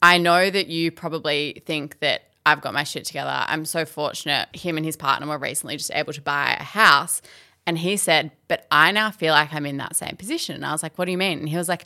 I 0.00 0.18
know 0.18 0.48
that 0.48 0.68
you 0.68 0.90
probably 0.90 1.62
think 1.66 1.98
that 2.00 2.22
I've 2.50 2.60
got 2.60 2.74
my 2.74 2.84
shit 2.84 3.04
together. 3.04 3.44
I'm 3.46 3.64
so 3.64 3.84
fortunate. 3.84 4.48
Him 4.54 4.76
and 4.76 4.86
his 4.86 4.96
partner 4.96 5.26
were 5.26 5.38
recently 5.38 5.76
just 5.76 5.90
able 5.94 6.12
to 6.12 6.22
buy 6.22 6.56
a 6.58 6.62
house. 6.62 7.22
And 7.66 7.78
he 7.78 7.96
said, 7.96 8.30
but 8.48 8.66
I 8.70 8.92
now 8.92 9.10
feel 9.10 9.34
like 9.34 9.52
I'm 9.52 9.66
in 9.66 9.76
that 9.76 9.94
same 9.94 10.16
position. 10.16 10.54
And 10.54 10.64
I 10.64 10.72
was 10.72 10.82
like, 10.82 10.96
what 10.96 11.04
do 11.04 11.10
you 11.10 11.18
mean? 11.18 11.40
And 11.40 11.48
he 11.48 11.56
was 11.56 11.68
like, 11.68 11.84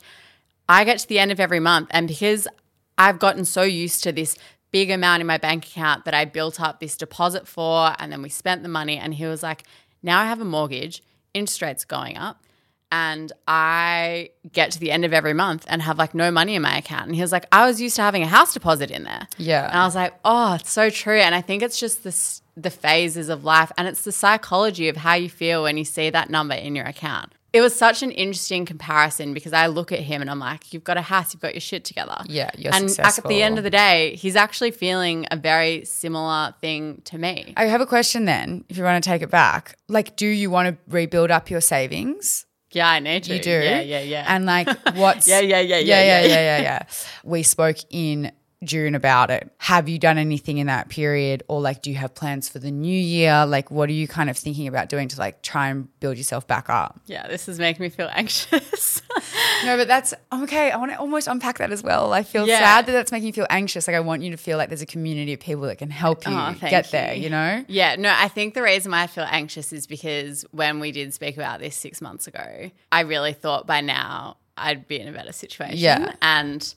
I 0.67 0.85
get 0.85 0.99
to 0.99 1.07
the 1.07 1.19
end 1.19 1.31
of 1.31 1.39
every 1.39 1.59
month, 1.59 1.89
and 1.91 2.07
because 2.07 2.47
I've 2.97 3.19
gotten 3.19 3.45
so 3.45 3.63
used 3.63 4.03
to 4.03 4.11
this 4.11 4.37
big 4.71 4.89
amount 4.89 5.21
in 5.21 5.27
my 5.27 5.37
bank 5.37 5.67
account 5.67 6.05
that 6.05 6.13
I 6.13 6.25
built 6.25 6.61
up 6.61 6.79
this 6.79 6.95
deposit 6.95 7.47
for, 7.47 7.93
and 7.99 8.11
then 8.11 8.21
we 8.21 8.29
spent 8.29 8.63
the 8.63 8.69
money. 8.69 8.97
And 8.97 9.13
he 9.13 9.25
was 9.25 9.43
like, 9.43 9.63
Now 10.01 10.21
I 10.21 10.25
have 10.25 10.39
a 10.39 10.45
mortgage, 10.45 11.03
interest 11.33 11.61
rates 11.61 11.85
going 11.85 12.17
up, 12.17 12.41
and 12.93 13.31
I 13.47 14.29
get 14.51 14.69
to 14.73 14.79
the 14.79 14.91
end 14.91 15.03
of 15.03 15.13
every 15.13 15.33
month 15.33 15.65
and 15.67 15.81
have 15.81 15.97
like 15.97 16.13
no 16.13 16.29
money 16.29 16.53
in 16.53 16.61
my 16.61 16.77
account. 16.77 17.07
And 17.07 17.15
he 17.15 17.21
was 17.21 17.31
like, 17.31 17.47
I 17.51 17.65
was 17.65 17.81
used 17.81 17.95
to 17.95 18.03
having 18.03 18.21
a 18.21 18.27
house 18.27 18.53
deposit 18.53 18.91
in 18.91 19.03
there. 19.03 19.27
Yeah. 19.39 19.67
And 19.67 19.79
I 19.79 19.85
was 19.85 19.95
like, 19.95 20.13
Oh, 20.23 20.53
it's 20.53 20.71
so 20.71 20.91
true. 20.91 21.17
And 21.17 21.33
I 21.33 21.41
think 21.41 21.63
it's 21.63 21.79
just 21.79 22.03
this 22.03 22.43
the 22.55 22.69
phases 22.69 23.29
of 23.29 23.43
life 23.43 23.71
and 23.79 23.87
it's 23.87 24.03
the 24.03 24.11
psychology 24.11 24.87
of 24.89 24.95
how 24.95 25.15
you 25.15 25.27
feel 25.27 25.63
when 25.63 25.75
you 25.75 25.83
see 25.83 26.11
that 26.11 26.29
number 26.29 26.53
in 26.53 26.75
your 26.75 26.85
account. 26.85 27.33
it 27.51 27.61
was 27.61 27.75
such 27.75 28.03
an 28.03 28.11
interesting 28.11 28.63
comparison 28.63 29.33
because 29.33 29.53
I 29.53 29.65
look 29.65 29.91
at 29.91 30.01
him 30.01 30.21
and 30.21 30.29
I'm 30.29 30.37
like, 30.37 30.71
you've 30.71 30.83
got 30.83 30.97
a 30.97 31.01
house, 31.01 31.33
you've 31.33 31.41
got 31.41 31.55
your 31.55 31.61
shit 31.61 31.83
together. 31.83 32.17
Yeah, 32.27 32.51
you're 32.55 32.75
and 32.75 32.91
at 32.99 33.19
the 33.27 33.41
end 33.41 33.57
of 33.57 33.63
the 33.63 33.71
day, 33.71 34.15
he's 34.15 34.35
actually 34.35 34.69
feeling 34.69 35.25
a 35.31 35.35
very 35.35 35.83
similar 35.83 36.53
thing 36.61 37.01
to 37.05 37.17
me. 37.17 37.55
I 37.57 37.65
have 37.65 37.81
a 37.81 37.87
question 37.87 38.25
then, 38.25 38.65
if 38.69 38.77
you 38.77 38.83
want 38.83 39.03
to 39.03 39.09
take 39.09 39.23
it 39.23 39.31
back. 39.31 39.75
Like, 39.87 40.15
do 40.15 40.27
you 40.27 40.51
want 40.51 40.67
to 40.69 40.77
rebuild 40.87 41.31
up 41.31 41.49
your 41.49 41.61
savings? 41.61 42.45
Yeah, 42.75 42.89
I 42.89 42.99
need 42.99 43.23
to. 43.25 43.35
You 43.35 43.41
do. 43.41 43.49
Yeah, 43.49 43.81
yeah, 43.81 44.01
yeah. 44.01 44.25
And 44.27 44.45
like, 44.45 44.67
what's 44.95 45.27
Yeah, 45.27 45.39
yeah, 45.39 45.59
yeah, 45.59 45.77
yeah, 45.77 45.79
yeah, 45.79 46.01
yeah, 46.01 46.21
yeah. 46.21 46.27
yeah, 46.27 46.57
yeah, 46.57 46.61
yeah. 46.61 46.79
We 47.23 47.43
spoke 47.43 47.77
in 47.89 48.31
June 48.65 48.95
about 48.95 49.29
it. 49.31 49.51
Have 49.59 49.87
you 49.89 49.97
done 49.99 50.17
anything 50.17 50.57
in 50.57 50.67
that 50.67 50.89
period, 50.89 51.43
or 51.47 51.61
like, 51.61 51.81
do 51.81 51.89
you 51.89 51.95
have 51.97 52.13
plans 52.15 52.49
for 52.49 52.59
the 52.59 52.71
new 52.71 52.97
year? 52.97 53.45
Like, 53.45 53.71
what 53.71 53.89
are 53.89 53.93
you 53.93 54.07
kind 54.07 54.29
of 54.29 54.37
thinking 54.37 54.67
about 54.67 54.89
doing 54.89 55.07
to 55.09 55.19
like 55.19 55.41
try 55.41 55.69
and 55.69 55.87
build 55.99 56.17
yourself 56.17 56.47
back 56.47 56.69
up? 56.69 56.99
yeah, 57.05 57.27
this 57.27 57.47
is 57.47 57.59
making 57.59 57.83
me 57.83 57.89
feel 57.89 58.09
anxious. 58.13 59.01
No, 59.65 59.77
but 59.77 59.87
that's 59.87 60.13
okay. 60.31 60.71
I 60.71 60.77
want 60.77 60.91
to 60.91 60.97
almost 60.99 61.27
unpack 61.27 61.57
that 61.59 61.71
as 61.71 61.83
well. 61.83 62.13
I 62.13 62.23
feel 62.23 62.47
Yeah. 62.47 62.59
sad 62.59 62.85
that 62.87 62.91
that's 62.91 63.11
making 63.11 63.27
you 63.27 63.33
feel 63.33 63.47
anxious. 63.49 63.87
Like, 63.87 63.95
I 63.95 63.99
want 64.01 64.21
you 64.23 64.31
to 64.31 64.37
feel 64.37 64.57
like 64.57 64.69
there's 64.69 64.81
a 64.81 64.85
community 64.85 65.33
of 65.33 65.39
people 65.39 65.63
that 65.63 65.77
can 65.77 65.89
help 65.89 66.25
you 66.27 66.33
Oh, 66.33 66.55
get 66.59 66.91
there. 66.91 67.13
you. 67.13 67.23
You 67.23 67.29
know? 67.29 67.63
Yeah, 67.67 67.95
no, 67.97 68.13
I 68.15 68.27
think 68.27 68.53
the 68.53 68.61
reason 68.63 68.91
why 68.91 69.03
I 69.03 69.07
feel 69.07 69.25
anxious 69.29 69.71
is 69.71 69.87
because 69.87 70.43
when 70.51 70.79
we 70.79 70.91
did 70.91 71.13
speak 71.13 71.37
about 71.37 71.59
this 71.59 71.75
six 71.75 72.01
months 72.01 72.27
ago, 72.27 72.71
I 72.91 73.01
really 73.01 73.33
thought 73.33 73.65
by 73.67 73.81
now 73.81 74.37
I'd 74.57 74.87
be 74.87 74.99
in 74.99 75.07
a 75.07 75.11
better 75.11 75.31
situation. 75.31 75.77
Yeah. 75.77 76.13
And 76.21 76.73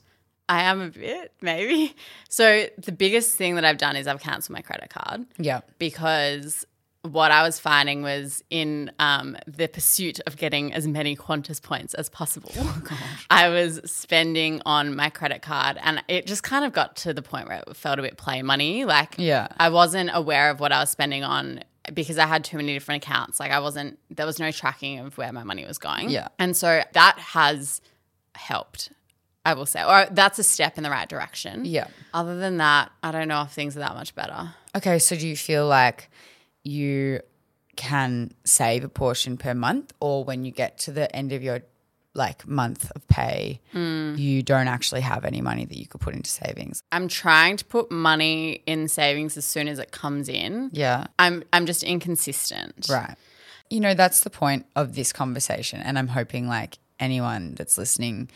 I 0.49 0.63
am 0.63 0.81
a 0.81 0.89
bit, 0.89 1.33
maybe. 1.41 1.95
So 2.29 2.67
the 2.77 2.91
biggest 2.91 3.35
thing 3.35 3.55
that 3.55 3.65
I've 3.65 3.77
done 3.77 3.95
is 3.95 4.05
I've 4.05 4.19
cancelled 4.21 4.53
my 4.53 4.61
credit 4.61 4.89
card 4.89 5.25
Yeah. 5.39 5.61
because 5.79 6.65
what 7.03 7.31
I 7.31 7.41
was 7.41 7.57
finding 7.59 8.01
was 8.03 8.43
in 8.49 8.91
um, 8.99 9.37
the 9.47 9.67
pursuit 9.67 10.19
of 10.27 10.35
getting 10.37 10.73
as 10.73 10.85
many 10.87 11.15
Qantas 11.15 11.61
points 11.61 11.93
as 11.93 12.09
possible, 12.09 12.51
I 13.29 13.47
was 13.49 13.79
spending 13.85 14.61
on 14.65 14.95
my 14.95 15.09
credit 15.09 15.41
card, 15.41 15.77
and 15.81 16.03
it 16.09 16.27
just 16.27 16.43
kind 16.43 16.65
of 16.65 16.73
got 16.73 16.97
to 16.97 17.13
the 17.13 17.21
point 17.21 17.47
where 17.47 17.63
it 17.65 17.75
felt 17.77 17.97
a 17.97 18.01
bit 18.01 18.17
play 18.17 18.41
money. 18.41 18.83
Like, 18.85 19.15
Yeah. 19.17 19.47
I 19.57 19.69
wasn't 19.69 20.09
aware 20.13 20.49
of 20.49 20.59
what 20.59 20.71
I 20.73 20.79
was 20.81 20.89
spending 20.89 21.23
on 21.23 21.63
because 21.93 22.17
I 22.17 22.27
had 22.27 22.43
too 22.43 22.57
many 22.57 22.73
different 22.73 23.03
accounts. 23.03 23.39
Like, 23.39 23.51
I 23.51 23.59
wasn't, 23.59 23.97
there 24.09 24.25
was 24.25 24.37
no 24.39 24.51
tracking 24.51 24.99
of 24.99 25.17
where 25.17 25.31
my 25.31 25.43
money 25.43 25.65
was 25.65 25.77
going. 25.77 26.09
Yeah. 26.09 26.27
And 26.37 26.55
so 26.57 26.81
that 26.93 27.17
has 27.19 27.79
helped. 28.35 28.91
I 29.47 29.53
will 29.53 29.65
say, 29.65 29.81
or 29.81 30.07
that's 30.11 30.37
a 30.39 30.43
step 30.43 30.77
in 30.77 30.83
the 30.83 30.89
right 30.89 31.07
direction. 31.07 31.63
Yeah. 31.63 31.87
Other 32.13 32.37
than 32.37 32.57
that, 32.57 32.91
I 33.01 33.13
don't 33.13 33.29
know 33.29 33.43
if 33.43 33.51
things 33.51 33.77
are 33.77 33.79
that 33.79 33.95
much 33.95 34.13
better. 34.13 34.53
Okay, 34.75 34.99
so 34.99 35.15
do 35.15 35.25
you 35.25 35.37
feel 35.37 35.65
like 35.65 36.09
you 36.63 37.21
can 37.77 38.33
save 38.43 38.83
a 38.83 38.89
portion 38.89 39.37
per 39.37 39.53
month, 39.53 39.93
or 40.01 40.25
when 40.25 40.43
you 40.43 40.51
get 40.51 40.77
to 40.79 40.91
the 40.91 41.15
end 41.15 41.31
of 41.31 41.41
your 41.43 41.61
like 42.13 42.45
month 42.45 42.91
of 42.93 43.07
pay, 43.07 43.61
hmm. 43.71 44.15
you 44.17 44.43
don't 44.43 44.67
actually 44.67 44.99
have 44.99 45.23
any 45.23 45.39
money 45.39 45.63
that 45.63 45.77
you 45.77 45.87
could 45.87 46.01
put 46.01 46.13
into 46.13 46.29
savings? 46.29 46.83
I'm 46.91 47.07
trying 47.07 47.55
to 47.55 47.63
put 47.63 47.89
money 47.89 48.63
in 48.65 48.89
savings 48.89 49.37
as 49.37 49.45
soon 49.45 49.69
as 49.69 49.79
it 49.79 49.91
comes 49.91 50.27
in. 50.27 50.71
Yeah, 50.73 51.07
I'm 51.17 51.45
I'm 51.53 51.65
just 51.65 51.83
inconsistent. 51.83 52.87
right. 52.89 53.15
You 53.69 53.79
know, 53.79 53.93
that's 53.93 54.21
the 54.21 54.29
point 54.29 54.65
of 54.75 54.95
this 54.95 55.13
conversation, 55.13 55.79
and 55.79 55.97
I'm 55.97 56.09
hoping 56.09 56.49
like 56.49 56.79
anyone 56.99 57.55
that's 57.55 57.77
listening. 57.77 58.29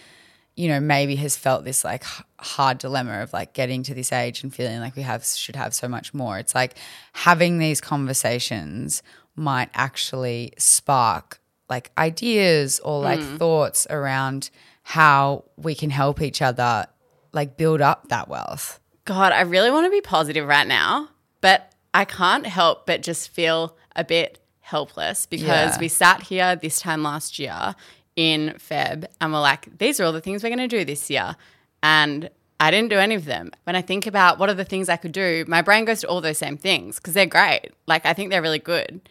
You 0.55 0.67
know, 0.67 0.79
maybe 0.79 1.15
has 1.15 1.37
felt 1.37 1.63
this 1.63 1.83
like 1.83 2.03
hard 2.39 2.77
dilemma 2.77 3.21
of 3.21 3.33
like 3.33 3.53
getting 3.53 3.83
to 3.83 3.93
this 3.93 4.11
age 4.11 4.43
and 4.43 4.53
feeling 4.53 4.79
like 4.79 4.95
we 4.95 5.01
have 5.01 5.25
should 5.25 5.55
have 5.55 5.73
so 5.73 5.87
much 5.87 6.13
more. 6.13 6.37
It's 6.37 6.53
like 6.53 6.75
having 7.13 7.57
these 7.57 7.81
conversations 7.81 9.01
might 9.35 9.69
actually 9.73 10.53
spark 10.57 11.39
like 11.69 11.89
ideas 11.97 12.79
or 12.81 13.01
like 13.01 13.21
hmm. 13.21 13.37
thoughts 13.37 13.87
around 13.89 14.49
how 14.83 15.45
we 15.55 15.73
can 15.73 15.89
help 15.89 16.21
each 16.21 16.41
other 16.41 16.85
like 17.31 17.55
build 17.57 17.81
up 17.81 18.09
that 18.09 18.27
wealth. 18.27 18.79
God, 19.05 19.31
I 19.31 19.41
really 19.41 19.71
want 19.71 19.85
to 19.85 19.91
be 19.91 20.01
positive 20.01 20.45
right 20.45 20.67
now, 20.67 21.09
but 21.39 21.71
I 21.93 22.05
can't 22.05 22.45
help 22.45 22.85
but 22.85 23.01
just 23.01 23.29
feel 23.29 23.77
a 23.95 24.03
bit 24.03 24.39
helpless 24.59 25.25
because 25.25 25.75
Yeah. 25.75 25.79
we 25.79 25.87
sat 25.87 26.23
here 26.23 26.55
this 26.55 26.79
time 26.79 27.03
last 27.03 27.39
year 27.39 27.75
in 28.21 28.53
Feb 28.59 29.05
and 29.19 29.33
we're 29.33 29.39
like, 29.39 29.75
these 29.79 29.99
are 29.99 30.03
all 30.03 30.11
the 30.11 30.21
things 30.21 30.43
we're 30.43 30.55
going 30.55 30.59
to 30.59 30.67
do 30.67 30.85
this 30.85 31.09
year. 31.09 31.35
And 31.81 32.29
I 32.59 32.69
didn't 32.69 32.89
do 32.89 32.99
any 32.99 33.15
of 33.15 33.25
them. 33.25 33.49
When 33.63 33.75
I 33.75 33.81
think 33.81 34.05
about 34.05 34.37
what 34.37 34.47
are 34.47 34.53
the 34.53 34.63
things 34.63 34.89
I 34.89 34.97
could 34.97 35.11
do, 35.11 35.43
my 35.47 35.63
brain 35.63 35.85
goes 35.85 36.01
to 36.01 36.07
all 36.07 36.21
those 36.21 36.37
same 36.37 36.55
things 36.55 36.97
because 36.97 37.15
they're 37.15 37.25
great. 37.25 37.71
Like, 37.87 38.05
I 38.05 38.13
think 38.13 38.29
they're 38.29 38.43
really 38.43 38.59
good. 38.59 39.01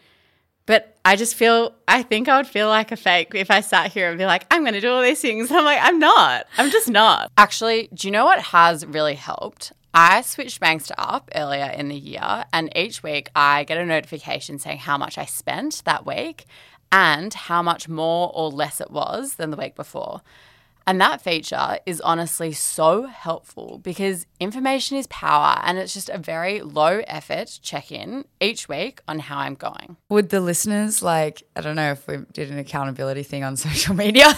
But 0.65 0.95
I 1.03 1.17
just 1.17 1.35
feel, 1.35 1.73
I 1.89 2.03
think 2.03 2.29
I 2.29 2.37
would 2.37 2.47
feel 2.47 2.69
like 2.69 2.93
a 2.93 2.95
fake 2.95 3.35
if 3.35 3.51
I 3.51 3.59
sat 3.59 3.91
here 3.91 4.07
and 4.07 4.17
be 4.17 4.25
like, 4.25 4.45
I'm 4.49 4.61
going 4.61 4.75
to 4.75 4.79
do 4.79 4.89
all 4.89 5.01
these 5.01 5.19
things. 5.19 5.51
I'm 5.51 5.65
like, 5.65 5.79
I'm 5.81 5.99
not. 5.99 6.45
I'm 6.57 6.71
just 6.71 6.89
not. 6.89 7.29
Actually, 7.37 7.89
do 7.93 8.07
you 8.07 8.13
know 8.13 8.23
what 8.23 8.39
has 8.39 8.85
really 8.85 9.15
helped? 9.15 9.73
I 9.93 10.21
switched 10.21 10.61
banks 10.61 10.87
to 10.87 11.01
Up 11.01 11.29
earlier 11.35 11.65
in 11.65 11.89
the 11.89 11.97
year, 11.97 12.45
and 12.53 12.71
each 12.77 13.03
week 13.03 13.29
I 13.35 13.65
get 13.65 13.77
a 13.77 13.85
notification 13.85 14.57
saying 14.57 14.77
how 14.77 14.97
much 14.97 15.17
I 15.17 15.25
spent 15.25 15.83
that 15.83 16.05
week 16.05 16.45
and 16.91 17.33
how 17.33 17.61
much 17.61 17.87
more 17.87 18.31
or 18.33 18.49
less 18.49 18.81
it 18.81 18.91
was 18.91 19.35
than 19.35 19.51
the 19.51 19.57
week 19.57 19.75
before. 19.75 20.21
And 20.87 20.99
that 20.99 21.21
feature 21.21 21.77
is 21.85 22.01
honestly 22.01 22.51
so 22.53 23.05
helpful 23.05 23.79
because 23.83 24.25
information 24.39 24.97
is 24.97 25.05
power 25.07 25.59
and 25.63 25.77
it's 25.77 25.93
just 25.93 26.09
a 26.09 26.17
very 26.17 26.61
low 26.61 27.01
effort 27.07 27.59
check 27.61 27.91
in 27.91 28.25
each 28.39 28.67
week 28.67 28.99
on 29.07 29.19
how 29.19 29.39
I'm 29.39 29.53
going. 29.55 29.97
Would 30.09 30.29
the 30.29 30.41
listeners 30.41 31.03
like 31.03 31.43
I 31.55 31.61
don't 31.61 31.75
know 31.75 31.91
if 31.91 32.07
we 32.07 32.17
did 32.33 32.49
an 32.49 32.57
accountability 32.57 33.23
thing 33.23 33.43
on 33.43 33.57
social 33.57 33.95
media? 33.95 34.33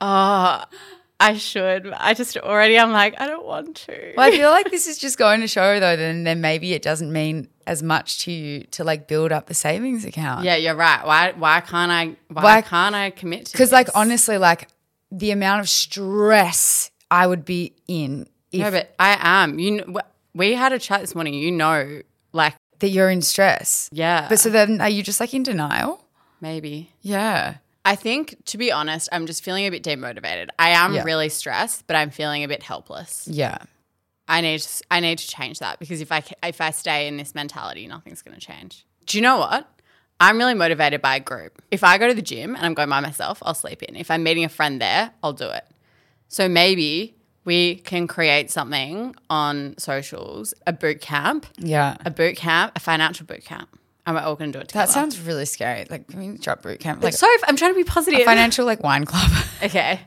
Oh, 0.00 0.64
I 1.20 1.36
should. 1.36 1.92
I 1.96 2.14
just 2.14 2.36
already, 2.38 2.78
I'm 2.78 2.92
like, 2.92 3.14
I 3.20 3.26
don't 3.26 3.44
want 3.44 3.76
to. 3.86 4.14
well, 4.16 4.26
I 4.26 4.30
feel 4.30 4.50
like 4.50 4.70
this 4.76 4.86
is 4.88 4.98
just 4.98 5.18
going 5.18 5.40
to 5.40 5.46
show 5.46 5.78
though 5.78 5.94
then 5.96 6.24
then 6.24 6.40
maybe 6.40 6.72
it 6.72 6.82
doesn't 6.82 7.12
mean 7.12 7.48
as 7.66 7.82
much 7.82 8.20
to 8.24 8.32
you 8.32 8.64
to 8.72 8.82
like 8.84 9.06
build 9.06 9.30
up 9.30 9.46
the 9.46 9.54
savings 9.54 10.04
account. 10.04 10.44
Yeah, 10.44 10.56
you're 10.56 10.74
right. 10.74 11.04
Why 11.06 11.32
why 11.36 11.60
can't 11.60 11.92
I 11.92 12.16
why, 12.32 12.42
Why- 12.42 12.62
can't 12.62 12.94
I 12.94 13.10
commit 13.10 13.46
to 13.46 13.52
Because 13.52 13.70
like 13.70 13.88
honestly, 13.94 14.38
like 14.38 14.68
the 15.12 15.30
amount 15.30 15.60
of 15.60 15.68
stress 15.68 16.90
I 17.10 17.26
would 17.26 17.44
be 17.44 17.74
in 17.86 18.26
if 18.52 18.60
No, 18.62 18.70
but 18.70 18.94
I 18.98 19.16
am. 19.20 19.58
You 19.58 19.70
know, 19.86 20.00
we 20.34 20.54
had 20.54 20.72
a 20.72 20.78
chat 20.78 21.00
this 21.02 21.14
morning. 21.14 21.34
You 21.34 21.50
know, 21.52 22.00
like 22.32 22.54
that 22.78 22.88
you're 22.88 23.10
in 23.10 23.20
stress. 23.22 23.88
yeah, 23.92 24.26
But 24.28 24.38
so 24.40 24.48
then 24.48 24.80
are 24.80 24.88
you 24.88 25.02
just 25.02 25.20
like 25.20 25.34
in 25.34 25.42
denial? 25.42 26.04
maybe. 26.40 26.90
Yeah. 27.02 27.56
I 27.84 27.96
think 27.96 28.36
to 28.46 28.58
be 28.58 28.70
honest, 28.72 29.08
I'm 29.12 29.26
just 29.26 29.42
feeling 29.42 29.66
a 29.66 29.70
bit 29.70 29.82
demotivated. 29.82 30.48
I 30.58 30.70
am 30.70 30.94
Yeah. 30.94 31.02
really 31.04 31.28
stressed, 31.28 31.86
but 31.86 31.96
I'm 31.96 32.10
feeling 32.10 32.44
a 32.44 32.48
bit 32.48 32.62
helpless. 32.62 33.26
Yeah. 33.30 33.58
I 34.28 34.40
need 34.42 34.60
to, 34.60 34.84
I 34.90 35.00
need 35.00 35.18
to 35.18 35.26
change 35.26 35.58
that 35.58 35.78
because 35.80 36.00
if 36.00 36.12
I 36.12 36.22
if 36.44 36.60
I 36.60 36.70
stay 36.70 37.08
in 37.08 37.16
this 37.16 37.34
mentality, 37.34 37.86
nothing's 37.86 38.22
going 38.22 38.38
to 38.38 38.44
change. 38.46 38.84
Do 39.06 39.18
you 39.18 39.22
know 39.22 39.38
what? 39.38 39.66
I'm 40.20 40.36
really 40.36 40.54
motivated 40.54 41.00
by 41.00 41.16
a 41.16 41.20
group. 41.20 41.62
If 41.70 41.82
I 41.82 41.96
go 41.96 42.06
to 42.06 42.14
the 42.14 42.22
gym 42.22 42.54
and 42.54 42.64
I'm 42.66 42.74
going 42.74 42.90
by 42.90 43.00
myself, 43.00 43.42
I'll 43.42 43.54
sleep 43.54 43.82
in. 43.82 43.96
If 43.96 44.10
I'm 44.10 44.22
meeting 44.22 44.44
a 44.44 44.50
friend 44.50 44.80
there, 44.80 45.12
I'll 45.22 45.32
do 45.32 45.48
it. 45.48 45.64
So 46.28 46.46
maybe 46.48 47.16
we 47.46 47.76
can 47.76 48.06
create 48.06 48.50
something 48.50 49.16
on 49.30 49.74
socials, 49.78 50.52
a 50.66 50.74
boot 50.74 51.00
camp, 51.00 51.46
Yeah. 51.56 51.96
a 52.04 52.10
boot 52.10 52.36
camp, 52.36 52.72
a 52.76 52.80
financial 52.80 53.24
boot 53.24 53.44
camp, 53.44 53.70
and 54.06 54.16
oh, 54.16 54.20
we're 54.20 54.26
all 54.26 54.36
going 54.36 54.52
to 54.52 54.58
do 54.58 54.62
it 54.62 54.68
together. 54.68 54.86
That 54.86 54.92
sounds 54.92 55.20
really 55.20 55.44
scary. 55.44 55.86
Like 55.88 56.08
can 56.08 56.20
we 56.20 56.38
drop 56.38 56.62
boot 56.62 56.80
camp? 56.80 57.02
Like 57.02 57.14
so. 57.14 57.26
I'm 57.46 57.56
trying 57.56 57.72
to 57.72 57.76
be 57.76 57.84
positive. 57.84 58.22
financial 58.24 58.64
like 58.66 58.82
wine 58.82 59.04
club. 59.04 59.30
okay, 59.62 60.00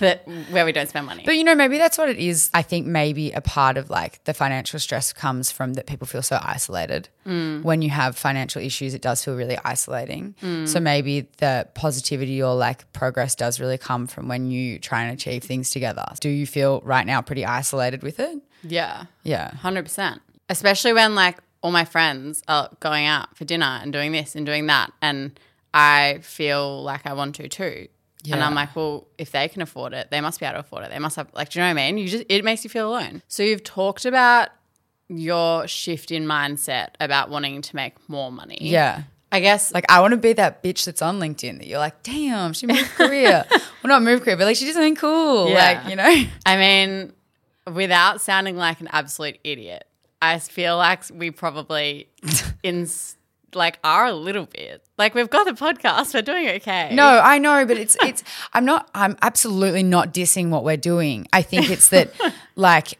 but 0.00 0.26
where 0.50 0.64
we 0.64 0.72
don't 0.72 0.88
spend 0.88 1.06
money. 1.06 1.22
But 1.24 1.36
you 1.36 1.44
know, 1.44 1.54
maybe 1.54 1.78
that's 1.78 1.98
what 1.98 2.08
it 2.08 2.18
is. 2.18 2.50
I 2.54 2.62
think 2.62 2.86
maybe 2.86 3.32
a 3.32 3.40
part 3.40 3.76
of 3.76 3.90
like 3.90 4.22
the 4.24 4.34
financial 4.34 4.78
stress 4.78 5.12
comes 5.12 5.50
from 5.50 5.74
that 5.74 5.86
people 5.86 6.06
feel 6.06 6.22
so 6.22 6.38
isolated. 6.42 7.08
Mm. 7.26 7.62
When 7.62 7.82
you 7.82 7.90
have 7.90 8.16
financial 8.16 8.62
issues, 8.62 8.94
it 8.94 9.02
does 9.02 9.24
feel 9.24 9.36
really 9.36 9.58
isolating. 9.64 10.34
Mm. 10.42 10.68
So 10.68 10.80
maybe 10.80 11.28
the 11.38 11.68
positivity 11.74 12.42
or 12.42 12.54
like 12.54 12.90
progress 12.92 13.34
does 13.34 13.60
really 13.60 13.78
come 13.78 14.06
from 14.06 14.28
when 14.28 14.50
you 14.50 14.78
try 14.78 15.02
and 15.02 15.12
achieve 15.12 15.42
things 15.44 15.70
together. 15.70 16.06
Do 16.20 16.28
you 16.28 16.46
feel 16.46 16.80
right 16.82 17.06
now 17.06 17.20
pretty 17.22 17.44
isolated 17.44 18.02
with 18.02 18.20
it? 18.20 18.38
yeah. 18.62 19.04
Yeah. 19.22 19.54
Hundred 19.56 19.84
percent. 19.84 20.22
Especially 20.48 20.92
when 20.92 21.14
like 21.14 21.38
all 21.66 21.72
my 21.72 21.84
friends 21.84 22.44
are 22.46 22.70
going 22.78 23.06
out 23.06 23.36
for 23.36 23.44
dinner 23.44 23.80
and 23.82 23.92
doing 23.92 24.12
this 24.12 24.36
and 24.36 24.46
doing 24.46 24.66
that, 24.68 24.92
and 25.02 25.36
I 25.74 26.20
feel 26.22 26.80
like 26.84 27.04
I 27.06 27.12
want 27.12 27.34
to 27.34 27.48
too. 27.48 27.88
And 28.30 28.42
I'm 28.42 28.54
like, 28.54 28.74
well, 28.76 29.08
if 29.18 29.32
they 29.32 29.48
can 29.48 29.62
afford 29.62 29.92
it, 29.92 30.10
they 30.12 30.20
must 30.20 30.38
be 30.38 30.46
able 30.46 30.54
to 30.54 30.60
afford 30.60 30.84
it. 30.84 30.90
They 30.90 30.98
must 31.00 31.16
have 31.16 31.28
like, 31.32 31.50
do 31.50 31.58
you 31.58 31.64
know 31.64 31.68
what 31.74 31.80
I 31.80 31.86
mean? 31.86 31.98
You 31.98 32.08
just 32.08 32.24
it 32.28 32.44
makes 32.44 32.62
you 32.62 32.70
feel 32.70 32.88
alone. 32.88 33.22
So 33.26 33.42
you've 33.42 33.64
talked 33.64 34.04
about 34.04 34.50
your 35.08 35.66
shift 35.66 36.10
in 36.12 36.24
mindset 36.24 36.90
about 37.00 37.30
wanting 37.30 37.62
to 37.62 37.76
make 37.76 37.94
more 38.08 38.30
money. 38.30 38.58
Yeah. 38.60 39.02
I 39.32 39.40
guess 39.40 39.74
Like 39.74 39.86
I 39.88 40.00
want 40.00 40.12
to 40.12 40.16
be 40.18 40.32
that 40.34 40.62
bitch 40.62 40.84
that's 40.84 41.02
on 41.02 41.18
LinkedIn 41.18 41.58
that 41.58 41.66
you're 41.66 41.78
like, 41.80 42.02
damn, 42.04 42.52
she 42.52 42.66
moved 42.66 42.90
career. 42.96 43.44
well, 43.50 43.60
not 43.84 44.02
moved 44.02 44.22
career, 44.24 44.36
but 44.36 44.44
like 44.44 44.56
she 44.56 44.64
did 44.66 44.74
something 44.74 44.96
cool. 44.96 45.48
Yeah. 45.50 45.54
Like, 45.54 45.90
you 45.90 45.96
know? 45.96 46.30
I 46.46 46.56
mean, 46.56 47.12
without 47.72 48.20
sounding 48.20 48.56
like 48.56 48.80
an 48.80 48.88
absolute 48.90 49.38
idiot, 49.44 49.85
I 50.22 50.38
feel 50.38 50.76
like 50.76 51.02
we 51.12 51.30
probably 51.30 52.08
in 52.62 52.88
like 53.54 53.78
are 53.82 54.06
a 54.06 54.12
little 54.12 54.46
bit. 54.46 54.84
Like 54.98 55.14
we've 55.14 55.30
got 55.30 55.44
the 55.46 55.52
podcast, 55.52 56.14
we're 56.14 56.22
doing 56.22 56.48
okay. 56.48 56.94
No, 56.94 57.20
I 57.22 57.38
know, 57.38 57.64
but 57.66 57.76
it's 57.76 57.96
it's 58.02 58.22
I'm 58.52 58.64
not 58.64 58.88
I'm 58.94 59.16
absolutely 59.22 59.82
not 59.82 60.12
dissing 60.12 60.50
what 60.50 60.64
we're 60.64 60.76
doing. 60.76 61.26
I 61.32 61.42
think 61.42 61.70
it's 61.70 61.88
that 61.88 62.12
like 62.56 62.98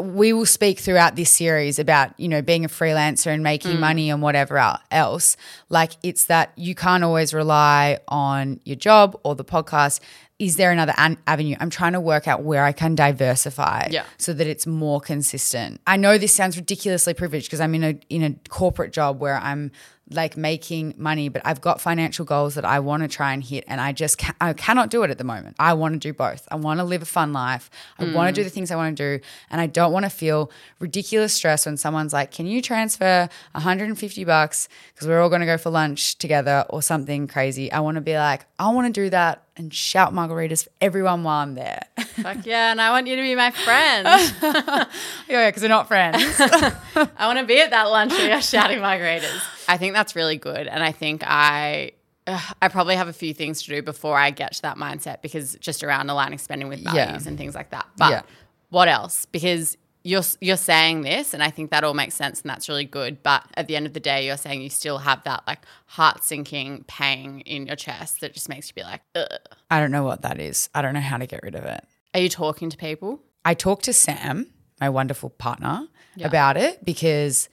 we 0.00 0.32
will 0.32 0.46
speak 0.46 0.78
throughout 0.78 1.16
this 1.16 1.30
series 1.30 1.78
about, 1.78 2.18
you 2.18 2.28
know, 2.28 2.42
being 2.42 2.64
a 2.64 2.68
freelancer 2.68 3.32
and 3.32 3.42
making 3.42 3.76
mm. 3.76 3.80
money 3.80 4.10
and 4.10 4.22
whatever 4.22 4.78
else. 4.90 5.36
Like 5.68 5.92
it's 6.02 6.26
that 6.26 6.52
you 6.56 6.74
can't 6.74 7.02
always 7.02 7.34
rely 7.34 7.98
on 8.08 8.60
your 8.64 8.76
job 8.76 9.18
or 9.24 9.34
the 9.34 9.44
podcast. 9.44 10.00
Is 10.38 10.56
there 10.56 10.70
another 10.70 10.94
an- 10.96 11.18
avenue? 11.26 11.56
I'm 11.58 11.70
trying 11.70 11.94
to 11.94 12.00
work 12.00 12.28
out 12.28 12.42
where 12.42 12.64
I 12.64 12.72
can 12.72 12.94
diversify 12.94 13.88
Yeah. 13.90 14.04
so 14.18 14.32
that 14.32 14.46
it's 14.46 14.66
more 14.66 15.00
consistent. 15.00 15.80
I 15.86 15.96
know 15.96 16.16
this 16.16 16.32
sounds 16.32 16.56
ridiculously 16.56 17.12
privileged 17.14 17.46
because 17.48 17.60
I'm 17.60 17.74
in 17.74 17.84
a 17.84 17.98
in 18.08 18.22
a 18.22 18.34
corporate 18.48 18.92
job 18.92 19.20
where 19.20 19.36
I'm 19.36 19.72
like 20.10 20.36
making 20.36 20.94
money, 20.96 21.28
but 21.28 21.42
I've 21.44 21.60
got 21.60 21.80
financial 21.80 22.24
goals 22.24 22.54
that 22.54 22.64
I 22.64 22.80
want 22.80 23.02
to 23.02 23.08
try 23.08 23.32
and 23.32 23.42
hit, 23.44 23.64
and 23.68 23.80
I 23.80 23.92
just 23.92 24.18
ca- 24.18 24.34
I 24.40 24.52
cannot 24.52 24.90
do 24.90 25.02
it 25.02 25.10
at 25.10 25.18
the 25.18 25.24
moment. 25.24 25.56
I 25.58 25.74
want 25.74 25.94
to 25.94 25.98
do 25.98 26.12
both. 26.12 26.48
I 26.50 26.56
want 26.56 26.80
to 26.80 26.84
live 26.84 27.02
a 27.02 27.06
fun 27.06 27.32
life. 27.32 27.68
I 27.98 28.04
mm. 28.04 28.14
want 28.14 28.34
to 28.34 28.40
do 28.40 28.44
the 28.44 28.50
things 28.50 28.70
I 28.70 28.76
want 28.76 28.96
to 28.96 29.18
do, 29.18 29.24
and 29.50 29.60
I 29.60 29.66
don't 29.66 29.92
want 29.92 30.04
to 30.04 30.10
feel 30.10 30.50
ridiculous 30.78 31.34
stress 31.34 31.66
when 31.66 31.76
someone's 31.76 32.12
like, 32.12 32.30
"Can 32.30 32.46
you 32.46 32.62
transfer 32.62 33.28
150 33.52 34.24
bucks 34.24 34.68
because 34.94 35.06
we're 35.06 35.20
all 35.20 35.28
going 35.28 35.40
to 35.40 35.46
go 35.46 35.58
for 35.58 35.70
lunch 35.70 36.16
together 36.16 36.64
or 36.70 36.80
something 36.80 37.26
crazy?" 37.26 37.70
I 37.70 37.80
want 37.80 37.96
to 37.96 38.00
be 38.00 38.16
like, 38.16 38.46
I 38.58 38.70
want 38.70 38.92
to 38.92 39.00
do 39.00 39.10
that 39.10 39.44
and 39.58 39.74
shout 39.74 40.14
margaritas 40.14 40.64
for 40.64 40.70
everyone 40.80 41.24
while 41.24 41.42
I'm 41.42 41.54
there. 41.54 41.82
Fuck 42.22 42.46
yeah, 42.46 42.70
and 42.70 42.80
I 42.80 42.90
want 42.90 43.06
you 43.06 43.16
to 43.16 43.22
be 43.22 43.34
my 43.34 43.50
friend. 43.50 44.06
Oh, 44.40 44.86
yeah, 45.28 45.48
because 45.50 45.62
we're 45.62 45.68
not 45.68 45.88
friends. 45.88 46.22
I 46.40 47.26
want 47.26 47.38
to 47.38 47.44
be 47.44 47.60
at 47.60 47.70
that 47.70 47.84
lunch 47.90 48.12
where 48.12 48.28
you're 48.30 48.40
shouting 48.40 48.78
margaritas. 48.78 49.42
I 49.68 49.76
think 49.76 49.92
that's 49.94 50.16
really 50.16 50.36
good. 50.36 50.66
And 50.66 50.82
I 50.82 50.92
think 50.92 51.22
I. 51.26 51.92
ugh, 52.26 52.54
I 52.62 52.68
probably 52.68 52.96
have 52.96 53.08
a 53.08 53.12
few 53.12 53.34
things 53.34 53.62
to 53.64 53.68
do 53.70 53.82
before 53.82 54.16
I 54.16 54.30
get 54.30 54.52
to 54.54 54.62
that 54.62 54.76
mindset 54.78 55.20
because 55.22 55.56
just 55.60 55.82
around 55.84 56.08
aligning 56.08 56.38
spending 56.38 56.68
with 56.68 56.78
Yeah. 56.80 56.92
values 57.06 57.26
and 57.26 57.36
things 57.36 57.54
like 57.54 57.70
that. 57.70 57.86
But 57.98 58.10
Yeah. 58.10 58.22
what 58.70 58.88
else? 58.88 59.26
Because 59.26 59.76
you're 60.02 60.22
you're 60.40 60.56
saying 60.56 61.02
this, 61.02 61.34
and 61.34 61.42
I 61.42 61.50
think 61.50 61.70
that 61.70 61.84
all 61.84 61.94
makes 61.94 62.14
sense, 62.14 62.40
and 62.40 62.50
that's 62.50 62.68
really 62.68 62.84
good. 62.84 63.22
But 63.22 63.44
at 63.54 63.66
the 63.66 63.76
end 63.76 63.86
of 63.86 63.92
the 63.92 64.00
day, 64.00 64.26
you're 64.26 64.36
saying 64.36 64.62
you 64.62 64.70
still 64.70 64.98
have 64.98 65.24
that 65.24 65.42
like 65.46 65.60
heart 65.86 66.24
sinking 66.24 66.84
pain 66.86 67.40
in 67.40 67.66
your 67.66 67.76
chest 67.76 68.20
that 68.20 68.32
just 68.32 68.48
makes 68.48 68.68
you 68.68 68.74
be 68.74 68.82
like, 68.82 69.02
Ugh. 69.14 69.26
I 69.70 69.80
don't 69.80 69.90
know 69.90 70.04
what 70.04 70.22
that 70.22 70.40
is. 70.40 70.68
I 70.74 70.82
don't 70.82 70.94
know 70.94 71.00
how 71.00 71.16
to 71.18 71.26
get 71.26 71.40
rid 71.42 71.54
of 71.54 71.64
it. 71.64 71.84
are 72.14 72.20
you 72.20 72.28
talking 72.28 72.70
to 72.70 72.76
people? 72.76 73.20
I 73.44 73.54
talked 73.54 73.84
to 73.84 73.92
Sam, 73.92 74.46
my 74.80 74.88
wonderful 74.88 75.30
partner, 75.30 75.86
about 76.22 76.56
it 76.56 76.84
because 76.84 77.48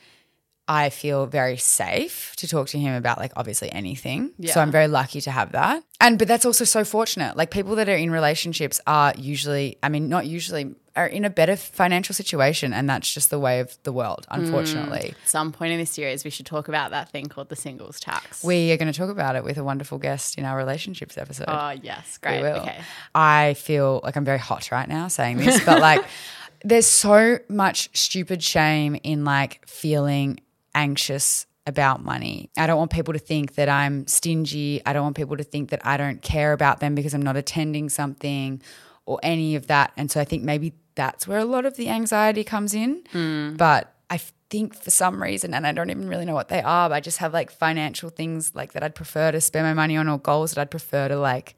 I 0.68 0.90
feel 0.90 1.28
very 1.28 1.58
safe 1.58 2.34
to 2.38 2.48
talk 2.48 2.68
to 2.70 2.80
him 2.80 2.96
about 2.96 3.20
like 3.20 3.32
obviously 3.36 3.72
anything. 3.72 4.32
So 4.46 4.62
I'm 4.62 4.72
very 4.72 4.88
lucky 4.88 5.22
to 5.22 5.32
have 5.32 5.52
that. 5.52 5.84
And 6.02 6.18
but 6.18 6.28
that's 6.28 6.46
also 6.46 6.66
so 6.66 6.84
fortunate. 6.84 7.38
Like 7.38 7.52
people 7.52 7.76
that 7.76 7.88
are 7.88 7.96
in 7.96 8.10
relationships 8.10 8.82
are 8.88 9.14
usually, 9.16 9.78
I 9.84 9.90
mean, 9.90 10.10
not 10.10 10.26
usually 10.26 10.74
are 10.96 11.06
in 11.06 11.26
a 11.26 11.30
better 11.30 11.56
financial 11.56 12.16
situation 12.16 12.74
and 12.74 12.90
that's 12.90 13.14
just 13.14 13.30
the 13.30 13.38
way 13.38 13.60
of 13.60 13.78
the 13.84 13.92
world, 13.92 14.26
mm. 14.32 14.40
unfortunately. 14.40 15.10
At 15.22 15.30
some 15.30 15.52
point 15.52 15.74
in 15.74 15.80
this 15.80 15.92
series, 15.92 16.24
we 16.24 16.32
should 16.32 16.46
talk 16.46 16.68
about 16.68 16.92
that 16.92 17.10
thing 17.10 17.28
called 17.28 17.50
the 17.50 17.56
singles 17.56 18.00
tax. 18.00 18.44
We 18.44 18.72
are 18.72 18.78
going 18.78 18.92
to 18.92 18.98
talk 18.98 19.10
about 19.10 19.36
it 19.36 19.44
with 19.44 19.58
a 19.58 19.64
wonderful 19.64 19.98
guest 19.98 20.38
in 20.38 20.46
our 20.46 20.58
relationships 20.58 21.18
episode. 21.18 21.46
oh 21.48 21.76
yes, 21.82 22.18
We 22.24 22.30
great. 22.30 22.42
will. 22.42 22.62
Okay. 22.62 22.80
I 23.14 23.54
feel 23.56 24.00
like 24.04 24.16
I'm 24.16 24.26
very 24.26 24.40
hot 24.40 24.72
right 24.72 24.88
now 24.88 25.10
saying 25.10 25.38
this, 25.38 25.64
but 25.64 25.80
like 25.80 26.04
there's 26.64 26.88
so 26.88 27.38
much 27.50 27.90
stupid 27.96 28.42
shame 28.42 28.98
in 29.04 29.26
like 29.26 29.68
feeling 29.68 30.40
anxious 30.76 31.48
about 31.66 32.04
money. 32.04 32.52
I 32.58 32.68
don't 32.68 32.78
want 32.78 32.92
people 32.92 33.14
to 33.14 33.20
think 33.20 33.56
that 33.56 33.70
I'm 33.70 34.06
stingy. 34.06 34.82
I 34.86 34.94
don't 34.94 35.04
want 35.04 35.16
people 35.16 35.38
to 35.38 35.44
think 35.44 35.72
that 35.72 35.84
I 35.84 35.98
don't 35.98 36.22
care 36.22 36.54
about 36.54 36.80
them 36.80 36.94
because 36.94 37.14
I'm 37.16 37.24
not 37.24 37.38
attending 37.38 37.90
something 37.90 38.62
or 39.06 39.20
any 39.24 39.56
of 39.56 39.68
that. 39.68 39.92
And 39.98 40.12
so 40.12 40.22
I 40.22 40.26
think 40.26 40.44
maybe 40.44 40.74
that's 40.94 41.28
where 41.28 41.40
a 41.40 41.46
lot 41.46 41.66
of 41.66 41.76
the 41.76 41.90
anxiety 41.90 42.44
comes 42.44 42.74
in. 42.74 43.04
Hmm. 43.12 43.56
But 43.56 43.94
I 44.10 44.20
think 44.50 44.76
for 44.76 44.92
some 44.92 45.22
reason, 45.22 45.54
and 45.54 45.66
I 45.66 45.72
don't 45.72 45.90
even 45.90 46.08
really 46.08 46.26
know 46.26 46.36
what 46.36 46.50
they 46.50 46.62
are, 46.62 46.90
but 46.90 46.96
I 46.96 47.00
just 47.00 47.18
have 47.18 47.34
like 47.34 47.50
financial 47.52 48.10
things 48.10 48.54
like 48.54 48.74
that 48.74 48.84
I'd 48.84 48.96
prefer 48.96 49.32
to 49.32 49.42
spend 49.42 49.66
my 49.66 49.74
money 49.74 49.98
on 49.98 50.08
or 50.08 50.20
goals 50.20 50.54
that 50.54 50.62
I'd 50.62 50.72
prefer 50.72 51.08
to 51.08 51.18
like 51.18 51.56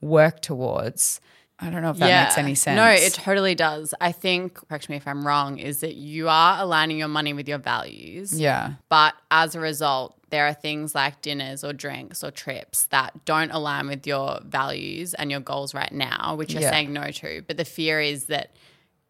work 0.00 0.40
towards. 0.40 1.20
I 1.60 1.68
don't 1.70 1.82
know 1.82 1.90
if 1.90 1.98
that 1.98 2.24
makes 2.24 2.38
any 2.38 2.54
sense. 2.54 2.76
No, 2.76 2.86
it 2.88 3.12
totally 3.14 3.54
does. 3.54 3.92
I 4.00 4.12
think, 4.12 4.54
correct 4.68 4.88
me 4.88 4.96
if 4.96 5.06
I'm 5.06 5.26
wrong, 5.26 5.58
is 5.58 5.80
that 5.80 5.94
you 5.94 6.28
are 6.28 6.60
aligning 6.60 6.98
your 6.98 7.08
money 7.08 7.32
with 7.32 7.48
your 7.48 7.58
values. 7.58 8.38
yeah. 8.40 8.74
But 8.88 9.14
as 9.30 9.54
a 9.54 9.60
result, 9.60 10.16
there 10.30 10.46
are 10.46 10.54
things 10.54 10.94
like 10.94 11.20
dinners 11.22 11.62
or 11.64 11.72
drinks 11.72 12.22
or 12.24 12.30
trips 12.30 12.86
that 12.86 13.24
don't 13.24 13.50
align 13.50 13.88
with 13.88 14.06
your 14.06 14.38
values 14.44 15.12
and 15.14 15.30
your 15.30 15.40
goals 15.40 15.74
right 15.74 15.92
now, 15.92 16.34
which 16.36 16.52
you're 16.52 16.62
Yeah. 16.62 16.70
saying 16.70 16.92
no 16.92 17.10
to. 17.10 17.42
But 17.46 17.56
the 17.56 17.64
fear 17.64 18.00
is 18.00 18.26
that 18.26 18.54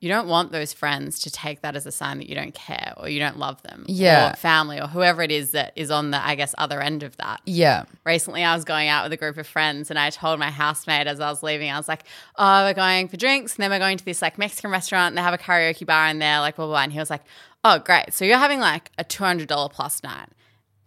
you 0.01 0.09
don't 0.09 0.29
want 0.29 0.51
those 0.51 0.73
friends 0.73 1.19
to 1.21 1.31
take 1.31 1.61
that 1.61 1.77
as 1.77 1.85
a 1.85 1.93
sign 1.93 2.17
that 2.19 2.29
you 2.29 2.35
don't 2.35 2.55
care 2.55 2.95
or 2.97 3.09
you 3.11 3.19
don't 3.21 3.39
love 3.39 3.61
them. 3.63 3.85
Yeah. 3.87 4.33
Or 4.33 4.37
family 4.37 4.81
or 4.81 4.87
whoever 4.87 5.21
it 5.23 5.31
is 5.31 5.51
that 5.51 5.73
is 5.77 5.91
on 5.91 6.11
the, 6.11 6.27
I 6.27 6.37
guess, 6.37 6.55
other 6.57 6.81
end 6.81 7.03
of 7.03 7.17
that 7.19 7.43
Yeah. 7.45 7.85
recently 8.07 8.43
I 8.43 8.55
was 8.55 8.65
going 8.65 8.89
out 8.89 9.05
with 9.05 9.13
a 9.13 9.19
group 9.19 9.37
of 9.37 9.47
friends 9.47 9.91
and 9.91 9.99
I 9.99 10.09
told 10.09 10.39
my 10.39 10.51
housemate 10.51 11.07
as 11.07 11.21
I 11.21 11.29
was 11.29 11.43
leaving, 11.43 11.71
I 11.71 11.77
was 11.77 11.87
like, 11.87 12.05
oh, 12.37 12.65
we're 12.65 12.73
going 12.73 13.09
for 13.09 13.19
drinks 13.19 13.57
and 13.57 13.63
then 13.63 13.71
we're 13.71 13.79
going 13.79 13.99
to 13.99 14.05
this 14.05 14.23
like 14.23 14.39
Mexican 14.39 14.71
restaurant 14.71 15.09
and 15.13 15.19
they 15.19 15.23
have 15.23 15.35
a 15.35 15.39
karaoke 15.39 15.85
bar 15.85 16.09
in 16.09 16.19
there, 16.19 16.41
like 16.41 16.57
blah, 16.57 16.65
blah, 16.65 16.73
blah. 16.77 16.83
And 16.83 16.93
he 16.93 16.99
was 16.99 17.11
like, 17.11 17.23
oh, 17.63 17.79
great. 17.79 18.15
So 18.15 18.25
you're 18.25 18.39
having 18.39 18.59
like 18.61 18.91
a 18.97 19.05
$200 19.05 19.71
plus 19.71 20.03
night. 20.03 20.29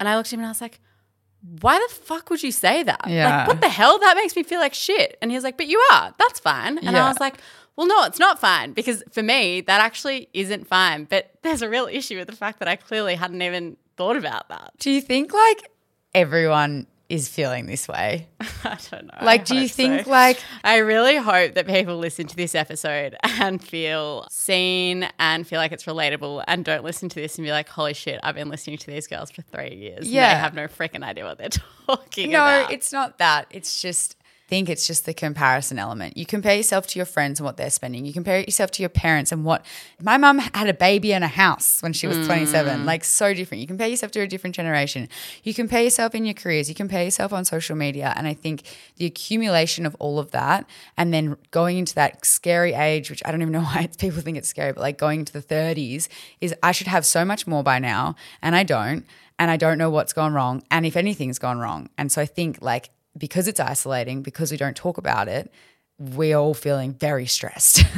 And 0.00 0.08
I 0.08 0.16
looked 0.16 0.30
at 0.30 0.32
him 0.34 0.40
and 0.40 0.46
I 0.46 0.50
was 0.50 0.60
like, 0.60 0.80
why 1.60 1.78
the 1.78 1.94
fuck 1.94 2.30
would 2.30 2.42
you 2.42 2.50
say 2.50 2.82
that? 2.82 3.02
Yeah. 3.06 3.38
Like, 3.38 3.48
what 3.48 3.60
the 3.60 3.68
hell? 3.68 3.98
That 3.98 4.16
makes 4.16 4.34
me 4.34 4.42
feel 4.42 4.58
like 4.60 4.74
shit. 4.74 5.18
And 5.22 5.30
he 5.30 5.36
was 5.36 5.44
like, 5.44 5.56
but 5.56 5.66
you 5.68 5.78
are. 5.92 6.12
That's 6.18 6.40
fine. 6.40 6.78
And 6.78 6.92
Yeah. 6.96 7.04
I 7.04 7.08
was 7.08 7.20
like, 7.20 7.36
well, 7.76 7.86
no, 7.86 8.04
it's 8.04 8.18
not 8.18 8.38
fine 8.40 8.72
because 8.72 9.02
for 9.12 9.22
me, 9.22 9.60
that 9.62 9.80
actually 9.80 10.28
isn't 10.32 10.66
fine. 10.66 11.04
But 11.04 11.30
there's 11.42 11.62
a 11.62 11.68
real 11.68 11.86
issue 11.90 12.16
with 12.18 12.28
the 12.28 12.36
fact 12.36 12.58
that 12.60 12.68
I 12.68 12.76
clearly 12.76 13.14
hadn't 13.16 13.42
even 13.42 13.76
thought 13.96 14.16
about 14.16 14.48
that. 14.48 14.72
Do 14.78 14.90
you 14.90 15.00
think 15.00 15.32
like 15.32 15.70
everyone 16.14 16.86
is 17.08 17.28
feeling 17.28 17.66
this 17.66 17.86
way? 17.86 18.28
I 18.64 18.78
don't 18.90 19.06
know. 19.06 19.18
Like, 19.24 19.42
I 19.42 19.44
do 19.44 19.56
you 19.56 19.68
think 19.68 20.04
so. 20.04 20.10
like 20.10 20.40
I 20.64 20.78
really 20.78 21.16
hope 21.16 21.54
that 21.54 21.66
people 21.66 21.98
listen 21.98 22.26
to 22.28 22.36
this 22.36 22.54
episode 22.54 23.14
and 23.22 23.62
feel 23.62 24.26
seen 24.30 25.08
and 25.18 25.46
feel 25.46 25.58
like 25.58 25.72
it's 25.72 25.84
relatable 25.84 26.42
and 26.48 26.64
don't 26.64 26.82
listen 26.84 27.08
to 27.10 27.16
this 27.20 27.36
and 27.36 27.44
be 27.44 27.50
like, 27.50 27.68
holy 27.68 27.92
shit, 27.94 28.20
I've 28.22 28.34
been 28.34 28.48
listening 28.48 28.78
to 28.78 28.86
these 28.86 29.06
girls 29.06 29.30
for 29.30 29.42
three 29.42 29.74
years. 29.74 30.08
Yeah. 30.08 30.30
And 30.30 30.36
they 30.36 30.40
have 30.40 30.54
no 30.54 30.66
freaking 30.66 31.02
idea 31.02 31.24
what 31.24 31.38
they're 31.38 31.48
talking 31.86 32.30
No, 32.30 32.38
about. 32.38 32.72
it's 32.72 32.92
not 32.92 33.18
that. 33.18 33.46
It's 33.50 33.82
just 33.82 34.16
think 34.48 34.68
it's 34.68 34.86
just 34.86 35.06
the 35.06 35.14
comparison 35.14 35.78
element. 35.78 36.16
You 36.16 36.26
compare 36.26 36.54
yourself 36.54 36.86
to 36.88 36.98
your 36.98 37.06
friends 37.06 37.40
and 37.40 37.44
what 37.44 37.56
they're 37.56 37.70
spending. 37.70 38.04
You 38.04 38.12
compare 38.12 38.40
yourself 38.40 38.70
to 38.72 38.82
your 38.82 38.90
parents 38.90 39.32
and 39.32 39.44
what 39.44 39.64
my 40.00 40.18
mum 40.18 40.38
had 40.38 40.68
a 40.68 40.74
baby 40.74 41.14
and 41.14 41.24
a 41.24 41.28
house 41.28 41.82
when 41.82 41.92
she 41.92 42.06
was 42.06 42.26
27. 42.26 42.80
Mm. 42.80 42.84
Like 42.84 43.04
so 43.04 43.32
different. 43.32 43.62
You 43.62 43.66
compare 43.66 43.88
yourself 43.88 44.12
to 44.12 44.20
a 44.20 44.26
different 44.26 44.54
generation. 44.54 45.08
You 45.42 45.54
compare 45.54 45.82
yourself 45.82 46.14
in 46.14 46.26
your 46.26 46.34
careers. 46.34 46.68
You 46.68 46.74
compare 46.74 47.04
yourself 47.04 47.32
on 47.32 47.44
social 47.44 47.74
media. 47.74 48.12
And 48.16 48.26
I 48.26 48.34
think 48.34 48.64
the 48.96 49.06
accumulation 49.06 49.86
of 49.86 49.96
all 49.98 50.18
of 50.18 50.30
that 50.32 50.66
and 50.96 51.12
then 51.12 51.36
going 51.50 51.78
into 51.78 51.94
that 51.94 52.24
scary 52.26 52.74
age, 52.74 53.08
which 53.08 53.22
I 53.24 53.30
don't 53.30 53.40
even 53.40 53.52
know 53.52 53.60
why 53.62 53.88
people 53.98 54.20
think 54.20 54.36
it's 54.36 54.48
scary, 54.48 54.72
but 54.72 54.82
like 54.82 54.98
going 54.98 55.20
into 55.20 55.32
the 55.32 55.42
30s 55.42 56.08
is 56.40 56.54
I 56.62 56.72
should 56.72 56.88
have 56.88 57.06
so 57.06 57.24
much 57.24 57.46
more 57.46 57.62
by 57.62 57.78
now 57.78 58.14
and 58.42 58.54
I 58.54 58.62
don't. 58.62 59.06
And 59.36 59.50
I 59.50 59.56
don't 59.56 59.78
know 59.78 59.90
what's 59.90 60.12
gone 60.12 60.32
wrong 60.32 60.62
and 60.70 60.86
if 60.86 60.96
anything's 60.96 61.40
gone 61.40 61.58
wrong. 61.58 61.88
And 61.98 62.12
so 62.12 62.22
I 62.22 62.26
think 62.26 62.62
like 62.62 62.90
because 63.16 63.48
it's 63.48 63.60
isolating, 63.60 64.22
because 64.22 64.50
we 64.50 64.56
don't 64.56 64.76
talk 64.76 64.98
about 64.98 65.28
it, 65.28 65.52
we're 65.98 66.36
all 66.36 66.54
feeling 66.54 66.94
very 66.94 67.26
stressed. 67.26 67.84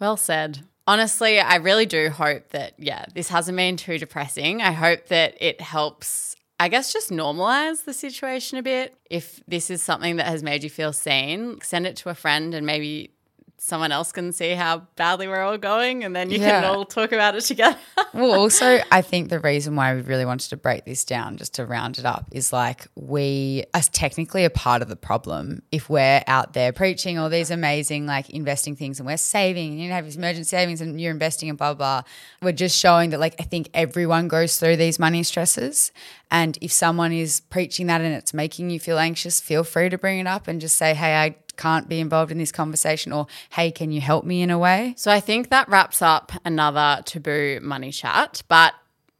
Well 0.00 0.16
said. 0.16 0.60
Honestly, 0.86 1.40
I 1.40 1.56
really 1.56 1.86
do 1.86 2.10
hope 2.10 2.50
that, 2.50 2.74
yeah, 2.78 3.06
this 3.14 3.28
hasn't 3.28 3.56
been 3.56 3.76
too 3.76 3.96
depressing. 3.96 4.60
I 4.60 4.72
hope 4.72 5.06
that 5.06 5.34
it 5.40 5.60
helps, 5.60 6.36
I 6.60 6.68
guess, 6.68 6.92
just 6.92 7.10
normalize 7.10 7.84
the 7.84 7.94
situation 7.94 8.58
a 8.58 8.62
bit. 8.62 8.94
If 9.08 9.40
this 9.48 9.70
is 9.70 9.82
something 9.82 10.16
that 10.16 10.26
has 10.26 10.42
made 10.42 10.62
you 10.62 10.68
feel 10.68 10.92
seen, 10.92 11.58
send 11.62 11.86
it 11.86 11.96
to 11.98 12.10
a 12.10 12.14
friend 12.14 12.52
and 12.52 12.66
maybe 12.66 13.13
someone 13.58 13.92
else 13.92 14.12
can 14.12 14.32
see 14.32 14.50
how 14.50 14.86
badly 14.96 15.26
we're 15.26 15.40
all 15.40 15.56
going 15.56 16.04
and 16.04 16.14
then 16.14 16.30
you 16.30 16.38
can 16.38 16.64
all 16.64 16.84
talk 16.84 17.12
about 17.12 17.34
it 17.34 17.40
together. 17.40 17.78
well, 18.14 18.32
also, 18.32 18.80
I 18.92 19.00
think 19.00 19.30
the 19.30 19.40
reason 19.40 19.74
why 19.74 19.94
we 19.94 20.02
really 20.02 20.26
wanted 20.26 20.50
to 20.50 20.56
break 20.56 20.84
this 20.84 21.04
down, 21.04 21.36
just 21.38 21.54
to 21.54 21.64
round 21.64 21.98
it 21.98 22.04
up, 22.04 22.26
is 22.30 22.52
like 22.52 22.86
we 22.94 23.64
are 23.72 23.80
technically 23.80 24.44
a 24.44 24.50
part 24.50 24.82
of 24.82 24.88
the 24.88 24.96
problem. 24.96 25.62
If 25.72 25.88
we're 25.88 26.22
out 26.26 26.52
there 26.52 26.72
preaching 26.72 27.18
all 27.18 27.30
these 27.30 27.50
amazing, 27.50 28.06
like 28.06 28.28
investing 28.30 28.76
things 28.76 29.00
and 29.00 29.06
we're 29.06 29.16
saving, 29.16 29.72
and 29.72 29.80
you 29.80 29.90
have 29.92 30.04
these 30.04 30.16
emergency 30.16 30.48
savings 30.48 30.80
and 30.80 31.00
you're 31.00 31.12
investing 31.12 31.48
and 31.48 31.56
blah, 31.56 31.74
blah, 31.74 32.02
we're 32.42 32.52
just 32.52 32.78
showing 32.78 33.10
that, 33.10 33.20
like, 33.20 33.34
I 33.38 33.44
think 33.44 33.70
everyone 33.72 34.28
goes 34.28 34.58
through 34.58 34.76
these 34.76 34.98
money 34.98 35.22
stresses. 35.22 35.90
And 36.30 36.58
if 36.60 36.72
someone 36.72 37.12
is 37.12 37.40
preaching 37.40 37.86
that 37.86 38.00
and 38.00 38.14
it's 38.14 38.34
making 38.34 38.70
you 38.70 38.80
feel 38.80 38.98
anxious, 38.98 39.40
feel 39.40 39.62
free 39.62 39.88
to 39.88 39.96
bring 39.96 40.18
it 40.18 40.26
up 40.26 40.48
and 40.48 40.60
just 40.60 40.76
say, 40.76 40.92
hey, 40.92 41.14
I 41.14 41.36
can't 41.56 41.88
be 41.88 42.00
involved 42.00 42.30
in 42.30 42.38
this 42.38 42.52
conversation 42.52 43.12
or 43.12 43.26
hey 43.50 43.70
can 43.70 43.90
you 43.90 44.00
help 44.00 44.24
me 44.24 44.42
in 44.42 44.50
a 44.50 44.58
way 44.58 44.94
So 44.96 45.10
I 45.10 45.20
think 45.20 45.50
that 45.50 45.68
wraps 45.68 46.02
up 46.02 46.32
another 46.44 47.02
taboo 47.04 47.60
money 47.62 47.90
chat. 47.90 48.42
But 48.48 48.74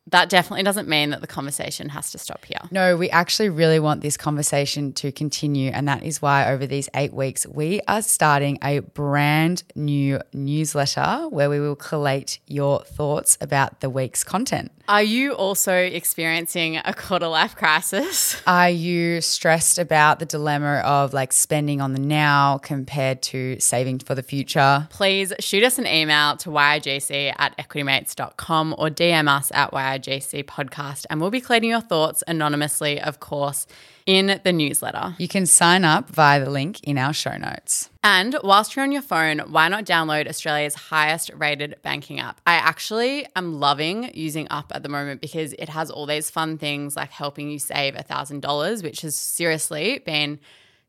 that 0.08 0.28
definitely 0.28 0.62
doesn't 0.62 0.86
mean 0.86 1.10
that 1.10 1.22
the 1.22 1.26
conversation 1.26 1.88
has 1.88 2.10
to 2.10 2.18
stop 2.18 2.44
here. 2.44 2.60
No, 2.70 2.96
we 2.96 3.08
actually 3.10 3.48
really 3.48 3.80
want 3.80 4.02
this 4.02 4.16
conversation 4.16 4.92
to 4.94 5.10
continue. 5.10 5.70
And 5.70 5.88
that 5.88 6.02
is 6.02 6.20
why 6.20 6.50
over 6.50 6.66
these 6.66 6.88
eight 6.94 7.14
weeks, 7.14 7.46
we 7.46 7.80
are 7.88 8.02
starting 8.02 8.58
a 8.62 8.80
brand 8.80 9.62
new 9.74 10.20
newsletter 10.32 11.28
where 11.30 11.48
we 11.48 11.58
will 11.58 11.76
collate 11.76 12.38
your 12.46 12.80
thoughts 12.80 13.38
about 13.40 13.80
the 13.80 13.88
week's 13.88 14.22
content. 14.22 14.70
Are 14.86 15.02
you 15.02 15.32
also 15.32 15.74
experiencing 15.74 16.76
a 16.76 16.92
quarter 16.92 17.26
life 17.26 17.56
crisis? 17.56 18.40
Are 18.46 18.68
you 18.68 19.22
stressed 19.22 19.78
about 19.78 20.18
the 20.18 20.26
dilemma 20.26 20.82
of 20.84 21.14
like 21.14 21.32
spending 21.32 21.80
on 21.80 21.94
the 21.94 22.00
now 22.00 22.58
compared 22.58 23.22
to 23.22 23.58
saving 23.60 24.00
for 24.00 24.14
the 24.14 24.22
future? 24.22 24.86
Please 24.90 25.32
shoot 25.40 25.64
us 25.64 25.78
an 25.78 25.86
email 25.86 26.36
to 26.36 26.50
yigc 26.50 27.34
at 27.38 27.56
equitymates.com 27.56 28.74
or 28.76 28.90
DM 28.90 29.26
us 29.26 29.50
at 29.54 29.70
yigc 30.02 30.44
podcast 30.44 31.06
and 31.08 31.20
we'll 31.20 31.30
be 31.30 31.40
collating 31.40 31.70
your 31.70 31.80
thoughts 31.80 32.22
anonymously, 32.26 33.00
of 33.00 33.20
course, 33.20 33.66
in 34.06 34.40
the 34.44 34.52
newsletter. 34.52 35.14
You 35.18 35.28
can 35.28 35.46
sign 35.46 35.84
up 35.84 36.10
via 36.10 36.44
the 36.44 36.50
link 36.50 36.82
in 36.84 36.98
our 36.98 37.12
show 37.12 37.36
notes. 37.36 37.90
And 38.02 38.36
whilst 38.44 38.76
you're 38.76 38.82
on 38.82 38.92
your 38.92 39.02
phone, 39.02 39.38
why 39.40 39.68
not 39.68 39.84
download 39.84 40.28
Australia's 40.28 40.74
highest 40.74 41.30
rated 41.34 41.76
banking 41.82 42.20
app? 42.20 42.40
I 42.46 42.54
actually 42.54 43.26
am 43.34 43.60
loving 43.60 44.10
using 44.14 44.46
Up 44.50 44.72
at 44.74 44.82
the 44.82 44.88
moment 44.88 45.20
because 45.20 45.54
it 45.54 45.70
has 45.70 45.90
all 45.90 46.06
these 46.06 46.28
fun 46.28 46.58
things 46.58 46.96
like 46.96 47.10
helping 47.10 47.50
you 47.50 47.58
save 47.58 47.94
$1,000, 47.94 48.82
which 48.82 49.00
has 49.00 49.16
seriously 49.16 50.02
been 50.04 50.38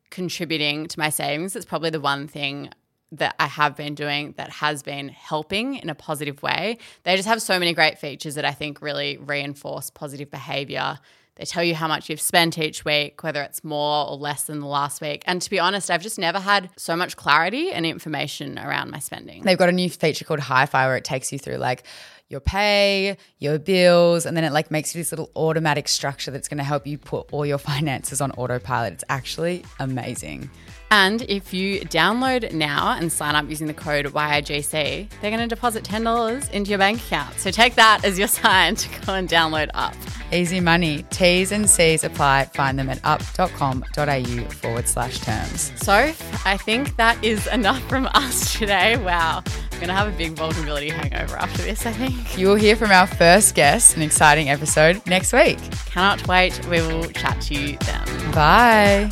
contributing 0.10 0.88
to 0.88 0.99
my 0.99 1.10
savings. 1.10 1.56
It's 1.56 1.66
probably 1.66 1.89
the 1.89 2.01
one 2.01 2.28
thing 2.28 2.70
that 3.12 3.36
I 3.39 3.47
have 3.47 3.76
been 3.76 3.95
doing 3.95 4.34
that 4.38 4.49
has 4.49 4.84
been 4.84 5.10
helping 5.10 5.76
in 5.76 5.89
a 5.89 5.95
positive 5.95 6.41
way. 6.43 6.78
They 7.03 7.16
just 7.16 7.28
have 7.28 7.41
so 7.41 7.60
many 7.60 7.74
great 7.74 7.99
features 7.99 8.36
that 8.36 8.45
I 8.45 8.51
think 8.51 8.82
really 8.82 9.18
reinforce 9.18 9.89
positive 9.89 10.32
behavior. 10.32 10.99
They 11.36 11.43
tell 11.43 11.64
you 11.64 11.76
how 11.76 11.89
much 11.89 12.10
you've 12.10 12.22
spent 12.22 12.58
each 12.58 12.86
week, 12.86 13.22
whether 13.22 13.41
it's 13.41 13.62
more 13.62 14.08
or 14.08 14.16
less 14.16 14.45
than 14.45 14.62
the 14.62 14.68
last 14.68 15.01
week. 15.01 15.22
And 15.26 15.41
to 15.41 15.49
be 15.49 15.60
honest, 15.60 15.91
I've 15.91 16.01
just 16.01 16.18
never 16.18 16.39
had 16.39 16.70
so 16.78 16.95
much 16.95 17.18
clarity 17.18 17.72
and 17.72 17.86
information 17.86 18.58
around 18.58 18.89
my 18.89 18.99
spending. 18.99 19.43
They've 19.43 19.58
got 19.58 19.68
a 19.68 19.74
new 19.74 19.89
feature 19.89 20.24
called 20.24 20.39
Hi-Fi 20.39 20.88
where 20.88 20.95
it 20.95 21.03
takes 21.03 21.34
you 21.34 21.39
through 21.39 21.58
like 21.58 21.84
your 22.30 22.39
pay, 22.39 23.17
your 23.39 23.59
bills, 23.59 24.26
and 24.26 24.36
then 24.36 24.43
it 24.43 24.51
like 24.51 24.71
makes 24.71 24.95
you 24.95 25.01
this 25.01 25.11
little 25.11 25.30
automatic 25.36 25.88
structure 25.88 26.32
that's 26.32 26.47
going 26.47 26.57
to 26.57 26.63
help 26.63 26.88
you 26.88 26.97
put 26.97 27.32
all 27.32 27.45
your 27.45 27.57
finances 27.71 28.21
on 28.21 28.32
autopilot. 28.32 28.93
It's 28.93 29.03
actually 29.09 29.63
amazing. 29.80 30.49
And 30.91 31.23
if 31.23 31.53
you 31.53 31.82
download 31.82 32.51
now 32.53 32.95
and 32.97 33.11
sign 33.11 33.36
up 33.36 33.49
using 33.49 33.67
the 33.67 33.73
code 33.73 34.05
YIGC, 34.05 35.09
they're 35.19 35.32
going 35.32 35.39
to 35.41 35.47
deposit 35.47 35.84
$10 35.84 36.51
into 36.51 36.69
your 36.69 36.80
bank 36.80 36.99
account. 36.99 37.39
So 37.39 37.51
take 37.51 37.76
that 37.76 38.05
as 38.05 38.19
your 38.19 38.28
sign 38.30 38.76
to 38.76 39.05
go 39.05 39.13
and 39.13 39.28
download 39.28 39.69
Up. 39.73 39.95
Easy 40.32 40.59
money. 40.59 41.03
T's 41.09 41.51
and 41.51 41.69
C's 41.69 42.03
apply. 42.03 42.45
Find 42.53 42.78
them 42.78 42.89
at 42.89 42.99
up.com.au 43.03 44.49
forward 44.49 44.88
slash 44.88 45.19
terms. 45.19 45.71
So 45.78 45.93
I 45.93 46.57
think 46.57 46.95
that 46.97 47.23
is 47.23 47.47
enough 47.47 47.82
from 47.89 48.07
us 48.13 48.53
today. 48.57 48.97
Wow. 48.97 49.43
I'm 49.76 49.82
going 49.82 49.89
to 49.89 49.93
have 49.93 50.07
a 50.07 50.17
big 50.17 50.32
vulnerability 50.32 50.89
hangover 50.89 51.36
after 51.36 51.61
this, 51.61 51.86
I 51.86 51.91
think. 51.91 52.38
You 52.38 52.47
will 52.47 52.55
hear 52.55 52.78
from 52.78 52.91
our 52.91 53.05
first 53.05 53.55
guest, 53.55 53.97
an 53.97 54.03
exciting 54.03 54.49
episode 54.49 55.05
next 55.05 55.34
week. 55.34 55.59
Cannot 55.88 56.26
wait. 56.30 56.65
We 56.67 56.80
will 56.80 57.09
chat 57.09 57.41
to 57.41 57.53
you 57.53 57.78
then. 57.80 58.32
Bye. 58.32 59.11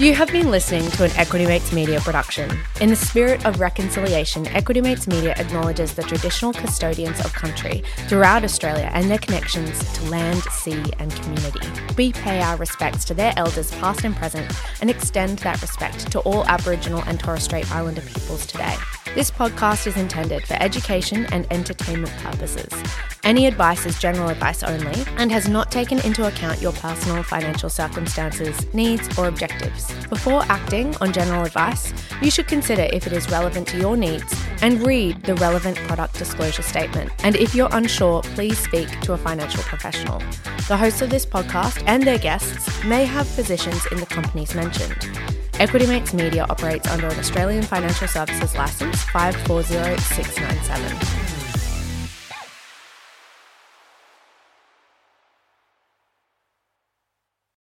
You 0.00 0.14
have 0.14 0.32
been 0.32 0.50
listening 0.50 0.90
to 0.92 1.04
an 1.04 1.10
Equity 1.16 1.44
Mates 1.44 1.74
Media 1.74 2.00
production. 2.00 2.50
In 2.80 2.88
the 2.88 2.96
spirit 2.96 3.44
of 3.44 3.60
reconciliation, 3.60 4.46
Equity 4.46 4.80
Mates 4.80 5.06
Media 5.06 5.34
acknowledges 5.36 5.92
the 5.92 6.02
traditional 6.02 6.54
custodians 6.54 7.22
of 7.22 7.34
country 7.34 7.84
throughout 8.08 8.42
Australia 8.42 8.90
and 8.94 9.10
their 9.10 9.18
connections 9.18 9.78
to 9.92 10.04
land, 10.08 10.42
sea, 10.44 10.82
and 10.98 11.14
community. 11.16 11.68
We 11.98 12.14
pay 12.14 12.40
our 12.40 12.56
respects 12.56 13.04
to 13.04 13.14
their 13.14 13.34
elders, 13.36 13.72
past 13.72 14.02
and 14.04 14.16
present, 14.16 14.50
and 14.80 14.88
extend 14.88 15.40
that 15.40 15.60
respect 15.60 16.10
to 16.12 16.20
all 16.20 16.46
Aboriginal 16.46 17.02
and 17.02 17.20
Torres 17.20 17.42
Strait 17.42 17.70
Islander 17.70 18.00
peoples 18.00 18.46
today. 18.46 18.76
This 19.14 19.30
podcast 19.30 19.86
is 19.86 19.96
intended 19.96 20.46
for 20.46 20.54
education 20.54 21.26
and 21.32 21.46
entertainment 21.52 22.12
purposes. 22.22 22.72
Any 23.22 23.46
advice 23.46 23.84
is 23.84 23.98
general 23.98 24.28
advice 24.28 24.62
only 24.62 25.04
and 25.16 25.30
has 25.32 25.48
not 25.48 25.70
taken 25.70 25.98
into 26.06 26.26
account 26.26 26.62
your 26.62 26.72
personal 26.72 27.22
financial 27.24 27.68
circumstances, 27.68 28.72
needs, 28.72 29.18
or 29.18 29.26
objectives. 29.26 29.89
Before 30.08 30.42
acting 30.48 30.94
on 31.00 31.12
general 31.12 31.44
advice, 31.44 31.92
you 32.22 32.30
should 32.30 32.48
consider 32.48 32.88
if 32.92 33.06
it 33.06 33.12
is 33.12 33.30
relevant 33.30 33.68
to 33.68 33.78
your 33.78 33.96
needs 33.96 34.34
and 34.62 34.84
read 34.86 35.22
the 35.22 35.34
relevant 35.36 35.76
product 35.78 36.18
disclosure 36.18 36.62
statement. 36.62 37.12
And 37.24 37.36
if 37.36 37.54
you're 37.54 37.68
unsure, 37.72 38.22
please 38.22 38.58
speak 38.58 38.88
to 39.02 39.12
a 39.12 39.18
financial 39.18 39.62
professional. 39.62 40.18
The 40.68 40.76
hosts 40.76 41.02
of 41.02 41.10
this 41.10 41.26
podcast 41.26 41.82
and 41.86 42.02
their 42.02 42.18
guests 42.18 42.84
may 42.84 43.04
have 43.04 43.26
positions 43.34 43.86
in 43.90 43.98
the 43.98 44.06
companies 44.06 44.54
mentioned. 44.54 45.08
Equity 45.60 45.86
Mates 45.86 46.14
Media 46.14 46.46
operates 46.48 46.88
under 46.88 47.06
an 47.06 47.18
Australian 47.18 47.62
Financial 47.62 48.08
Services 48.08 48.56
Licence 48.56 49.02
540697. 49.04 51.39